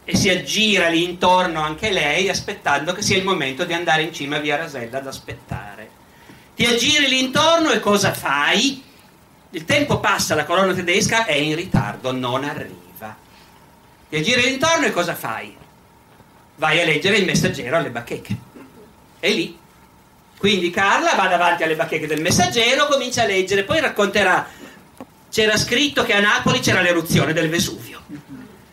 e 0.05 0.15
si 0.15 0.29
aggira 0.29 0.89
lì 0.89 1.03
intorno 1.03 1.61
anche 1.61 1.91
lei 1.91 2.29
aspettando 2.29 2.93
che 2.93 3.01
sia 3.01 3.17
il 3.17 3.23
momento 3.23 3.63
di 3.63 3.73
andare 3.73 4.01
in 4.03 4.13
cima 4.13 4.35
a 4.35 4.39
via 4.39 4.57
Rasella 4.57 4.97
ad 4.97 5.07
aspettare. 5.07 5.72
Ti 6.55 6.65
aggiri 6.65 7.07
lì 7.07 7.31
e 7.31 7.79
cosa 7.79 8.13
fai? 8.13 8.83
Il 9.51 9.65
tempo 9.65 9.99
passa, 9.99 10.35
la 10.35 10.45
colonna 10.45 10.73
tedesca 10.73 11.25
è 11.25 11.33
in 11.33 11.55
ritardo, 11.55 12.11
non 12.11 12.43
arriva. 12.43 13.15
Ti 14.09 14.15
aggiri 14.15 14.41
lì 14.41 14.59
e 14.59 14.91
cosa 14.91 15.15
fai? 15.15 15.55
Vai 16.55 16.79
a 16.79 16.85
leggere 16.85 17.17
il 17.17 17.25
messaggero 17.25 17.77
alle 17.77 17.89
bacheche. 17.89 18.37
E 19.19 19.29
lì 19.31 19.61
quindi 20.43 20.71
Carla 20.71 21.13
va 21.15 21.27
davanti 21.27 21.63
alle 21.63 21.77
bacheche 21.77 22.05
del 22.05 22.19
messaggero, 22.19 22.87
comincia 22.87 23.23
a 23.23 23.25
leggere, 23.25 23.63
poi 23.63 23.79
racconterà. 23.79 24.45
C'era 25.31 25.55
scritto 25.55 26.03
che 26.03 26.11
a 26.11 26.19
Napoli 26.19 26.59
c'era 26.59 26.81
l'eruzione 26.81 27.31
del 27.31 27.47
Vesuvio. 27.47 28.01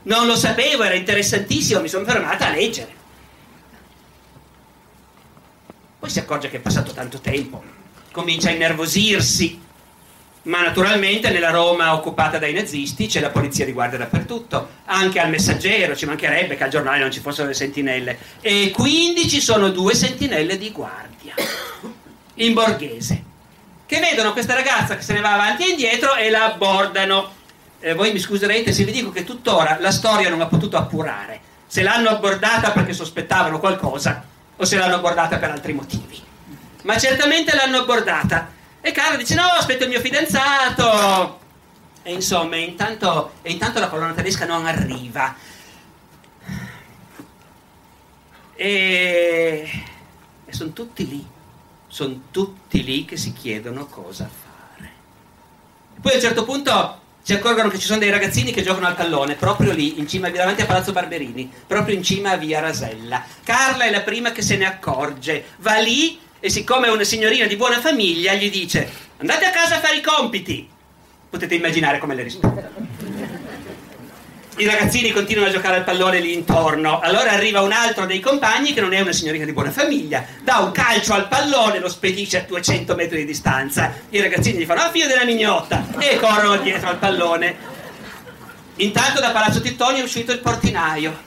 Non 0.03 0.27
lo 0.27 0.35
sapevo, 0.35 0.83
era 0.83 0.97
interessantissimo, 0.97 1.81
mi 1.81 1.87
sono 1.87 2.05
fermata 2.05 2.49
a 2.49 2.51
leggere. 2.51 2.93
Si 6.11 6.19
accorge 6.19 6.51
che 6.51 6.57
è 6.57 6.61
passato 6.61 6.91
tanto 6.91 7.21
tempo, 7.21 7.63
comincia 8.11 8.49
a 8.49 8.53
innervosirsi, 8.53 9.61
ma 10.43 10.63
naturalmente 10.63 11.31
nella 11.31 11.51
Roma 11.51 11.95
occupata 11.95 12.39
dai 12.39 12.53
nazisti 12.53 13.07
c'è 13.07 13.21
la 13.21 13.31
polizia 13.31 13.65
di 13.65 13.71
guardia 13.71 13.99
dappertutto, 13.99 14.71
anche 14.87 15.21
al 15.21 15.31
messaggero, 15.31 15.95
ci 15.95 16.07
mancherebbe 16.07 16.57
che 16.57 16.65
al 16.65 16.71
giornale 16.71 16.99
non 16.99 17.13
ci 17.13 17.21
fossero 17.21 17.47
le 17.47 17.55
sentinelle, 17.55 18.19
e 18.41 18.73
quindi 18.75 19.29
ci 19.29 19.41
sono 19.41 19.69
due 19.69 19.95
sentinelle 19.95 20.59
di 20.59 20.73
guardia 20.73 21.35
in 22.35 22.55
borghese 22.55 23.25
che 23.87 24.01
vedono 24.01 24.33
questa 24.33 24.55
ragazza 24.55 24.97
che 24.97 25.03
se 25.03 25.13
ne 25.13 25.21
va 25.21 25.35
avanti 25.35 25.65
e 25.65 25.71
indietro 25.71 26.17
e 26.17 26.29
la 26.29 26.47
abbordano. 26.47 27.39
Eh, 27.79 27.95
voi 27.95 28.13
mi 28.13 28.19
scuserete 28.19 28.73
se 28.73 28.83
vi 28.83 28.93
dico 28.93 29.11
che 29.11 29.23
tuttora 29.23 29.79
la 29.81 29.93
storia 29.93 30.29
non 30.29 30.41
ha 30.41 30.47
potuto 30.47 30.77
appurare. 30.77 31.41
Se 31.69 31.83
l'hanno 31.83 32.09
abbordata 32.09 32.73
perché 32.73 32.93
sospettavano 32.93 33.61
qualcosa 33.61 34.30
o 34.61 34.65
se 34.67 34.77
l'hanno 34.77 34.97
abbordata 34.97 35.39
per 35.39 35.51
altri 35.51 35.73
motivi. 35.73 36.23
Ma 36.83 36.99
certamente 36.99 37.55
l'hanno 37.55 37.79
abbordata 37.79 38.53
e 38.83 38.93
Carla 38.93 39.17
dice 39.17 39.35
no, 39.35 39.43
aspetto 39.43 39.85
il 39.85 39.89
mio 39.91 40.01
fidanzato. 40.01 41.39
E 42.03 42.13
insomma, 42.13 42.57
intanto, 42.57 43.33
e 43.43 43.51
intanto 43.51 43.81
la 43.81 43.89
colonna 43.89 44.13
tedesca 44.13 44.45
non 44.45 44.67
arriva. 44.67 45.35
E, 48.55 49.85
e 50.45 50.53
sono 50.53 50.73
tutti 50.73 51.09
lì, 51.09 51.27
sono 51.87 52.25
tutti 52.31 52.85
lì 52.85 53.07
che 53.07 53.17
si 53.17 53.33
chiedono 53.33 53.87
cosa 53.87 54.29
fare. 54.29 54.91
E 55.97 56.01
poi 56.01 56.13
a 56.13 56.17
un 56.17 56.21
certo 56.21 56.45
punto 56.45 57.00
si 57.31 57.37
accorgono 57.37 57.69
che 57.69 57.79
ci 57.79 57.87
sono 57.87 58.01
dei 58.01 58.11
ragazzini 58.11 58.51
che 58.51 58.61
giocano 58.61 58.89
al 58.89 58.97
pallone 58.97 59.37
proprio 59.37 59.71
lì, 59.71 60.01
in 60.01 60.09
cima, 60.09 60.31
davanti 60.31 60.63
a 60.63 60.67
Palazzo 60.67 60.91
Barberini, 60.91 61.49
proprio 61.65 61.95
in 61.95 62.03
cima 62.03 62.33
a 62.33 62.37
via 62.37 62.59
Rasella. 62.59 63.25
Carla 63.45 63.85
è 63.85 63.91
la 63.93 64.01
prima 64.01 64.33
che 64.33 64.43
se 64.43 64.57
ne 64.57 64.67
accorge, 64.67 65.45
va 65.59 65.79
lì 65.79 66.19
e 66.41 66.51
siccome 66.51 66.89
è 66.89 66.91
una 66.91 67.05
signorina 67.05 67.47
di 67.47 67.55
buona 67.55 67.79
famiglia 67.79 68.35
gli 68.35 68.51
dice 68.51 68.91
andate 69.19 69.45
a 69.45 69.51
casa 69.51 69.77
a 69.77 69.79
fare 69.79 69.99
i 69.99 70.03
compiti. 70.03 70.69
Potete 71.31 71.55
immaginare 71.55 71.99
come 71.99 72.17
le 72.17 72.25
risponde. 72.25 73.00
I 74.61 74.67
ragazzini 74.67 75.11
continuano 75.11 75.49
a 75.49 75.53
giocare 75.55 75.77
al 75.77 75.85
pallone 75.85 76.21
lì 76.21 76.35
intorno. 76.35 77.01
Allora 77.01 77.31
arriva 77.31 77.63
un 77.63 77.73
altro 77.73 78.05
dei 78.05 78.21
compagni 78.21 78.75
che 78.75 78.83
non 78.83 78.93
è 78.93 79.01
una 79.01 79.11
signorina 79.11 79.47
di 79.47 79.55
buona 79.55 79.71
famiglia, 79.71 80.23
dà 80.43 80.59
un 80.59 80.71
calcio 80.71 81.15
al 81.15 81.29
pallone, 81.29 81.79
lo 81.79 81.89
spedisce 81.89 82.41
a 82.41 82.45
200 82.47 82.95
metri 82.95 83.21
di 83.21 83.25
distanza. 83.25 83.91
I 84.11 84.21
ragazzini 84.21 84.59
gli 84.59 84.67
fanno: 84.67 84.83
Ah, 84.83 84.91
figlio 84.91 85.07
della 85.07 85.25
mignotta! 85.25 85.87
E 85.99 86.19
corrono 86.19 86.59
dietro 86.59 86.91
al 86.91 86.99
pallone. 86.99 87.57
Intanto 88.77 89.19
da 89.21 89.31
Palazzo 89.31 89.63
Tittoni 89.63 90.01
è 90.01 90.03
uscito 90.03 90.31
il 90.31 90.41
portinaio. 90.41 91.19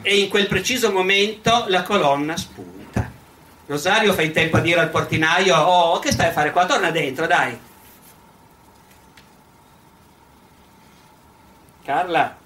E 0.00 0.16
in 0.16 0.30
quel 0.30 0.46
preciso 0.46 0.90
momento 0.90 1.66
la 1.68 1.82
colonna 1.82 2.38
spunta. 2.38 3.10
Rosario 3.66 4.14
fa 4.14 4.22
in 4.22 4.32
tempo 4.32 4.56
a 4.56 4.60
dire 4.60 4.80
al 4.80 4.88
portinaio: 4.88 5.54
Oh, 5.54 5.98
che 5.98 6.10
stai 6.10 6.28
a 6.28 6.32
fare 6.32 6.52
qua? 6.52 6.64
Torna 6.64 6.90
dentro, 6.90 7.26
dai. 7.26 7.66
Carla 11.88 12.36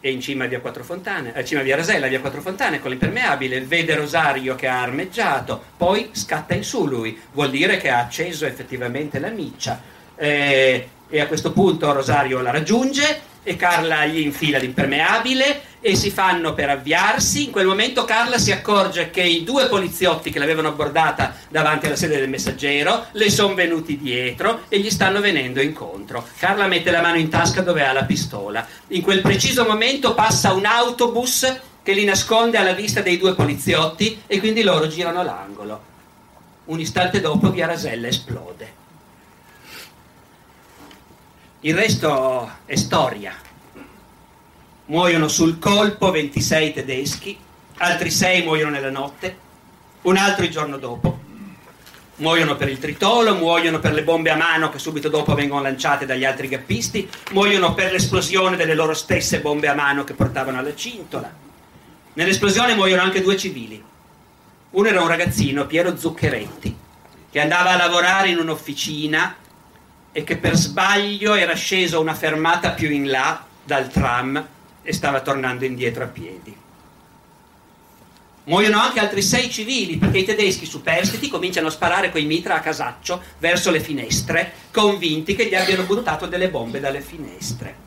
è 0.00 0.08
in 0.08 0.22
cima 0.22 0.44
a 0.44 0.46
via 0.46 0.60
Quattro 0.60 0.82
Fontane, 0.82 1.34
a 1.34 1.44
cima 1.44 1.60
a 1.60 1.62
via 1.62 1.76
Rasella, 1.76 2.06
via 2.06 2.20
Quattro 2.20 2.40
Fontane 2.40 2.80
con 2.80 2.88
l'impermeabile, 2.88 3.60
vede 3.60 3.94
Rosario 3.94 4.54
che 4.54 4.66
ha 4.66 4.80
armeggiato, 4.80 5.62
poi 5.76 6.08
scatta 6.12 6.54
in 6.54 6.64
su 6.64 6.86
lui, 6.86 7.20
vuol 7.32 7.50
dire 7.50 7.76
che 7.76 7.90
ha 7.90 7.98
acceso 7.98 8.46
effettivamente 8.46 9.18
la 9.18 9.28
miccia. 9.28 9.78
Eh, 10.16 10.88
e 11.06 11.20
a 11.20 11.26
questo 11.26 11.52
punto 11.52 11.92
Rosario 11.92 12.40
la 12.40 12.50
raggiunge 12.50 13.20
e 13.48 13.54
Carla 13.54 14.04
gli 14.06 14.18
infila 14.18 14.58
l'impermeabile 14.58 15.60
e 15.80 15.94
si 15.94 16.10
fanno 16.10 16.52
per 16.52 16.68
avviarsi. 16.68 17.44
In 17.44 17.52
quel 17.52 17.66
momento 17.66 18.04
Carla 18.04 18.38
si 18.38 18.50
accorge 18.50 19.10
che 19.10 19.22
i 19.22 19.44
due 19.44 19.68
poliziotti 19.68 20.30
che 20.30 20.40
l'avevano 20.40 20.66
abbordata 20.66 21.36
davanti 21.48 21.86
alla 21.86 21.94
sede 21.94 22.18
del 22.18 22.28
messaggero 22.28 23.06
le 23.12 23.30
sono 23.30 23.54
venuti 23.54 23.98
dietro 23.98 24.62
e 24.68 24.80
gli 24.80 24.90
stanno 24.90 25.20
venendo 25.20 25.60
incontro. 25.60 26.26
Carla 26.38 26.66
mette 26.66 26.90
la 26.90 27.00
mano 27.00 27.18
in 27.18 27.28
tasca 27.28 27.60
dove 27.60 27.86
ha 27.86 27.92
la 27.92 28.02
pistola. 28.02 28.66
In 28.88 29.02
quel 29.02 29.20
preciso 29.20 29.64
momento 29.64 30.14
passa 30.14 30.52
un 30.52 30.64
autobus 30.64 31.60
che 31.84 31.92
li 31.92 32.04
nasconde 32.04 32.58
alla 32.58 32.72
vista 32.72 33.00
dei 33.00 33.16
due 33.16 33.36
poliziotti 33.36 34.22
e 34.26 34.40
quindi 34.40 34.64
loro 34.64 34.88
girano 34.88 35.22
l'angolo. 35.22 35.80
Un 36.64 36.80
istante 36.80 37.20
dopo 37.20 37.52
via 37.52 37.68
Rasella 37.68 38.08
esplode. 38.08 38.85
Il 41.66 41.74
resto 41.74 42.48
è 42.64 42.76
storia. 42.76 43.34
Muoiono 44.84 45.26
sul 45.26 45.58
colpo 45.58 46.12
26 46.12 46.72
tedeschi, 46.72 47.36
altri 47.78 48.08
6 48.08 48.44
muoiono 48.44 48.70
nella 48.70 48.92
notte, 48.92 49.36
un 50.02 50.16
altro 50.16 50.44
il 50.44 50.50
giorno 50.52 50.76
dopo. 50.76 51.18
Muoiono 52.18 52.54
per 52.54 52.68
il 52.68 52.78
tritolo, 52.78 53.34
muoiono 53.34 53.80
per 53.80 53.94
le 53.94 54.04
bombe 54.04 54.30
a 54.30 54.36
mano 54.36 54.68
che 54.68 54.78
subito 54.78 55.08
dopo 55.08 55.34
vengono 55.34 55.62
lanciate 55.62 56.06
dagli 56.06 56.24
altri 56.24 56.46
gappisti, 56.46 57.10
muoiono 57.32 57.74
per 57.74 57.90
l'esplosione 57.90 58.54
delle 58.54 58.74
loro 58.74 58.94
stesse 58.94 59.40
bombe 59.40 59.66
a 59.66 59.74
mano 59.74 60.04
che 60.04 60.14
portavano 60.14 60.60
alla 60.60 60.76
cintola. 60.76 61.28
Nell'esplosione 62.12 62.76
muoiono 62.76 63.02
anche 63.02 63.22
due 63.22 63.36
civili. 63.36 63.82
Uno 64.70 64.86
era 64.86 65.02
un 65.02 65.08
ragazzino, 65.08 65.66
Piero 65.66 65.96
Zuccheretti, 65.96 66.76
che 67.28 67.40
andava 67.40 67.70
a 67.70 67.76
lavorare 67.76 68.28
in 68.28 68.38
un'officina 68.38 69.38
e 70.16 70.24
che 70.24 70.38
per 70.38 70.56
sbaglio 70.56 71.34
era 71.34 71.52
sceso 71.52 72.00
una 72.00 72.14
fermata 72.14 72.70
più 72.70 72.88
in 72.88 73.10
là 73.10 73.44
dal 73.62 73.90
tram 73.90 74.48
e 74.80 74.92
stava 74.94 75.20
tornando 75.20 75.66
indietro 75.66 76.04
a 76.04 76.06
piedi. 76.06 76.56
Muoiono 78.44 78.80
anche 78.80 78.98
altri 78.98 79.20
sei 79.20 79.50
civili 79.50 79.98
perché 79.98 80.20
i 80.20 80.24
tedeschi 80.24 80.64
superstiti 80.64 81.28
cominciano 81.28 81.66
a 81.66 81.70
sparare 81.70 82.10
coi 82.10 82.24
mitra 82.24 82.54
a 82.54 82.60
casaccio 82.60 83.22
verso 83.40 83.70
le 83.70 83.80
finestre, 83.80 84.54
convinti 84.70 85.34
che 85.34 85.48
gli 85.48 85.54
abbiano 85.54 85.82
buttato 85.82 86.24
delle 86.24 86.48
bombe 86.48 86.80
dalle 86.80 87.02
finestre. 87.02 87.85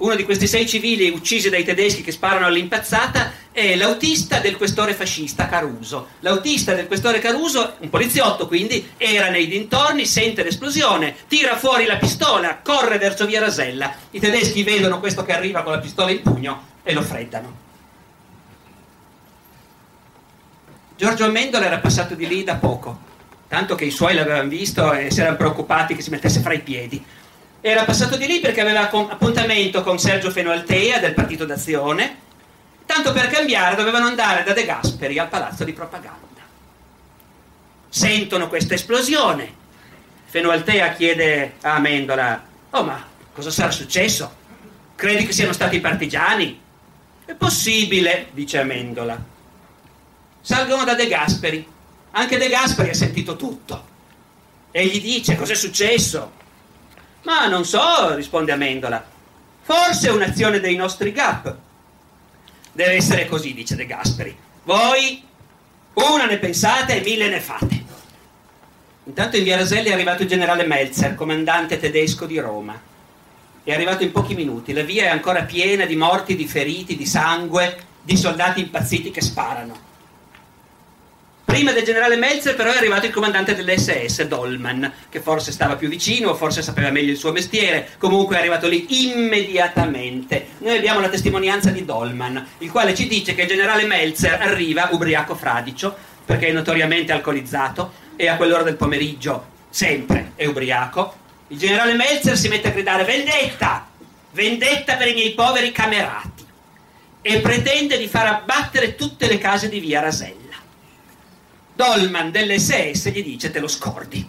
Uno 0.00 0.14
di 0.14 0.24
questi 0.24 0.46
sei 0.46 0.66
civili 0.66 1.10
uccisi 1.10 1.50
dai 1.50 1.62
tedeschi 1.62 2.00
che 2.00 2.10
sparano 2.10 2.46
all'impazzata 2.46 3.32
è 3.52 3.76
l'autista 3.76 4.38
del 4.38 4.56
questore 4.56 4.94
fascista 4.94 5.46
Caruso. 5.46 6.08
L'autista 6.20 6.72
del 6.72 6.86
questore 6.86 7.18
Caruso, 7.18 7.74
un 7.80 7.90
poliziotto 7.90 8.46
quindi, 8.46 8.92
era 8.96 9.28
nei 9.28 9.46
dintorni, 9.46 10.06
sente 10.06 10.42
l'esplosione, 10.42 11.14
tira 11.28 11.58
fuori 11.58 11.84
la 11.84 11.96
pistola, 11.96 12.60
corre 12.64 12.96
verso 12.96 13.26
via 13.26 13.40
Rasella. 13.40 13.94
I 14.12 14.20
tedeschi 14.20 14.62
vedono 14.62 15.00
questo 15.00 15.22
che 15.22 15.34
arriva 15.34 15.62
con 15.62 15.72
la 15.72 15.80
pistola 15.80 16.10
in 16.10 16.22
pugno 16.22 16.62
e 16.82 16.94
lo 16.94 17.02
freddano. 17.02 17.58
Giorgio 20.96 21.24
Amendola 21.26 21.66
era 21.66 21.78
passato 21.78 22.14
di 22.14 22.26
lì 22.26 22.42
da 22.42 22.54
poco 22.54 23.08
tanto 23.50 23.74
che 23.74 23.84
i 23.84 23.90
suoi 23.90 24.14
l'avevano 24.14 24.48
visto 24.48 24.92
e 24.92 25.10
si 25.10 25.20
erano 25.20 25.34
preoccupati 25.34 25.96
che 25.96 26.02
si 26.02 26.10
mettesse 26.10 26.38
fra 26.38 26.52
i 26.52 26.60
piedi. 26.60 27.04
Era 27.62 27.84
passato 27.84 28.16
di 28.16 28.26
lì 28.26 28.40
perché 28.40 28.62
aveva 28.62 28.88
appuntamento 28.88 29.82
con 29.82 29.98
Sergio 29.98 30.30
Fenoaltea 30.30 30.98
del 30.98 31.12
Partito 31.12 31.44
d'Azione, 31.44 32.16
tanto 32.86 33.12
per 33.12 33.28
cambiare 33.28 33.76
dovevano 33.76 34.06
andare 34.06 34.44
da 34.44 34.54
De 34.54 34.64
Gasperi 34.64 35.18
al 35.18 35.28
palazzo 35.28 35.64
di 35.64 35.74
propaganda. 35.74 36.40
Sentono 37.88 38.48
questa 38.48 38.74
esplosione. 38.74 39.58
Fenoaltea 40.24 40.94
chiede 40.94 41.54
a 41.60 41.74
Amendola, 41.74 42.42
oh 42.70 42.82
ma 42.82 43.04
cosa 43.34 43.50
sarà 43.50 43.70
successo? 43.70 44.38
Credi 44.94 45.26
che 45.26 45.32
siano 45.32 45.52
stati 45.52 45.76
i 45.76 45.80
partigiani? 45.80 46.58
È 47.26 47.34
possibile, 47.34 48.28
dice 48.32 48.58
Amendola. 48.58 49.22
Salgono 50.40 50.84
da 50.84 50.94
De 50.94 51.08
Gasperi. 51.08 51.66
Anche 52.12 52.38
De 52.38 52.48
Gasperi 52.48 52.88
ha 52.88 52.94
sentito 52.94 53.36
tutto. 53.36 53.88
E 54.70 54.86
gli 54.86 55.00
dice 55.00 55.36
cos'è 55.36 55.54
successo. 55.54 56.38
Ma 57.22 57.46
non 57.46 57.64
so, 57.64 58.14
risponde 58.14 58.52
Amendola. 58.52 59.04
Forse 59.62 60.08
è 60.08 60.12
un'azione 60.12 60.60
dei 60.60 60.76
nostri 60.76 61.12
GAP. 61.12 61.56
Deve 62.72 62.92
essere 62.92 63.26
così, 63.26 63.52
dice 63.52 63.76
De 63.76 63.86
Gasperi. 63.86 64.36
Voi 64.64 65.22
una 65.94 66.26
ne 66.26 66.38
pensate 66.38 67.00
e 67.00 67.04
mille 67.04 67.28
ne 67.28 67.40
fate. 67.40 67.84
Intanto 69.04 69.36
in 69.36 69.44
via 69.44 69.56
Raselli 69.56 69.88
è 69.88 69.92
arrivato 69.92 70.22
il 70.22 70.28
generale 70.28 70.64
Melzer, 70.64 71.14
comandante 71.14 71.78
tedesco 71.78 72.26
di 72.26 72.38
Roma. 72.38 72.80
È 73.62 73.72
arrivato 73.72 74.02
in 74.02 74.12
pochi 74.12 74.34
minuti. 74.34 74.72
La 74.72 74.82
via 74.82 75.04
è 75.04 75.08
ancora 75.08 75.42
piena 75.42 75.84
di 75.84 75.96
morti, 75.96 76.36
di 76.36 76.46
feriti, 76.46 76.96
di 76.96 77.06
sangue, 77.06 77.76
di 78.02 78.16
soldati 78.16 78.60
impazziti 78.60 79.10
che 79.10 79.20
sparano. 79.20 79.88
Prima 81.50 81.72
del 81.72 81.82
generale 81.82 82.14
Melzer 82.14 82.54
però 82.54 82.70
è 82.70 82.76
arrivato 82.76 83.06
il 83.06 83.12
comandante 83.12 83.56
dell'SS, 83.56 84.22
Dolman, 84.22 84.90
che 85.08 85.20
forse 85.20 85.50
stava 85.50 85.74
più 85.74 85.88
vicino, 85.88 86.36
forse 86.36 86.62
sapeva 86.62 86.90
meglio 86.90 87.10
il 87.10 87.16
suo 87.16 87.32
mestiere, 87.32 87.88
comunque 87.98 88.36
è 88.36 88.38
arrivato 88.38 88.68
lì 88.68 89.10
immediatamente. 89.10 90.50
Noi 90.58 90.76
abbiamo 90.76 91.00
la 91.00 91.08
testimonianza 91.08 91.70
di 91.70 91.84
Dolman, 91.84 92.46
il 92.58 92.70
quale 92.70 92.94
ci 92.94 93.08
dice 93.08 93.34
che 93.34 93.42
il 93.42 93.48
generale 93.48 93.84
Melzer 93.84 94.40
arriva 94.40 94.90
ubriaco 94.92 95.34
fradicio, 95.34 95.94
perché 96.24 96.46
è 96.46 96.52
notoriamente 96.52 97.10
alcolizzato, 97.10 97.94
e 98.14 98.28
a 98.28 98.36
quell'ora 98.36 98.62
del 98.62 98.76
pomeriggio 98.76 99.46
sempre 99.68 100.32
è 100.36 100.46
ubriaco. 100.46 101.14
Il 101.48 101.58
generale 101.58 101.94
Melzer 101.94 102.38
si 102.38 102.46
mette 102.46 102.68
a 102.68 102.70
gridare 102.70 103.02
vendetta, 103.02 103.88
vendetta 104.30 104.94
per 104.94 105.08
i 105.08 105.14
miei 105.14 105.32
poveri 105.32 105.72
camerati, 105.72 106.46
e 107.20 107.40
pretende 107.40 107.98
di 107.98 108.06
far 108.06 108.28
abbattere 108.28 108.94
tutte 108.94 109.26
le 109.26 109.38
case 109.38 109.68
di 109.68 109.80
via 109.80 110.00
Rasella. 110.00 110.49
Dolman 111.80 112.30
dell'SS 112.30 113.08
gli 113.08 113.22
dice 113.22 113.50
te 113.50 113.58
lo 113.58 113.66
scordi. 113.66 114.28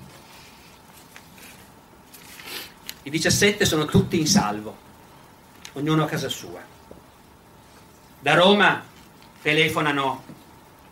I 3.03 3.09
17 3.09 3.65
sono 3.65 3.83
tutti 3.83 4.17
in 4.17 4.25
salvo, 4.25 4.77
ognuno 5.73 6.05
a 6.05 6.07
casa 6.07 6.29
sua. 6.29 6.61
Da 8.21 8.33
Roma 8.35 8.81
telefonano 9.41 10.23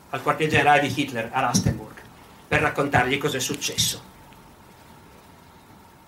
al 0.10 0.22
quartier 0.22 0.50
generale 0.50 0.86
di 0.86 0.94
Hitler 1.00 1.30
a 1.32 1.40
Rastenburg 1.40 1.96
per 2.50 2.60
raccontargli 2.60 3.18
cosa 3.18 3.38
è 3.38 3.40
successo. 3.40 4.04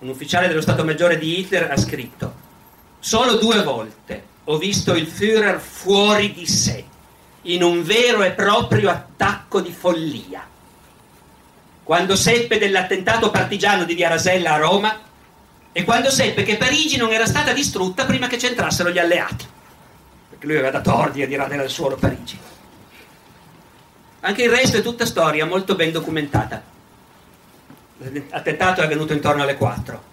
Un 0.00 0.08
ufficiale 0.10 0.48
dello 0.48 0.60
Stato 0.60 0.84
Maggiore 0.84 1.16
di 1.16 1.38
Hitler 1.38 1.70
ha 1.70 1.78
scritto 1.78 2.34
solo 2.98 3.38
due 3.38 3.62
volte 3.62 4.26
ho 4.44 4.58
visto 4.58 4.94
il 4.94 5.06
Führer 5.06 5.58
fuori 5.58 6.34
di 6.34 6.46
sé 6.46 6.84
in 7.42 7.62
un 7.62 7.82
vero 7.82 8.22
e 8.22 8.32
proprio 8.32 8.90
attacco 8.90 9.60
di 9.60 9.72
follia. 9.72 10.46
Quando 11.82 12.14
seppe 12.14 12.58
dell'attentato 12.58 13.30
partigiano 13.30 13.84
di 13.84 13.94
Via 13.94 14.08
Rasella 14.08 14.52
a 14.52 14.58
Roma 14.58 15.00
e 15.72 15.84
quando 15.84 16.10
seppe 16.10 16.44
che 16.44 16.56
Parigi 16.56 16.96
non 16.96 17.12
era 17.12 17.26
stata 17.26 17.52
distrutta 17.52 18.04
prima 18.04 18.28
che 18.28 18.36
c'entrassero 18.36 18.90
gli 18.90 18.98
alleati, 18.98 19.46
perché 20.30 20.46
lui 20.46 20.56
aveva 20.56 20.70
dato 20.70 20.94
ordine 20.94 21.26
di 21.26 21.34
radere 21.34 21.62
al 21.62 21.70
suolo 21.70 21.96
Parigi. 21.96 22.38
Anche 24.20 24.42
il 24.44 24.50
resto 24.50 24.76
è 24.76 24.82
tutta 24.82 25.04
storia 25.04 25.44
molto 25.44 25.74
ben 25.74 25.90
documentata. 25.90 26.62
L'attentato 28.28 28.80
è 28.80 28.84
avvenuto 28.84 29.12
intorno 29.12 29.42
alle 29.42 29.56
4. 29.56 30.10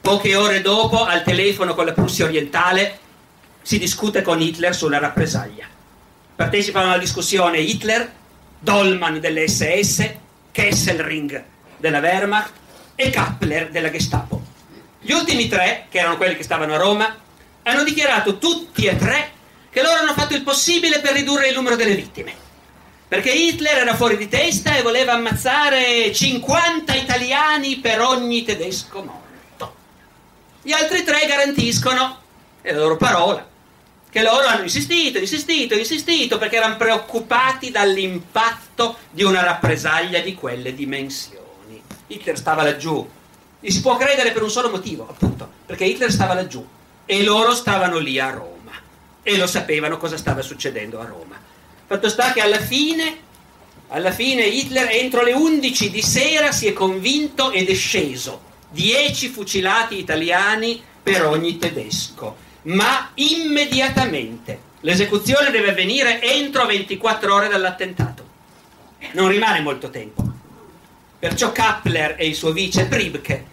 Poche 0.00 0.34
ore 0.34 0.62
dopo, 0.62 1.04
al 1.04 1.22
telefono 1.22 1.74
con 1.74 1.84
la 1.84 1.92
Prussia 1.92 2.24
orientale, 2.24 2.98
si 3.60 3.78
discute 3.78 4.22
con 4.22 4.40
Hitler 4.40 4.74
sulla 4.74 4.98
rappresaglia. 4.98 5.78
Partecipano 6.40 6.86
alla 6.86 6.96
discussione 6.96 7.58
Hitler, 7.58 8.10
Dolman 8.58 9.20
dell'SS, 9.20 10.10
Kesselring 10.50 11.44
della 11.76 11.98
Wehrmacht 11.98 12.52
e 12.94 13.10
Kappler 13.10 13.68
della 13.68 13.90
Gestapo. 13.90 14.40
Gli 15.00 15.12
ultimi 15.12 15.48
tre, 15.48 15.84
che 15.90 15.98
erano 15.98 16.16
quelli 16.16 16.36
che 16.36 16.42
stavano 16.42 16.72
a 16.72 16.78
Roma, 16.78 17.14
hanno 17.64 17.84
dichiarato 17.84 18.38
tutti 18.38 18.86
e 18.86 18.96
tre 18.96 19.32
che 19.68 19.82
loro 19.82 20.00
hanno 20.00 20.14
fatto 20.14 20.34
il 20.34 20.42
possibile 20.42 21.00
per 21.00 21.12
ridurre 21.12 21.48
il 21.48 21.54
numero 21.54 21.76
delle 21.76 21.94
vittime. 21.94 22.32
Perché 23.06 23.32
Hitler 23.32 23.76
era 23.76 23.94
fuori 23.94 24.16
di 24.16 24.28
testa 24.28 24.74
e 24.74 24.80
voleva 24.80 25.12
ammazzare 25.12 26.10
50 26.10 26.94
italiani 26.94 27.80
per 27.80 28.00
ogni 28.00 28.44
tedesco 28.44 29.02
morto. 29.02 29.74
Gli 30.62 30.72
altri 30.72 31.04
tre 31.04 31.26
garantiscono, 31.26 32.18
è 32.62 32.72
la 32.72 32.78
loro 32.78 32.96
parola, 32.96 33.46
che 34.10 34.22
loro 34.22 34.46
hanno 34.46 34.62
insistito, 34.62 35.18
insistito, 35.18 35.74
insistito 35.74 36.36
perché 36.38 36.56
erano 36.56 36.76
preoccupati 36.76 37.70
dall'impatto 37.70 38.96
di 39.10 39.22
una 39.22 39.42
rappresaglia 39.42 40.20
di 40.20 40.34
quelle 40.34 40.74
dimensioni. 40.74 41.80
Hitler 42.08 42.36
stava 42.36 42.62
laggiù. 42.62 43.08
Gli 43.60 43.70
si 43.70 43.80
può 43.80 43.96
credere 43.96 44.32
per 44.32 44.42
un 44.42 44.50
solo 44.50 44.70
motivo, 44.70 45.06
appunto, 45.08 45.48
perché 45.64 45.84
Hitler 45.84 46.10
stava 46.10 46.34
laggiù 46.34 46.66
e 47.06 47.22
loro 47.22 47.54
stavano 47.54 47.98
lì 47.98 48.18
a 48.18 48.30
Roma 48.30 48.72
e 49.22 49.36
lo 49.36 49.46
sapevano 49.46 49.96
cosa 49.96 50.16
stava 50.16 50.42
succedendo 50.42 51.00
a 51.00 51.04
Roma. 51.04 51.36
Fatto 51.86 52.08
sta 52.08 52.32
che 52.32 52.40
alla 52.40 52.60
fine, 52.60 53.18
alla 53.88 54.12
fine 54.12 54.44
Hitler 54.44 54.88
entro 54.90 55.22
le 55.22 55.32
11 55.32 55.90
di 55.90 56.02
sera 56.02 56.52
si 56.52 56.66
è 56.66 56.72
convinto 56.72 57.50
ed 57.50 57.68
è 57.68 57.74
sceso 57.74 58.48
10 58.70 59.28
fucilati 59.28 59.98
italiani 59.98 60.82
per 61.02 61.26
ogni 61.26 61.58
tedesco, 61.58 62.36
ma 62.62 63.10
immediatamente. 63.14 64.68
L'esecuzione 64.80 65.50
deve 65.50 65.70
avvenire 65.70 66.22
entro 66.22 66.66
24 66.66 67.34
ore 67.34 67.48
dall'attentato. 67.48 68.28
Non 69.12 69.28
rimane 69.28 69.60
molto 69.60 69.90
tempo. 69.90 70.24
Perciò 71.18 71.52
Kappler 71.52 72.16
e 72.18 72.26
il 72.26 72.34
suo 72.34 72.52
vice 72.52 72.86
Pribke, 72.86 73.44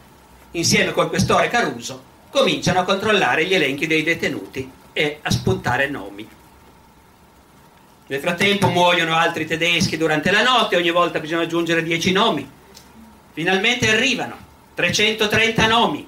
insieme 0.51 0.93
col 0.93 1.09
questore 1.09 1.49
Caruso, 1.49 2.01
cominciano 2.29 2.79
a 2.79 2.83
controllare 2.83 3.45
gli 3.45 3.53
elenchi 3.53 3.87
dei 3.87 4.03
detenuti 4.03 4.69
e 4.93 5.19
a 5.21 5.29
spuntare 5.29 5.89
nomi. 5.89 6.27
Nel 8.09 8.19
frattempo 8.21 8.69
muoiono 8.69 9.15
altri 9.15 9.45
tedeschi 9.45 9.97
durante 9.97 10.31
la 10.31 10.43
notte, 10.43 10.77
ogni 10.77 10.91
volta 10.91 11.19
bisogna 11.19 11.41
aggiungere 11.41 11.83
10 11.83 12.11
nomi. 12.13 12.49
Finalmente 13.33 13.89
arrivano 13.89 14.37
330 14.75 15.67
nomi. 15.67 16.07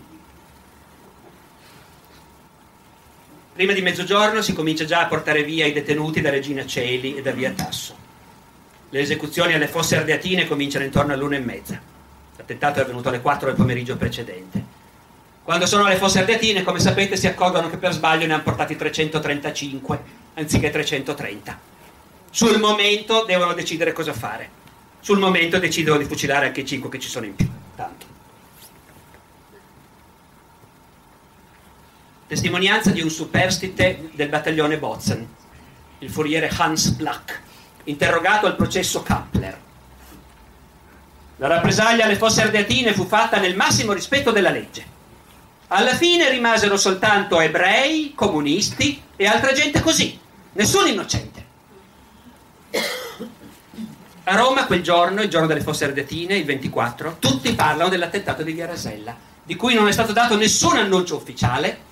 Prima 3.59 3.73
di 3.73 3.81
mezzogiorno 3.81 4.41
si 4.41 4.53
comincia 4.53 4.85
già 4.85 5.01
a 5.01 5.07
portare 5.07 5.43
via 5.43 5.65
i 5.65 5.73
detenuti 5.73 6.21
da 6.21 6.29
Regina 6.29 6.65
Celi 6.65 7.17
e 7.17 7.21
da 7.21 7.31
Via 7.31 7.51
Tasso. 7.51 7.93
Le 8.89 8.99
esecuzioni 9.01 9.53
alle 9.53 9.67
fosse 9.67 9.97
ardeatine 9.97 10.47
cominciano 10.47 10.85
intorno 10.85 11.11
all'una 11.11 11.35
e 11.35 11.39
mezza. 11.39 11.77
L'attentato 12.37 12.79
è 12.79 12.83
avvenuto 12.83 13.09
alle 13.09 13.19
4 13.19 13.47
del 13.47 13.57
pomeriggio 13.57 13.97
precedente. 13.97 14.63
Quando 15.43 15.65
sono 15.65 15.83
alle 15.83 15.97
fosse 15.97 16.19
ardeatine, 16.19 16.63
come 16.63 16.79
sapete, 16.79 17.17
si 17.17 17.27
accorgono 17.27 17.69
che 17.69 17.75
per 17.75 17.91
sbaglio 17.91 18.27
ne 18.27 18.31
hanno 18.35 18.43
portati 18.43 18.77
335 18.77 19.99
anziché 20.35 20.69
330. 20.69 21.59
Sul 22.29 22.59
momento 22.59 23.25
devono 23.27 23.51
decidere 23.51 23.91
cosa 23.91 24.13
fare. 24.13 24.49
Sul 25.01 25.19
momento 25.19 25.59
decidono 25.59 25.97
di 25.97 26.05
fucilare 26.05 26.45
anche 26.45 26.61
i 26.61 26.65
5 26.65 26.89
che 26.89 26.99
ci 26.99 27.09
sono 27.09 27.25
in 27.25 27.35
più. 27.35 27.49
Tanto. 27.75 28.09
Testimonianza 32.29 32.91
di 32.91 33.01
un 33.01 33.09
superstite 33.09 34.11
del 34.13 34.29
battaglione 34.29 34.77
Bozen, 34.77 35.27
il 35.97 36.11
furiere 36.11 36.47
Hans 36.55 36.89
Black, 36.89 37.41
interrogato 37.85 38.45
al 38.45 38.55
processo 38.55 39.01
Kappler. 39.01 39.59
La 41.37 41.47
rappresaglia 41.47 42.03
alle 42.03 42.17
fosse 42.17 42.43
ardeatine 42.43 42.93
fu 42.93 43.07
fatta 43.07 43.39
nel 43.39 43.55
massimo 43.55 43.93
rispetto 43.93 44.29
della 44.29 44.51
legge. 44.51 44.85
Alla 45.69 45.95
fine 45.95 46.29
rimasero 46.29 46.77
soltanto 46.77 47.39
ebrei, 47.39 48.13
comunisti 48.13 49.01
e 49.15 49.25
altra 49.25 49.51
gente 49.51 49.81
così, 49.81 50.19
nessun 50.51 50.85
innocente. 50.85 51.45
A 54.25 54.35
Roma 54.35 54.67
quel 54.67 54.83
giorno, 54.83 55.23
il 55.23 55.29
giorno 55.29 55.47
delle 55.47 55.61
fosse 55.61 55.85
ardeatine, 55.85 56.37
il 56.37 56.45
24, 56.45 57.15
tutti 57.17 57.55
parlano 57.55 57.89
dell'attentato 57.89 58.43
di 58.43 58.51
Via 58.51 58.67
Rasella, 58.67 59.17
di 59.43 59.55
cui 59.55 59.73
non 59.73 59.87
è 59.87 59.91
stato 59.91 60.13
dato 60.13 60.37
nessun 60.37 60.77
annuncio 60.77 61.15
ufficiale, 61.15 61.87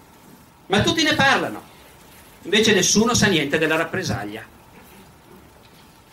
ma 0.67 0.81
tutti 0.81 1.03
ne 1.03 1.15
parlano. 1.15 1.63
Invece 2.43 2.73
nessuno 2.73 3.13
sa 3.13 3.27
niente 3.27 3.57
della 3.57 3.75
rappresaglia. 3.75 4.43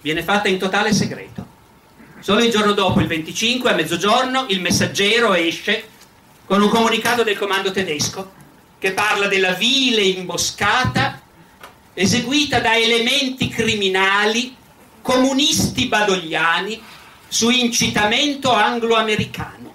Viene 0.01 0.23
fatta 0.23 0.49
in 0.49 0.59
totale 0.59 0.93
segreto. 0.93 1.47
Solo 2.21 2.43
il 2.43 2.51
giorno 2.51 2.73
dopo, 2.73 3.01
il 3.01 3.07
25, 3.07 3.71
a 3.71 3.75
mezzogiorno, 3.75 4.47
il 4.49 4.61
messaggero 4.61 5.35
esce 5.35 5.89
con 6.47 6.63
un 6.63 6.69
comunicato 6.69 7.23
del 7.23 7.39
comando 7.39 7.71
tedesco 7.71 8.33
che 8.79 8.93
parla 8.93 9.29
della 9.29 9.53
vile 9.53 10.03
imboscata 10.03 11.21
eseguita 11.95 12.59
da 12.59 12.77
elementi 12.77 13.49
criminali, 13.49 14.55
comunisti 15.01 15.87
badogliani, 15.87 16.83
su 17.29 17.51
incitamento 17.51 18.53
anglo-americano 18.53 19.75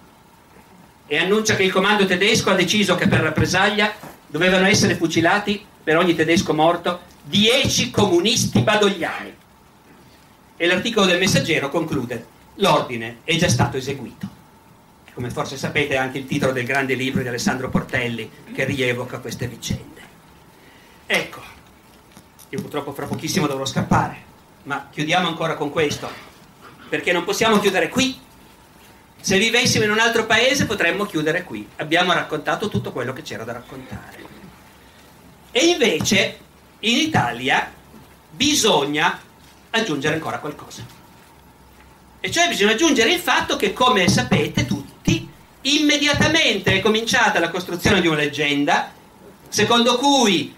e 1.07 1.17
annuncia 1.17 1.55
che 1.55 1.63
il 1.63 1.71
comando 1.71 2.05
tedesco 2.05 2.51
ha 2.51 2.55
deciso 2.55 2.95
che 2.95 3.07
per 3.07 3.21
rappresaglia 3.21 3.93
dovevano 4.29 4.67
essere 4.67 4.95
fucilati 4.95 5.65
per 5.83 5.97
ogni 5.97 6.15
tedesco 6.15 6.53
morto 6.53 7.01
10 7.23 7.91
comunisti 7.91 8.61
badogliani. 8.61 9.35
E 10.55 10.67
l'articolo 10.67 11.05
del 11.05 11.19
messaggero 11.19 11.69
conclude, 11.69 12.25
l'ordine 12.55 13.17
è 13.23 13.35
già 13.35 13.49
stato 13.49 13.77
eseguito. 13.77 14.37
Come 15.13 15.31
forse 15.31 15.57
sapete 15.57 15.95
è 15.95 15.97
anche 15.97 16.17
il 16.19 16.27
titolo 16.27 16.51
del 16.51 16.65
grande 16.65 16.93
libro 16.93 17.21
di 17.21 17.27
Alessandro 17.27 17.69
Portelli 17.69 18.29
che 18.53 18.63
rievoca 18.65 19.19
queste 19.19 19.47
vicende. 19.47 20.01
Ecco, 21.05 21.41
io 22.49 22.61
purtroppo 22.61 22.93
fra 22.93 23.05
pochissimo 23.05 23.47
dovrò 23.47 23.65
scappare, 23.65 24.17
ma 24.63 24.87
chiudiamo 24.91 25.27
ancora 25.27 25.55
con 25.55 25.69
questo, 25.71 26.09
perché 26.87 27.11
non 27.11 27.23
possiamo 27.23 27.59
chiudere 27.59 27.89
qui, 27.89 28.17
se 29.21 29.37
vivessimo 29.37 29.83
in 29.83 29.91
un 29.91 29.99
altro 29.99 30.25
paese 30.25 30.65
potremmo 30.65 31.05
chiudere 31.05 31.43
qui. 31.43 31.67
Abbiamo 31.77 32.13
raccontato 32.13 32.69
tutto 32.69 32.91
quello 32.91 33.13
che 33.13 33.21
c'era 33.21 33.43
da 33.43 33.53
raccontare. 33.53 34.17
E 35.51 35.65
invece 35.65 36.37
in 36.79 36.97
Italia 36.97 37.71
bisogna 38.31 39.19
aggiungere 39.71 40.15
ancora 40.15 40.39
qualcosa. 40.39 40.85
E 42.21 42.31
cioè 42.31 42.47
bisogna 42.47 42.71
aggiungere 42.71 43.11
il 43.11 43.19
fatto 43.19 43.55
che, 43.55 43.73
come 43.73 44.07
sapete 44.09 44.65
tutti, 44.65 45.29
immediatamente 45.61 46.73
è 46.73 46.79
cominciata 46.79 47.39
la 47.39 47.49
costruzione 47.49 48.01
di 48.01 48.07
una 48.07 48.17
leggenda 48.17 48.91
secondo 49.49 49.97
cui 49.97 50.55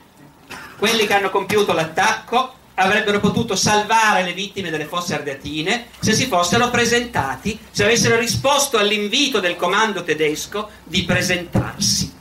quelli 0.78 1.06
che 1.08 1.14
hanno 1.14 1.30
compiuto 1.30 1.74
l'attacco 1.74 2.56
avrebbero 2.76 3.20
potuto 3.20 3.56
salvare 3.56 4.24
le 4.24 4.34
vittime 4.34 4.70
delle 4.70 4.86
fosse 4.86 5.14
ardeatine 5.14 5.88
se 6.00 6.14
si 6.14 6.28
fossero 6.28 6.70
presentati, 6.70 7.58
se 7.70 7.84
avessero 7.84 8.18
risposto 8.18 8.78
all'invito 8.78 9.40
del 9.40 9.56
comando 9.56 10.04
tedesco 10.04 10.70
di 10.84 11.04
presentarsi. 11.04 12.20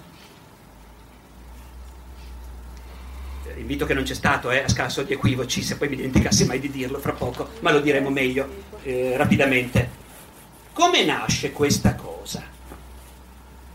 Invito 3.56 3.86
che 3.86 3.94
non 3.94 4.02
c'è 4.02 4.14
stato, 4.14 4.50
eh, 4.50 4.64
a 4.64 4.68
scasso 4.68 5.02
di 5.02 5.12
equivoci, 5.12 5.62
se 5.62 5.76
poi 5.76 5.88
mi 5.88 5.94
dimenticassi 5.94 6.44
mai 6.44 6.58
di 6.58 6.70
dirlo 6.70 6.98
fra 6.98 7.12
poco, 7.12 7.50
ma 7.60 7.70
lo 7.70 7.80
diremo 7.80 8.10
meglio 8.10 8.64
eh, 8.82 9.14
rapidamente. 9.16 9.88
Come 10.72 11.04
nasce 11.04 11.52
questa 11.52 11.94
cosa? 11.94 12.42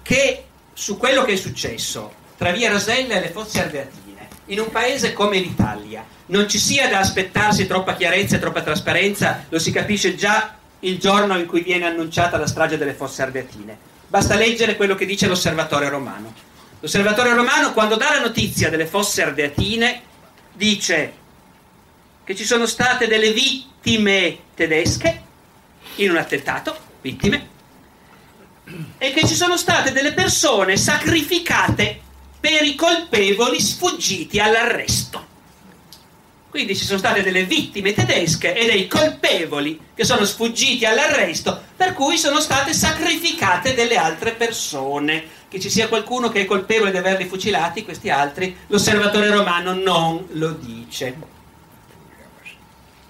Che 0.01 0.45
su 0.73 0.97
quello 0.97 1.23
che 1.23 1.33
è 1.33 1.37
successo 1.37 2.13
tra 2.35 2.51
Via 2.51 2.71
Rasella 2.71 3.15
e 3.15 3.21
le 3.21 3.29
fosse 3.29 3.61
ardeatine, 3.61 4.04
in 4.47 4.59
un 4.59 4.69
paese 4.69 5.13
come 5.13 5.39
l'Italia, 5.39 6.05
non 6.27 6.47
ci 6.47 6.59
sia 6.59 6.87
da 6.87 6.99
aspettarsi 6.99 7.67
troppa 7.67 7.95
chiarezza 7.95 8.35
e 8.35 8.39
troppa 8.39 8.61
trasparenza, 8.61 9.45
lo 9.49 9.59
si 9.59 9.71
capisce 9.71 10.15
già 10.15 10.55
il 10.79 10.99
giorno 10.99 11.37
in 11.37 11.45
cui 11.45 11.61
viene 11.61 11.85
annunciata 11.85 12.37
la 12.37 12.47
strage 12.47 12.77
delle 12.77 12.93
fosse 12.93 13.23
ardeatine. 13.23 13.77
Basta 14.07 14.35
leggere 14.35 14.75
quello 14.75 14.95
che 14.95 15.05
dice 15.05 15.27
l'osservatore 15.27 15.89
romano. 15.89 16.33
L'osservatore 16.79 17.33
romano, 17.33 17.73
quando 17.73 17.95
dà 17.95 18.13
la 18.13 18.21
notizia 18.21 18.69
delle 18.69 18.85
fosse 18.85 19.23
ardeatine, 19.23 20.01
dice 20.53 21.13
che 22.23 22.35
ci 22.35 22.45
sono 22.45 22.65
state 22.65 23.07
delle 23.07 23.31
vittime 23.31 24.37
tedesche 24.53 25.21
in 25.95 26.11
un 26.11 26.17
attentato, 26.17 26.77
vittime, 27.01 27.53
e 28.97 29.11
che 29.11 29.27
ci 29.27 29.35
sono 29.35 29.57
state 29.57 29.91
delle 29.91 30.13
persone 30.13 30.77
sacrificate 30.77 32.01
per 32.45 32.61
i 32.61 32.75
colpevoli 32.75 33.59
sfuggiti 33.59 34.39
all'arresto. 34.39 35.25
Quindi 36.51 36.75
ci 36.75 36.85
sono 36.85 36.99
state 36.99 37.23
delle 37.23 37.43
vittime 37.45 37.91
tedesche 37.91 38.53
e 38.53 38.67
dei 38.67 38.87
colpevoli 38.87 39.79
che 39.95 40.05
sono 40.05 40.25
sfuggiti 40.25 40.85
all'arresto, 40.85 41.59
per 41.75 41.93
cui 41.93 42.19
sono 42.19 42.39
state 42.39 42.71
sacrificate 42.71 43.73
delle 43.73 43.97
altre 43.97 44.33
persone. 44.33 45.23
Che 45.49 45.59
ci 45.59 45.71
sia 45.71 45.87
qualcuno 45.87 46.29
che 46.29 46.41
è 46.41 46.45
colpevole 46.45 46.91
di 46.91 46.97
averli 46.97 47.25
fucilati, 47.25 47.83
questi 47.83 48.11
altri, 48.11 48.55
l'osservatore 48.67 49.31
romano 49.31 49.73
non 49.73 50.27
lo 50.33 50.51
dice. 50.51 51.15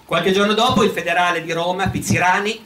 Qualche 0.05 0.31
giorno 0.31 0.53
dopo 0.53 0.81
il 0.81 0.91
federale 0.91 1.43
di 1.43 1.51
Roma, 1.51 1.89
Pizzirani, 1.89 2.65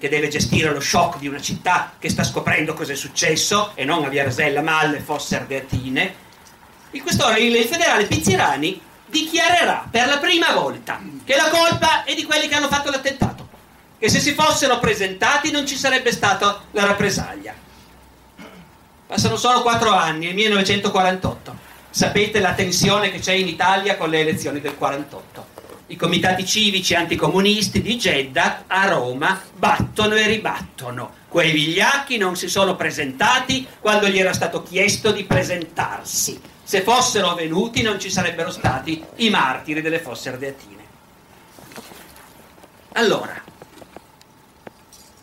che 0.00 0.08
deve 0.08 0.28
gestire 0.28 0.72
lo 0.72 0.80
shock 0.80 1.18
di 1.18 1.28
una 1.28 1.42
città 1.42 1.92
che 1.98 2.08
sta 2.08 2.24
scoprendo 2.24 2.72
cosa 2.72 2.92
è 2.92 2.96
successo, 2.96 3.72
e 3.74 3.84
non 3.84 4.02
a 4.02 4.08
Via 4.08 4.24
Rasella 4.24 4.62
ma 4.62 4.80
alle 4.80 5.00
Fosse 5.00 5.36
Ardeatine, 5.36 6.14
il 6.92 7.02
questore, 7.02 7.40
il 7.40 7.66
federale 7.66 8.06
Pizzirani, 8.06 8.80
dichiarerà 9.04 9.86
per 9.90 10.08
la 10.08 10.16
prima 10.16 10.54
volta 10.54 10.98
che 11.22 11.36
la 11.36 11.50
colpa 11.50 12.04
è 12.04 12.14
di 12.14 12.24
quelli 12.24 12.48
che 12.48 12.54
hanno 12.54 12.68
fatto 12.68 12.90
l'attentato, 12.90 13.46
che 13.98 14.08
se 14.08 14.20
si 14.20 14.32
fossero 14.32 14.78
presentati 14.78 15.50
non 15.50 15.66
ci 15.66 15.76
sarebbe 15.76 16.12
stata 16.12 16.62
la 16.70 16.86
rappresaglia. 16.86 17.54
Passano 19.06 19.36
solo 19.36 19.60
quattro 19.60 19.92
anni, 19.92 20.28
il 20.28 20.34
1948. 20.34 21.68
Sapete 21.90 22.38
la 22.38 22.54
tensione 22.54 23.10
che 23.10 23.18
c'è 23.18 23.32
in 23.32 23.48
Italia 23.48 23.96
con 23.96 24.08
le 24.08 24.20
elezioni 24.20 24.60
del 24.60 24.76
48. 24.76 25.49
I 25.90 25.96
comitati 25.96 26.46
civici 26.46 26.94
anticomunisti 26.94 27.82
di 27.82 27.96
Jeddah 27.96 28.66
a 28.68 28.86
Roma 28.86 29.42
battono 29.56 30.14
e 30.14 30.24
ribattono. 30.28 31.14
Quei 31.26 31.50
vigliacchi 31.50 32.16
non 32.16 32.36
si 32.36 32.48
sono 32.48 32.76
presentati 32.76 33.66
quando 33.80 34.06
gli 34.06 34.16
era 34.16 34.32
stato 34.32 34.62
chiesto 34.62 35.10
di 35.10 35.24
presentarsi. 35.24 36.40
Se 36.62 36.82
fossero 36.82 37.34
venuti 37.34 37.82
non 37.82 37.98
ci 37.98 38.08
sarebbero 38.08 38.52
stati 38.52 39.02
i 39.16 39.30
martiri 39.30 39.80
delle 39.82 39.98
fosse 39.98 40.28
ardeatine. 40.28 40.84
Allora, 42.92 43.42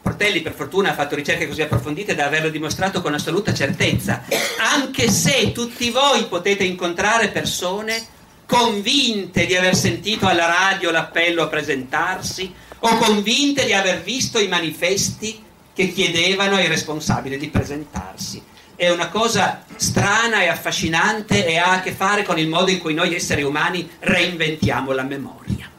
Portelli 0.02 0.42
per 0.42 0.54
fortuna 0.54 0.90
ha 0.90 0.96
fatto 0.96 1.16
ricerche 1.16 1.48
così 1.48 1.62
approfondite 1.62 2.14
da 2.14 2.26
averlo 2.26 2.50
dimostrato 2.50 3.02
con 3.02 3.14
assoluta 3.14 3.54
certezza, 3.54 4.24
anche 4.60 5.10
se 5.10 5.54
tutti 5.54 5.90
voi 5.92 6.26
potete 6.26 6.66
incontrare 6.66 7.30
persone 7.30 8.16
convinte 8.48 9.46
di 9.46 9.56
aver 9.56 9.76
sentito 9.76 10.26
alla 10.26 10.46
radio 10.46 10.90
l'appello 10.90 11.44
a 11.44 11.48
presentarsi 11.48 12.52
o 12.80 12.98
convinte 12.98 13.66
di 13.66 13.74
aver 13.74 14.02
visto 14.02 14.40
i 14.40 14.48
manifesti 14.48 15.44
che 15.74 15.92
chiedevano 15.92 16.56
ai 16.56 16.68
responsabili 16.68 17.38
di 17.38 17.50
presentarsi. 17.50 18.42
È 18.76 18.90
una 18.90 19.10
cosa 19.10 19.66
strana 19.76 20.42
e 20.42 20.48
affascinante 20.48 21.46
e 21.46 21.58
ha 21.58 21.74
a 21.74 21.82
che 21.82 21.92
fare 21.92 22.24
con 22.24 22.40
il 22.40 22.48
modo 22.48 22.72
in 22.72 22.80
cui 22.80 22.94
noi 22.94 23.14
esseri 23.14 23.44
umani 23.44 23.88
reinventiamo 24.00 24.92
la 24.94 25.04
memoria. 25.04 25.70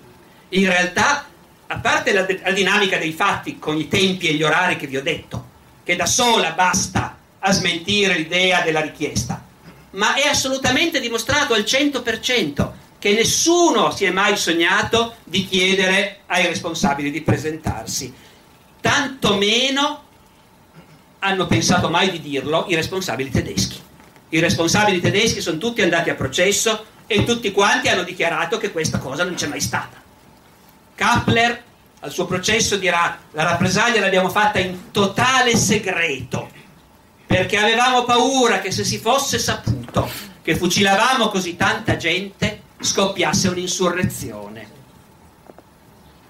In 0.51 0.67
realtà, 0.67 1.27
a 1.67 1.79
parte 1.79 2.13
la, 2.13 2.27
la 2.43 2.53
dinamica 2.53 2.99
dei 2.99 3.13
fatti 3.13 3.59
con 3.59 3.77
i 3.77 3.89
tempi 3.89 4.29
e 4.29 4.35
gli 4.35 4.43
orari 4.43 4.77
che 4.77 4.87
vi 4.87 4.97
ho 4.97 5.03
detto, 5.03 5.47
che 5.85 5.97
da 5.97 6.07
sola 6.07 6.53
basta 6.53 7.17
a 7.39 7.53
smentire 7.53 8.15
l'idea 8.15 8.61
della 8.61 8.81
richiesta, 8.81 9.43
ma 9.91 10.15
è 10.15 10.27
assolutamente 10.27 11.01
dimostrato 11.01 11.55
al 11.55 11.63
100% 11.63 12.71
che 12.99 13.13
nessuno 13.13 13.91
si 13.93 14.05
è 14.05 14.11
mai 14.11 14.37
sognato 14.37 15.17
di 15.25 15.47
chiedere 15.47 16.21
ai 16.27 16.47
responsabili 16.47 17.11
di 17.11 17.23
presentarsi. 17.23 18.13
Tanto 18.81 19.37
meno 19.37 20.03
hanno 21.21 21.47
pensato 21.47 21.89
mai 21.89 22.11
di 22.11 22.21
dirlo 22.21 22.67
i 22.69 22.75
responsabili 22.75 23.31
tedeschi. 23.31 23.81
I 24.31 24.41
responsabili 24.41 25.01
tedeschi 25.01 25.41
sono 25.41 25.59
tutti 25.59 25.81
andati 25.81 26.11
a 26.11 26.15
processo 26.15 26.85
e 27.07 27.25
tutti 27.25 27.51
quanti 27.53 27.89
hanno 27.89 28.03
dichiarato 28.03 28.59
che 28.59 28.73
questa 28.73 28.99
cosa 28.99 29.25
non 29.25 29.35
c'è 29.35 29.47
mai 29.47 29.61
stata. 29.61 30.03
Kappler 30.95 31.63
al 32.01 32.13
suo 32.13 32.27
processo 32.27 32.77
dirà 32.77 33.19
la 33.33 33.45
rappresaglia 33.45 34.01
l'abbiamo 34.01 34.29
fatta 34.29 34.59
in 34.59 34.91
totale 34.91 35.57
segreto 35.57 36.51
perché 37.29 37.59
avevamo 37.59 38.05
paura 38.05 38.59
che 38.59 38.71
se 38.71 38.85
si 38.85 38.97
fosse 38.99 39.39
saputo 39.39 40.11
che 40.41 40.57
fucilavamo 40.57 41.29
così 41.29 41.57
tanta 41.57 41.99
gente 41.99 42.63
scoppiasse 42.81 43.49
un'insurrezione. 43.49 44.67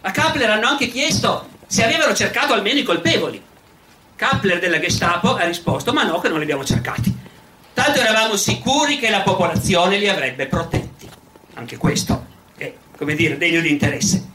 A 0.01 0.11
Kappler 0.11 0.51
hanno 0.51 0.67
anche 0.67 0.89
chiesto 0.89 1.51
se 1.69 1.85
avevano 1.85 2.15
cercato 2.15 2.53
almeno 2.53 2.81
i 2.81 2.83
colpevoli. 2.83 3.41
Kappler 4.17 4.59
della 4.59 4.81
Gestapo 4.81 5.37
ha 5.37 5.45
risposto 5.45 5.93
ma 5.93 6.03
no 6.03 6.19
che 6.19 6.29
non 6.29 6.39
li 6.39 6.43
abbiamo 6.43 6.65
cercati. 6.65 7.17
Tanto 7.73 8.01
eravamo 8.01 8.35
sicuri 8.35 8.99
che 8.99 9.09
la 9.09 9.21
popolazione 9.21 9.99
li 9.99 10.09
avrebbe 10.09 10.49
protetti. 10.49 11.09
Anche 11.55 11.77
questo 11.77 12.27
è, 12.57 12.75
come 12.97 13.15
dire, 13.15 13.39
degno 13.39 13.61
di 13.61 13.71
interesse. 13.71 14.27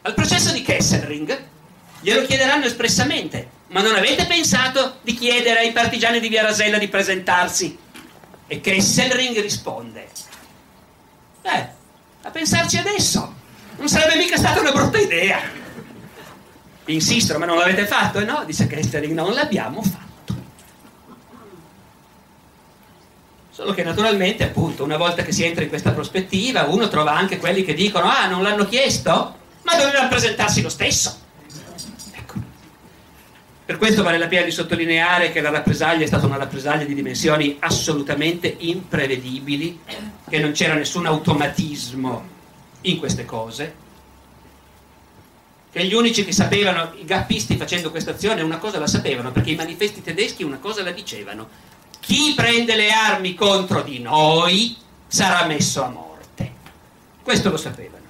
Al 0.00 0.14
processo 0.14 0.52
di 0.52 0.62
Kesselring 0.62 1.38
glielo 2.00 2.24
chiederanno 2.24 2.64
espressamente, 2.64 3.51
ma 3.72 3.80
non 3.80 3.94
avete 3.94 4.26
pensato 4.26 4.98
di 5.02 5.14
chiedere 5.14 5.60
ai 5.60 5.72
partigiani 5.72 6.20
di 6.20 6.28
Via 6.28 6.42
Rasella 6.42 6.78
di 6.78 6.88
presentarsi? 6.88 7.76
E 8.46 8.60
Kesselring 8.60 9.40
risponde, 9.40 10.08
eh, 11.40 11.68
a 12.22 12.30
pensarci 12.30 12.76
adesso, 12.76 13.34
non 13.78 13.88
sarebbe 13.88 14.16
mica 14.16 14.36
stata 14.36 14.60
una 14.60 14.72
brutta 14.72 14.98
idea. 14.98 15.40
insistono, 16.86 17.38
ma 17.38 17.46
non 17.46 17.56
l'avete 17.56 17.86
fatto? 17.86 18.18
E 18.18 18.24
no, 18.24 18.44
dice 18.44 18.66
Kesselring, 18.66 19.14
non 19.14 19.32
l'abbiamo 19.32 19.82
fatto. 19.82 20.34
Solo 23.50 23.72
che 23.72 23.82
naturalmente, 23.82 24.44
appunto, 24.44 24.84
una 24.84 24.98
volta 24.98 25.22
che 25.22 25.32
si 25.32 25.44
entra 25.44 25.62
in 25.62 25.70
questa 25.70 25.92
prospettiva, 25.92 26.64
uno 26.64 26.88
trova 26.88 27.12
anche 27.12 27.38
quelli 27.38 27.64
che 27.64 27.72
dicono, 27.72 28.06
ah, 28.06 28.26
non 28.26 28.42
l'hanno 28.42 28.66
chiesto? 28.66 29.36
Ma 29.62 29.76
dovevano 29.76 30.08
presentarsi 30.08 30.60
lo 30.60 30.68
stesso. 30.68 31.21
Per 33.72 33.80
questo 33.80 34.02
vale 34.02 34.18
la 34.18 34.28
pena 34.28 34.44
di 34.44 34.50
sottolineare 34.50 35.32
che 35.32 35.40
la 35.40 35.48
rappresaglia 35.48 36.04
è 36.04 36.06
stata 36.06 36.26
una 36.26 36.36
rappresaglia 36.36 36.84
di 36.84 36.92
dimensioni 36.92 37.56
assolutamente 37.58 38.54
imprevedibili, 38.58 39.80
che 40.28 40.38
non 40.40 40.52
c'era 40.52 40.74
nessun 40.74 41.06
automatismo 41.06 42.22
in 42.82 42.98
queste 42.98 43.24
cose, 43.24 43.74
che 45.72 45.86
gli 45.86 45.94
unici 45.94 46.22
che 46.22 46.32
sapevano, 46.32 46.92
i 47.00 47.06
gappisti 47.06 47.56
facendo 47.56 47.90
questa 47.90 48.10
azione, 48.10 48.42
una 48.42 48.58
cosa 48.58 48.78
la 48.78 48.86
sapevano, 48.86 49.32
perché 49.32 49.52
i 49.52 49.56
manifesti 49.56 50.02
tedeschi 50.02 50.42
una 50.42 50.58
cosa 50.58 50.82
la 50.82 50.92
dicevano, 50.92 51.48
chi 51.98 52.34
prende 52.36 52.76
le 52.76 52.90
armi 52.90 53.34
contro 53.34 53.80
di 53.80 54.00
noi 54.00 54.76
sarà 55.06 55.46
messo 55.46 55.82
a 55.82 55.88
morte. 55.88 56.52
Questo 57.22 57.48
lo 57.48 57.56
sapevano. 57.56 58.01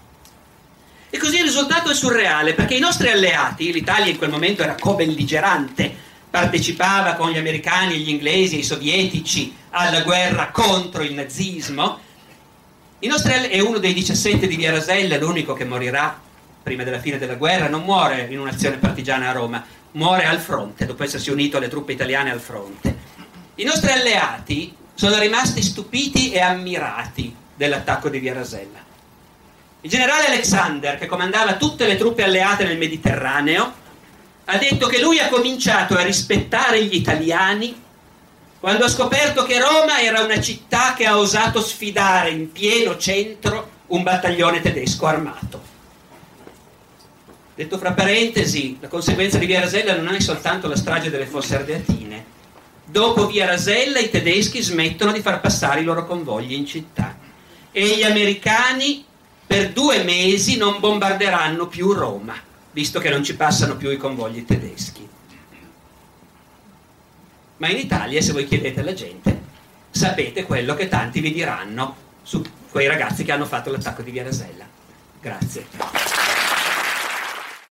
E 1.15 1.19
così 1.19 1.37
il 1.37 1.43
risultato 1.43 1.91
è 1.91 1.95
surreale, 1.95 2.55
perché 2.55 2.75
i 2.75 2.81
nostri 2.81 3.11
alleati, 3.11 3.71
l'Italia 3.71 4.11
in 4.11 4.17
quel 4.17 4.31
momento 4.31 4.63
era 4.63 4.77
co-belligerante, 4.81 5.95
partecipava 6.31 7.17
con 7.17 7.31
gli 7.31 7.37
americani, 7.37 7.99
gli 7.99 8.09
inglesi 8.09 8.57
e 8.57 8.61
i 8.61 8.63
sovietici 8.63 9.55
alla 9.73 10.01
guerra 10.01 10.49
contro 10.49 11.03
il 11.03 11.13
nazismo, 11.13 12.01
i 13.01 13.07
nostri 13.09 13.33
è 13.33 13.61
uno 13.61 13.77
dei 13.77 13.93
17 13.93 14.47
di 14.47 14.57
Via 14.57 14.71
Rasella, 14.71 15.19
l'unico 15.19 15.53
che 15.53 15.67
morirà 15.67 16.19
prima 16.63 16.83
della 16.83 16.99
fine 16.99 17.19
della 17.19 17.35
guerra, 17.35 17.69
non 17.69 17.83
muore 17.83 18.29
in 18.31 18.41
un'azione 18.41 18.79
partigiana 18.79 19.29
a 19.29 19.33
Roma, 19.33 19.63
muore 19.91 20.25
al 20.25 20.39
fronte, 20.39 20.87
dopo 20.87 21.03
essersi 21.03 21.31
unito 21.31 21.59
alle 21.59 21.69
truppe 21.69 21.93
italiane 21.93 22.31
al 22.31 22.41
fronte. 22.41 22.97
I 23.57 23.65
nostri 23.65 23.91
alleati 23.91 24.75
sono 24.95 25.19
rimasti 25.19 25.61
stupiti 25.61 26.33
e 26.33 26.41
ammirati 26.41 27.37
dell'attacco 27.55 28.09
di 28.09 28.19
Via 28.19 28.33
Rasella. 28.33 28.91
Il 29.85 29.91
generale 29.91 30.26
Alexander, 30.26 30.97
che 30.97 31.07
comandava 31.07 31.57
tutte 31.57 31.89
le 31.89 31.97
truppe 31.97 32.22
alleate 32.22 32.64
nel 32.64 32.78
Mediterraneo, 32.78 33.74
ha 34.45 34.57
detto 34.57 34.87
che 34.87 35.01
lui 35.01 35.18
ha 35.18 35.28
cominciato 35.28 35.97
a 35.97 36.03
rispettare 36.03 36.85
gli 36.85 36.95
italiani 36.95 37.80
quando 38.61 38.85
ha 38.85 38.89
scoperto 38.89 39.43
che 39.43 39.59
Roma 39.59 40.01
era 40.01 40.20
una 40.20 40.41
città 40.41 40.95
che 40.95 41.05
ha 41.05 41.18
osato 41.18 41.61
sfidare 41.61 42.30
in 42.30 42.53
pieno 42.53 42.97
centro 42.97 43.70
un 43.89 44.05
battaglione 44.05 44.61
tedesco 44.61 45.07
armato. 45.07 45.61
Detto 47.57 47.76
fra 47.76 47.93
parentesi, 47.93 48.78
la 48.80 48.87
conseguenza 48.87 49.39
di 49.39 49.47
Via 49.47 49.59
Rasella 49.59 49.97
non 49.97 50.14
è 50.14 50.20
soltanto 50.20 50.68
la 50.68 50.76
strage 50.76 51.11
delle 51.11 51.26
fosse 51.26 51.57
ardeatine. 51.57 52.24
Dopo 52.85 53.26
Via 53.26 53.47
Rasella 53.47 53.99
i 53.99 54.11
tedeschi 54.11 54.62
smettono 54.62 55.11
di 55.11 55.20
far 55.20 55.41
passare 55.41 55.80
i 55.80 55.85
loro 55.85 56.07
convogli 56.07 56.53
in 56.53 56.64
città 56.64 57.18
e 57.72 57.97
gli 57.97 58.05
americani 58.05 59.05
per 59.53 59.70
due 59.72 60.03
mesi 60.03 60.57
non 60.57 60.80
bombarderanno 60.80 61.66
più 61.66 61.92
Roma, 61.92 62.34
visto 62.70 62.98
che 63.00 63.11
non 63.11 63.22
ci 63.22 63.36
passano 63.36 63.76
più 63.76 63.90
i 63.90 63.98
convogli 63.98 64.46
tedeschi. 64.46 65.07
Ma 67.59 67.68
in 67.68 67.76
Italia, 67.76 68.22
se 68.22 68.32
voi 68.32 68.46
chiedete 68.46 68.80
alla 68.80 68.94
gente, 68.94 69.42
sapete 69.90 70.44
quello 70.44 70.72
che 70.74 70.88
tanti 70.88 71.20
vi 71.20 71.34
diranno 71.34 71.96
su 72.22 72.42
quei 72.70 72.86
ragazzi 72.86 73.24
che 73.24 73.32
hanno 73.32 73.44
fatto 73.44 73.70
l'attacco 73.70 74.00
di 74.00 74.11
Via 74.11 74.22
Rasella. 74.22 74.64
Grazie. 75.20 76.41